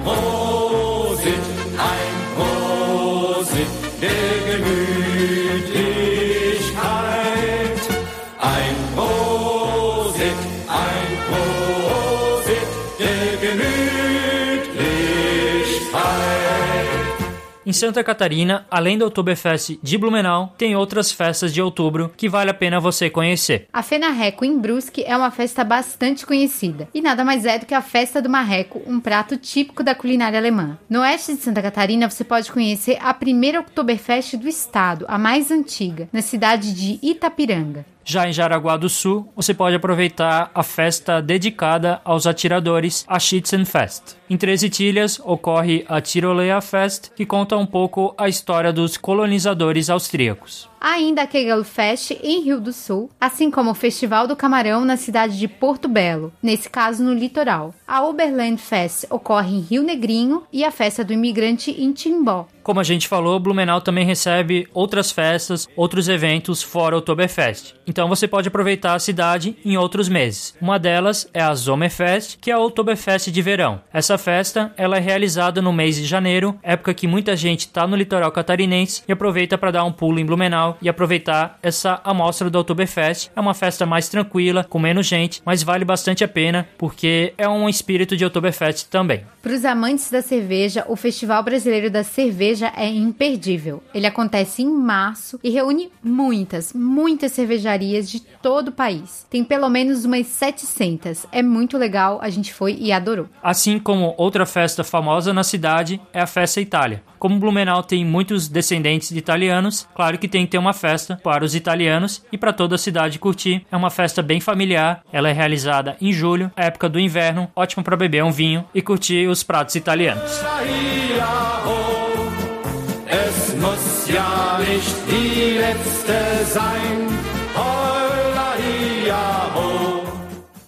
Em 17.70 17.72
Santa 17.72 18.04
Catarina, 18.04 18.66
além 18.72 18.98
do 18.98 19.06
Oktoberfest 19.06 19.78
de 19.84 19.96
Blumenau, 19.96 20.56
tem 20.58 20.76
outras 20.76 21.12
festas 21.12 21.54
de 21.54 21.62
outubro 21.62 22.12
que 22.18 22.28
vale 22.28 22.50
a 22.50 22.54
pena 22.56 22.80
você 22.80 23.12
conhecer. 23.12 23.68
A 23.72 23.84
Fenarreco 23.84 24.44
em 24.44 24.58
Brusque 24.58 25.04
é 25.06 25.16
uma 25.16 25.30
festa 25.30 25.64
bastante 25.64 26.26
conhecida 26.26 26.90
e 26.96 27.00
nada 27.00 27.24
mais 27.24 27.46
é 27.46 27.60
do 27.60 27.68
que 27.68 27.76
a 27.76 27.82
festa 27.84 28.24
do 28.24 28.28
marreco, 28.28 28.82
um 28.88 29.00
prato 29.00 29.38
típico 29.38 29.84
da 29.84 29.94
culinária 29.94 30.40
alemã. 30.40 30.80
No 30.90 31.02
oeste 31.02 31.36
de 31.36 31.44
Santa 31.44 31.62
Catarina, 31.62 32.10
você 32.10 32.24
pode 32.24 32.52
conhecer 32.52 32.98
a 33.04 33.14
primeira 33.14 33.60
Oktoberfest 33.60 34.36
do 34.36 34.50
estado, 34.50 35.06
a 35.08 35.20
mais 35.20 35.52
antiga, 35.52 36.10
na 36.12 36.24
cidade 36.24 36.74
de 36.74 36.98
Itapiranga. 37.08 37.86
Já 38.10 38.28
em 38.28 38.34
Jaraguá 38.34 38.76
do 38.76 38.90
Sul, 38.90 39.32
você 39.36 39.54
pode 39.54 39.76
aproveitar 39.76 40.50
a 40.56 40.64
festa 40.64 41.22
dedicada 41.22 42.02
aos 42.04 42.26
atiradores, 42.26 43.06
a 43.08 43.20
Schützenfest. 43.20 44.16
Em 44.28 44.36
Três 44.36 44.64
Itilhas 44.64 45.22
ocorre 45.24 45.86
a 45.88 46.02
Tiroleia 46.02 46.60
Fest, 46.60 47.12
que 47.16 47.24
conta 47.24 47.56
um 47.56 47.68
pouco 47.68 48.16
a 48.18 48.28
história 48.28 48.74
dos 48.74 48.98
colonizadores 48.98 49.92
austríacos. 49.92 50.68
Ainda 50.82 51.24
a 51.24 51.28
Kegelfest 51.28 52.12
em 52.24 52.42
Rio 52.42 52.62
do 52.62 52.72
Sul, 52.72 53.10
assim 53.20 53.52
como 53.52 53.72
o 53.72 53.76
Festival 53.76 54.28
do 54.28 54.36
Camarão 54.36 54.86
na 54.86 54.96
cidade 54.96 55.38
de 55.38 55.48
Porto 55.48 55.90
Belo, 55.90 56.32
nesse 56.42 56.70
caso 56.70 57.04
no 57.04 57.14
litoral. 57.14 57.74
A 57.86 58.02
Oberland 58.06 58.62
Fest 58.62 59.06
ocorre 59.10 59.58
em 59.58 59.60
Rio 59.60 59.84
Negrinho 59.84 60.44
e 60.54 60.64
a 60.64 60.72
Festa 60.72 61.04
do 61.04 61.12
Imigrante 61.12 61.72
em 61.72 61.92
Timbó. 61.92 62.48
Como 62.64 62.80
a 62.80 62.84
gente 62.84 63.08
falou, 63.08 63.40
Blumenau 63.40 63.82
também 63.82 64.06
recebe 64.06 64.68
outras 64.74 65.12
festas, 65.12 65.68
outros 65.76 66.08
eventos 66.08 66.62
fora 66.62 66.96
o 66.96 67.00
Oktoberfest. 67.00 67.74
Então 67.88 68.08
você 68.08 68.28
pode 68.28 68.48
aproveitar 68.48 68.94
a 68.94 69.00
cidade 69.00 69.58
em 69.66 69.76
outros 69.76 70.08
meses. 70.08 70.56
Uma 70.62 70.78
delas 70.78 71.28
é 71.34 71.42
a 71.42 71.56
Sommerfest, 71.56 72.38
que 72.40 72.52
é 72.52 72.54
a 72.54 72.60
Oktoberfest 72.60 73.32
de 73.32 73.42
verão. 73.42 73.82
Essa 73.92 74.20
festa 74.20 74.72
ela 74.78 74.98
é 74.98 75.00
realizada 75.00 75.64
no 75.64 75.74
mês 75.74 75.96
de 75.96 76.06
janeiro, 76.06 76.60
época 76.62 76.94
que 76.94 77.08
muita 77.08 77.36
gente 77.36 77.62
está 77.62 77.88
no 77.88 77.96
litoral 77.96 78.32
catarinense 78.32 79.02
e 79.08 79.12
aproveita 79.12 79.58
para 79.58 79.72
dar 79.72 79.84
um 79.84 79.92
pulo 79.92 80.20
em 80.20 80.26
Blumenau 80.26 80.69
e 80.82 80.90
aproveitar 80.90 81.58
essa 81.62 82.00
amostra 82.04 82.50
do 82.50 82.60
Oktoberfest. 82.60 83.32
É 83.36 83.40
uma 83.40 83.54
festa 83.54 83.86
mais 83.86 84.10
tranquila, 84.10 84.64
com 84.64 84.80
menos 84.80 85.06
gente, 85.06 85.42
mas 85.46 85.64
vale 85.64 85.86
bastante 85.86 86.24
a 86.24 86.28
pena 86.28 86.68
porque 86.78 87.34
é 87.38 87.48
um 87.48 87.68
espírito 87.68 88.16
de 88.16 88.26
Oktoberfest 88.26 88.88
também. 88.90 89.26
Para 89.42 89.54
os 89.54 89.64
amantes 89.64 90.12
da 90.12 90.22
cerveja, 90.22 90.86
o 90.88 90.96
Festival 90.96 91.42
Brasileiro 91.44 91.90
da 91.90 92.04
Cerveja 92.04 92.72
é 92.76 92.88
imperdível. 92.88 93.82
Ele 93.94 94.06
acontece 94.06 94.62
em 94.62 94.70
março 94.70 95.40
e 95.44 95.50
reúne 95.50 95.90
muitas, 96.04 96.74
muitas 96.74 97.32
cervejarias 97.32 98.10
de 98.10 98.20
todo 98.20 98.68
o 98.68 98.72
país. 98.72 99.26
Tem 99.30 99.44
pelo 99.44 99.70
menos 99.70 100.06
umas 100.06 100.28
700. 100.28 101.26
É 101.32 101.42
muito 101.42 101.78
legal, 101.78 102.20
a 102.22 102.30
gente 102.30 102.54
foi 102.54 102.78
e 102.80 102.92
adorou. 102.92 103.28
Assim 103.42 103.80
como 103.80 104.14
outra 104.18 104.46
festa 104.46 104.84
famosa 104.84 105.34
na 105.34 105.44
cidade 105.44 106.02
é 106.14 106.22
a 106.22 106.28
Festa 106.28 106.60
Itália. 106.60 107.02
Como 107.18 107.40
Blumenau 107.40 107.84
tem 107.84 108.06
muitos 108.06 108.48
descendentes 108.48 109.10
de 109.10 109.18
italianos, 109.18 109.88
claro 109.94 110.18
que 110.18 110.28
tem 110.28 110.46
que 110.46 110.52
ter 110.52 110.59
uma 110.60 110.74
festa 110.74 111.20
para 111.24 111.44
os 111.44 111.56
italianos 111.56 112.24
e 112.32 112.38
para 112.38 112.54
toda 112.54 112.76
a 112.76 112.78
cidade 112.78 113.20
curtir. 113.20 113.66
É 113.72 113.78
uma 113.78 113.90
festa 113.90 114.22
bem 114.22 114.40
familiar, 114.40 115.02
ela 115.12 115.30
é 115.30 115.34
realizada 115.34 115.98
em 116.02 116.12
julho, 116.12 116.52
época 116.56 116.90
do 116.90 117.00
inverno, 117.00 117.50
ótimo 117.56 117.84
para 117.84 117.98
beber 117.98 118.24
um 118.24 118.32
vinho 118.32 118.66
e 118.74 118.82
curtir 118.82 119.28
os 119.28 119.44
pratos 119.44 119.76
italianos. 119.76 120.32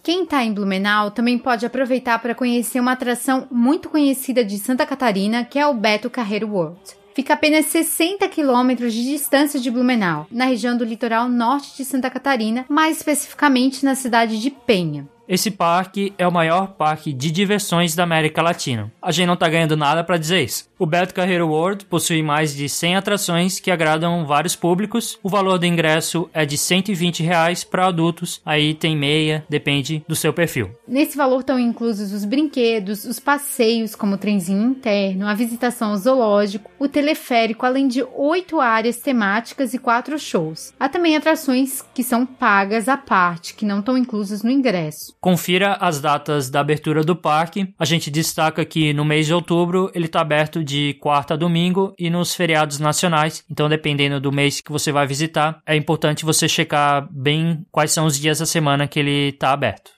Quem 0.03 0.25
tá 0.25 0.43
em 0.43 0.53
Blumenau 0.53 1.11
também 1.11 1.37
pode 1.37 1.65
aproveitar 1.65 2.19
para 2.19 2.35
conhecer 2.35 2.79
uma 2.79 2.93
atração 2.93 3.47
muito 3.51 3.89
conhecida 3.89 4.43
de 4.43 4.57
Santa 4.57 4.85
Catarina, 4.85 5.45
que 5.45 5.59
é 5.59 5.67
o 5.67 5.73
Beto 5.73 6.09
Carreiro 6.09 6.49
World. 6.49 7.00
Fica 7.13 7.33
a 7.33 7.35
apenas 7.35 7.65
60 7.65 8.27
quilômetros 8.29 8.93
de 8.93 9.03
distância 9.03 9.59
de 9.59 9.69
Blumenau, 9.69 10.27
na 10.31 10.45
região 10.45 10.77
do 10.77 10.85
litoral 10.85 11.27
norte 11.27 11.75
de 11.75 11.83
Santa 11.83 12.09
Catarina, 12.09 12.65
mais 12.69 12.97
especificamente 12.97 13.83
na 13.83 13.95
cidade 13.95 14.39
de 14.39 14.49
Penha. 14.49 15.07
Esse 15.31 15.49
parque 15.49 16.13
é 16.17 16.27
o 16.27 16.31
maior 16.31 16.73
parque 16.73 17.13
de 17.13 17.31
diversões 17.31 17.95
da 17.95 18.03
América 18.03 18.41
Latina. 18.41 18.91
A 19.01 19.13
gente 19.13 19.27
não 19.27 19.37
tá 19.37 19.47
ganhando 19.47 19.77
nada 19.77 20.03
para 20.03 20.17
dizer 20.17 20.43
isso. 20.43 20.69
O 20.77 20.85
Beto 20.85 21.13
Carreiro 21.13 21.47
World 21.47 21.85
possui 21.85 22.21
mais 22.21 22.53
de 22.53 22.67
100 22.67 22.97
atrações 22.97 23.57
que 23.57 23.71
agradam 23.71 24.25
vários 24.25 24.57
públicos. 24.57 25.17
O 25.23 25.29
valor 25.29 25.57
do 25.57 25.65
ingresso 25.65 26.29
é 26.33 26.45
de 26.45 26.57
120 26.57 27.23
reais 27.23 27.63
para 27.63 27.87
adultos, 27.87 28.41
aí 28.45 28.73
tem 28.73 28.97
meia, 28.97 29.45
depende 29.47 30.03
do 30.05 30.17
seu 30.17 30.33
perfil. 30.33 30.71
Nesse 30.85 31.15
valor 31.15 31.39
estão 31.39 31.57
inclusos 31.57 32.11
os 32.11 32.25
brinquedos, 32.25 33.05
os 33.05 33.17
passeios, 33.17 33.95
como 33.95 34.15
o 34.15 34.17
trenzinho 34.17 34.71
interno, 34.71 35.27
a 35.27 35.33
visitação 35.33 35.91
ao 35.91 35.97
zoológico, 35.97 36.69
o 36.77 36.89
teleférico, 36.89 37.65
além 37.65 37.87
de 37.87 38.03
oito 38.17 38.59
áreas 38.59 38.97
temáticas 38.97 39.73
e 39.73 39.79
quatro 39.79 40.19
shows. 40.19 40.73
Há 40.77 40.89
também 40.89 41.15
atrações 41.15 41.85
que 41.93 42.03
são 42.03 42.25
pagas 42.25 42.89
à 42.89 42.97
parte, 42.97 43.53
que 43.53 43.63
não 43.63 43.79
estão 43.79 43.97
inclusas 43.97 44.43
no 44.43 44.51
ingresso. 44.51 45.15
Confira 45.21 45.73
as 45.73 46.01
datas 46.01 46.49
da 46.49 46.61
abertura 46.61 47.03
do 47.03 47.15
parque. 47.15 47.71
A 47.77 47.85
gente 47.85 48.09
destaca 48.09 48.65
que 48.65 48.91
no 48.91 49.05
mês 49.05 49.27
de 49.27 49.33
outubro 49.35 49.91
ele 49.93 50.07
está 50.07 50.19
aberto 50.19 50.63
de 50.63 50.95
quarta 50.99 51.35
a 51.35 51.37
domingo 51.37 51.93
e 51.97 52.09
nos 52.09 52.33
feriados 52.33 52.79
nacionais. 52.79 53.43
Então, 53.49 53.69
dependendo 53.69 54.19
do 54.19 54.31
mês 54.31 54.61
que 54.61 54.71
você 54.71 54.91
vai 54.91 55.05
visitar, 55.05 55.61
é 55.63 55.75
importante 55.75 56.25
você 56.25 56.49
checar 56.49 57.07
bem 57.11 57.63
quais 57.71 57.91
são 57.91 58.07
os 58.07 58.19
dias 58.19 58.39
da 58.39 58.47
semana 58.47 58.87
que 58.87 58.99
ele 58.99 59.29
está 59.29 59.51
aberto. 59.51 59.91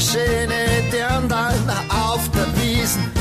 Schöne 0.00 0.82
Dirndl 0.90 1.34
auf 1.90 2.30
der 2.30 2.46
Wiesen. 2.56 3.12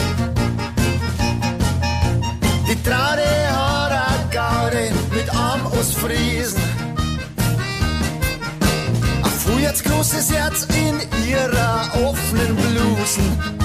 Die 2.69 2.83
Traude 2.83 3.27
hat 3.51 3.91
a 3.91 4.07
Gaude 4.31 4.93
mit 5.13 5.29
Arm 5.35 5.67
aus 5.67 5.93
Friesen. 5.93 6.61
Ein 9.23 9.31
Feuerts 9.31 9.83
großes 9.83 10.31
Herz 10.31 10.67
in 10.69 11.01
ihrer 11.27 11.89
offenen 12.07 12.55
Blusen. 12.55 13.59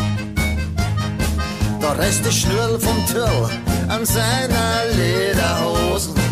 Der 1.81 1.97
Rest 1.97 2.27
ist 2.27 2.41
Schnürl 2.41 2.81
vom 2.81 3.07
Türl 3.07 3.49
an 3.89 4.05
seiner 4.05 4.87
Lederhosen. 4.97 6.24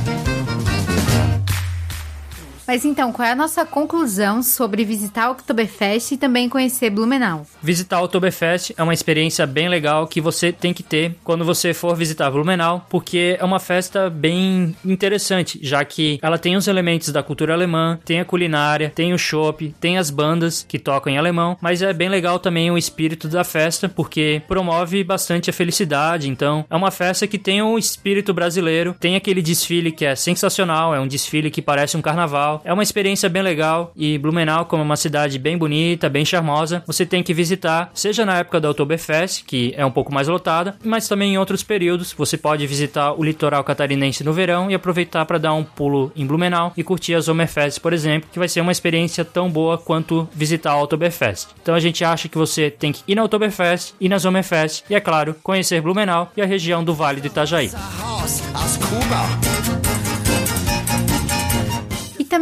Mas 2.67 2.85
então, 2.85 3.13
qual 3.13 3.27
é 3.27 3.33
a 3.33 3.37
nossa 3.37 3.67
conclusão 3.67 4.43
sobre 4.43 4.85
visitar 4.85 5.29
o 5.29 5.33
Oktoberfest 5.33 6.13
e 6.13 6.17
também 6.17 6.49
conhecer 6.49 6.91
Blumenau? 6.91 7.45
Visitar 7.63 8.01
o 8.01 8.05
Oktoberfest 8.05 8.73
é 8.77 8.83
uma 8.83 8.95
experiência 8.95 9.47
bem 9.47 9.69
legal 9.69 10.07
que 10.07 10.21
você 10.21 10.53
tem 10.53 10.73
que 10.73 10.83
ter 10.83 11.17
quando 11.25 11.45
você 11.45 11.75
for 11.75 11.97
visitar 11.97 12.31
Blumenau, 12.31 12.87
porque 12.89 13.37
é 13.39 13.45
uma 13.45 13.59
festa 13.59 14.09
bem 14.09 14.77
interessante, 14.85 15.59
já 15.63 15.85
que 15.85 16.19
ela 16.23 16.39
tem 16.39 16.57
os 16.57 16.69
elementos 16.69 17.11
da 17.11 17.23
cultura 17.23 17.53
alemã, 17.53 17.99
tem 18.05 18.21
a 18.21 18.25
culinária, 18.25 18.93
tem 18.95 19.13
o 19.13 19.19
chopp, 19.19 19.75
tem 19.81 19.99
as 19.99 20.11
bandas 20.11 20.65
que 20.67 20.79
tocam 20.79 21.13
em 21.13 21.19
alemão, 21.19 21.57
mas 21.61 21.83
é 21.83 21.93
bem 21.93 22.09
legal 22.09 22.39
também 22.39 22.71
o 22.71 22.79
espírito 22.79 23.29
da 23.29 23.45
festa, 23.45 23.89
porque 23.89 24.43
promove 24.47 25.03
bastante 25.03 25.51
a 25.51 25.53
felicidade. 25.53 26.29
Então, 26.29 26.65
é 26.71 26.77
uma 26.77 26.91
festa 26.91 27.27
que 27.27 27.39
tem 27.39 27.61
o 27.61 27.79
espírito 27.79 28.33
brasileiro, 28.33 28.95
tem 28.99 29.17
aquele 29.17 29.43
desfile 29.43 29.93
que 29.93 30.05
é 30.05 30.15
sensacional, 30.15 30.95
é 30.95 31.01
um 31.01 31.09
desfile 31.09 31.51
que 31.51 31.61
parece 31.61 31.97
um 31.97 32.03
carnaval. 32.03 32.62
É 32.65 32.73
uma 32.73 32.83
experiência 32.83 33.29
bem 33.29 33.43
legal 33.43 33.93
e 33.97 34.17
Blumenau, 34.19 34.67
como 34.67 34.83
é 34.83 34.85
uma 34.85 34.97
cidade 34.97 35.39
bem 35.39 35.59
bonita, 35.59 36.09
bem 36.09 36.25
charmosa, 36.25 36.83
você 36.87 37.05
tem 37.05 37.23
que 37.23 37.35
visitar, 37.35 37.91
seja 37.95 38.25
na 38.25 38.39
época 38.39 38.61
da 38.61 38.71
Oktoberfest, 38.71 39.45
que 39.45 39.75
é 39.77 39.85
um 39.85 39.91
pouco 39.91 40.13
mais 40.13 40.29
lotada, 40.29 40.77
mas 40.85 41.09
também 41.09 41.35
em 41.35 41.39
outros 41.39 41.63
períodos. 41.63 42.13
Você 42.13 42.37
pode 42.37 42.67
visitar 42.67 43.13
o 43.13 43.25
litoral 43.25 43.65
catarinense 43.65 44.23
no 44.25 44.33
verão 44.33 44.71
e 44.71 44.75
aproveitar 44.75 45.25
para 45.27 45.39
dar 45.39 45.55
um 45.55 45.65
pulo 45.65 46.13
em 46.15 46.27
Blumenau 46.27 46.73
e 46.77 46.83
curtir 46.83 47.15
as 47.15 47.25
Sommerfest, 47.25 47.81
por 47.81 47.93
exemplo, 47.93 48.29
que 48.33 48.39
vai 48.39 48.49
ser 48.49 48.61
uma 48.61 48.73
experiência 48.73 49.25
tão 49.25 49.51
boa 49.51 49.79
quanto 49.79 50.29
visitar 50.33 50.73
a 50.73 50.83
Oktoberfest. 50.83 51.49
Então 51.63 51.75
a 51.75 51.81
gente 51.81 52.05
acha 52.05 52.29
que 52.29 52.39
você 52.39 52.71
tem 52.71 52.93
que 52.93 53.03
ir 53.09 53.15
na 53.15 53.25
Oktoberfest, 53.25 53.95
ir 54.01 54.09
na 54.09 54.19
Sommerfest 54.19 54.85
e, 54.89 54.95
é 54.95 55.01
claro, 55.01 55.35
conhecer 55.43 55.81
Blumenau 55.81 56.31
e 56.37 56.43
a 56.43 56.47
região 56.47 56.85
do 56.85 56.95
Vale 56.95 57.21
do 57.21 57.27
Itajaí. 57.27 57.71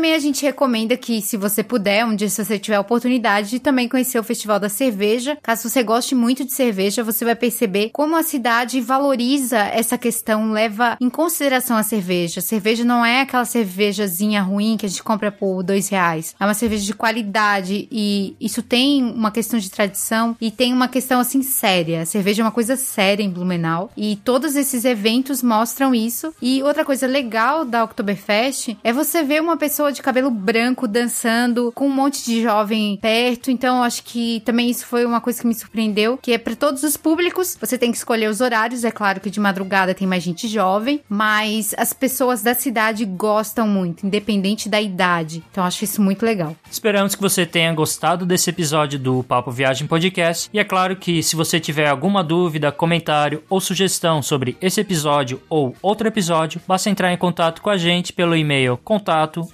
Também 0.00 0.14
a 0.14 0.18
gente 0.18 0.42
recomenda 0.46 0.96
que, 0.96 1.20
se 1.20 1.36
você 1.36 1.62
puder, 1.62 2.06
um 2.06 2.16
dia 2.16 2.30
se 2.30 2.42
você 2.42 2.58
tiver 2.58 2.76
a 2.76 2.80
oportunidade, 2.80 3.50
de 3.50 3.60
também 3.60 3.86
conhecer 3.86 4.18
o 4.18 4.24
Festival 4.24 4.58
da 4.58 4.70
Cerveja. 4.70 5.36
Caso 5.42 5.68
você 5.68 5.82
goste 5.82 6.14
muito 6.14 6.42
de 6.42 6.54
cerveja, 6.54 7.04
você 7.04 7.22
vai 7.22 7.36
perceber 7.36 7.90
como 7.90 8.16
a 8.16 8.22
cidade 8.22 8.80
valoriza 8.80 9.58
essa 9.58 9.98
questão, 9.98 10.52
leva 10.52 10.96
em 10.98 11.10
consideração 11.10 11.76
a 11.76 11.82
cerveja. 11.82 12.40
Cerveja 12.40 12.82
não 12.82 13.04
é 13.04 13.20
aquela 13.20 13.44
cervejazinha 13.44 14.40
ruim 14.40 14.78
que 14.78 14.86
a 14.86 14.88
gente 14.88 15.02
compra 15.02 15.30
por 15.30 15.62
dois 15.62 15.90
reais. 15.90 16.34
É 16.40 16.46
uma 16.46 16.54
cerveja 16.54 16.86
de 16.86 16.94
qualidade 16.94 17.86
e 17.92 18.34
isso 18.40 18.62
tem 18.62 19.04
uma 19.04 19.30
questão 19.30 19.60
de 19.60 19.70
tradição 19.70 20.34
e 20.40 20.50
tem 20.50 20.72
uma 20.72 20.88
questão 20.88 21.20
assim 21.20 21.42
séria. 21.42 22.06
Cerveja 22.06 22.40
é 22.40 22.44
uma 22.46 22.50
coisa 22.50 22.74
séria 22.74 23.22
em 23.22 23.28
Blumenau 23.28 23.90
e 23.94 24.16
todos 24.16 24.56
esses 24.56 24.86
eventos 24.86 25.42
mostram 25.42 25.94
isso. 25.94 26.32
E 26.40 26.62
outra 26.62 26.86
coisa 26.86 27.06
legal 27.06 27.66
da 27.66 27.84
Oktoberfest 27.84 28.78
é 28.82 28.94
você 28.94 29.22
ver 29.22 29.42
uma 29.42 29.58
pessoa 29.58 29.89
de 29.90 30.02
cabelo 30.02 30.30
branco 30.30 30.86
dançando 30.86 31.72
com 31.74 31.86
um 31.86 31.94
monte 31.94 32.24
de 32.24 32.42
jovem 32.42 32.98
perto. 33.00 33.50
Então, 33.50 33.82
acho 33.82 34.02
que 34.04 34.40
também 34.44 34.70
isso 34.70 34.86
foi 34.86 35.04
uma 35.04 35.20
coisa 35.20 35.40
que 35.40 35.46
me 35.46 35.54
surpreendeu, 35.54 36.18
que 36.18 36.32
é 36.32 36.38
para 36.38 36.54
todos 36.54 36.82
os 36.82 36.96
públicos. 36.96 37.56
Você 37.60 37.76
tem 37.76 37.90
que 37.90 37.96
escolher 37.96 38.28
os 38.28 38.40
horários. 38.40 38.84
É 38.84 38.90
claro 38.90 39.20
que 39.20 39.30
de 39.30 39.40
madrugada 39.40 39.94
tem 39.94 40.06
mais 40.06 40.22
gente 40.22 40.48
jovem, 40.48 41.00
mas 41.08 41.74
as 41.76 41.92
pessoas 41.92 42.42
da 42.42 42.54
cidade 42.54 43.04
gostam 43.04 43.66
muito, 43.66 44.06
independente 44.06 44.68
da 44.68 44.80
idade. 44.80 45.42
Então, 45.50 45.64
acho 45.64 45.84
isso 45.84 46.02
muito 46.02 46.24
legal. 46.24 46.56
Esperamos 46.70 47.14
que 47.14 47.22
você 47.22 47.44
tenha 47.44 47.72
gostado 47.72 48.24
desse 48.24 48.50
episódio 48.50 48.98
do 48.98 49.22
Papo 49.22 49.50
Viagem 49.50 49.86
Podcast. 49.86 50.48
E 50.52 50.58
é 50.58 50.64
claro 50.64 50.96
que 50.96 51.22
se 51.22 51.36
você 51.36 51.58
tiver 51.58 51.88
alguma 51.88 52.22
dúvida, 52.22 52.72
comentário 52.72 53.42
ou 53.48 53.60
sugestão 53.60 54.22
sobre 54.22 54.56
esse 54.60 54.80
episódio 54.80 55.40
ou 55.48 55.74
outro 55.82 56.08
episódio, 56.08 56.60
basta 56.66 56.90
entrar 56.90 57.12
em 57.12 57.16
contato 57.16 57.62
com 57.62 57.70
a 57.70 57.76
gente 57.76 58.12
pelo 58.12 58.36
e-mail 58.36 58.76
contato 58.76 59.46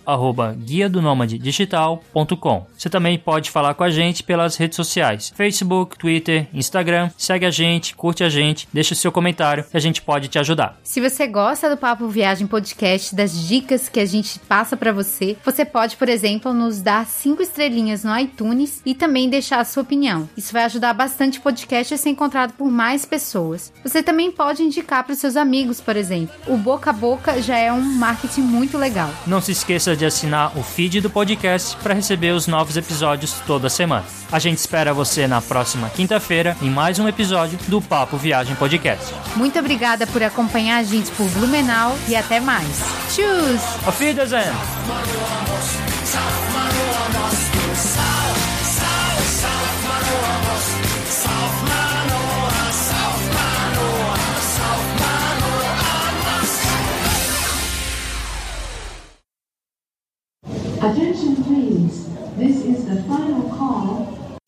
guia 0.58 0.88
do 0.88 1.00
digital.com. 1.38 2.66
Você 2.76 2.90
também 2.90 3.18
pode 3.18 3.50
falar 3.50 3.74
com 3.74 3.84
a 3.84 3.90
gente 3.90 4.22
pelas 4.22 4.56
redes 4.56 4.76
sociais: 4.76 5.32
Facebook, 5.34 5.98
Twitter, 5.98 6.46
Instagram. 6.52 7.10
Segue 7.16 7.46
a 7.46 7.50
gente, 7.50 7.94
curte 7.94 8.24
a 8.24 8.28
gente, 8.28 8.68
deixa 8.72 8.94
o 8.94 8.96
seu 8.96 9.12
comentário 9.12 9.64
que 9.64 9.76
a 9.76 9.80
gente 9.80 10.02
pode 10.02 10.28
te 10.28 10.38
ajudar. 10.38 10.78
Se 10.82 11.00
você 11.00 11.26
gosta 11.26 11.68
do 11.68 11.76
Papo 11.76 12.08
Viagem 12.08 12.46
Podcast, 12.46 13.14
das 13.14 13.46
dicas 13.46 13.88
que 13.88 14.00
a 14.00 14.06
gente 14.06 14.38
passa 14.40 14.76
para 14.76 14.92
você, 14.92 15.36
você 15.44 15.64
pode, 15.64 15.96
por 15.96 16.08
exemplo, 16.08 16.52
nos 16.52 16.80
dar 16.80 17.06
cinco 17.06 17.42
estrelinhas 17.42 18.04
no 18.04 18.18
iTunes 18.18 18.80
e 18.84 18.94
também 18.94 19.28
deixar 19.28 19.60
a 19.60 19.64
sua 19.64 19.82
opinião. 19.82 20.28
Isso 20.36 20.52
vai 20.52 20.64
ajudar 20.64 20.92
bastante 20.94 21.38
o 21.38 21.42
podcast 21.42 21.94
a 21.94 21.96
ser 21.96 22.10
encontrado 22.10 22.52
por 22.52 22.70
mais 22.70 23.04
pessoas. 23.04 23.72
Você 23.82 24.02
também 24.02 24.30
pode 24.30 24.62
indicar 24.62 25.04
para 25.04 25.12
os 25.12 25.18
seus 25.18 25.36
amigos, 25.36 25.80
por 25.80 25.96
exemplo. 25.96 26.34
O 26.46 26.56
boca 26.56 26.90
a 26.90 26.92
boca 26.92 27.42
já 27.42 27.56
é 27.56 27.72
um 27.72 27.80
marketing 27.80 28.42
muito 28.42 28.78
legal. 28.78 29.10
Não 29.26 29.40
se 29.40 29.52
esqueça 29.52 29.96
de 29.96 30.04
assinar 30.16 30.56
o 30.56 30.62
feed 30.62 31.02
do 31.02 31.10
podcast 31.10 31.76
para 31.76 31.92
receber 31.92 32.30
os 32.32 32.46
novos 32.46 32.76
episódios 32.76 33.34
toda 33.46 33.68
semana. 33.68 34.04
A 34.32 34.38
gente 34.38 34.56
espera 34.56 34.94
você 34.94 35.26
na 35.26 35.42
próxima 35.42 35.90
quinta-feira 35.90 36.56
em 36.62 36.70
mais 36.70 36.98
um 36.98 37.06
episódio 37.06 37.58
do 37.68 37.82
Papo 37.82 38.16
Viagem 38.16 38.56
Podcast. 38.56 39.14
Muito 39.36 39.58
obrigada 39.58 40.06
por 40.06 40.22
acompanhar 40.22 40.78
a 40.78 40.82
gente 40.82 41.10
por 41.12 41.28
Blumenau 41.28 41.96
e 42.08 42.16
até 42.16 42.40
mais. 42.40 42.66
Tchus! 43.14 43.86
Auf 43.86 44.02
Wiedersehen! 44.02 44.54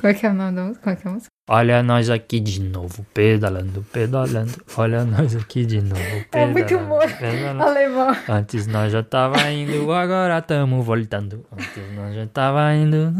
Qual 0.01 0.15
que 0.15 0.27
é 0.27 0.31
o 0.31 0.35
nome 0.35 0.57
da 0.57 0.65
música? 0.65 0.83
Qual 0.85 0.97
que 0.97 1.07
é 1.07 1.11
a 1.11 1.15
música? 1.15 1.29
Olha 1.51 1.83
nós 1.83 2.11
aqui 2.11 2.39
de 2.39 2.61
novo, 2.61 3.07
pedalando, 3.15 3.83
pedalando. 3.91 4.53
Olha 4.77 5.05
nós 5.05 5.35
aqui 5.35 5.65
de 5.65 5.81
novo, 5.81 6.03
pedalando. 6.31 6.59
É 6.59 6.63
muito 6.63 6.79
bom. 6.79 6.99
pedalando. 6.99 7.63
Alemão. 7.63 8.17
Antes 8.29 8.67
nós 8.67 8.93
já 8.93 9.03
tava 9.03 9.51
indo, 9.51 9.91
agora 9.91 10.43
tamo 10.43 10.83
voltando. 10.83 11.47
Antes 11.51 11.95
nós 11.97 12.15
já 12.15 12.27
tava 12.27 12.75
indo. 12.75 13.13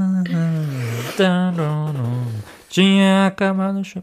Tinha 2.69 3.27
acabado 3.27 3.81
o 3.81 3.85
show. 3.85 4.03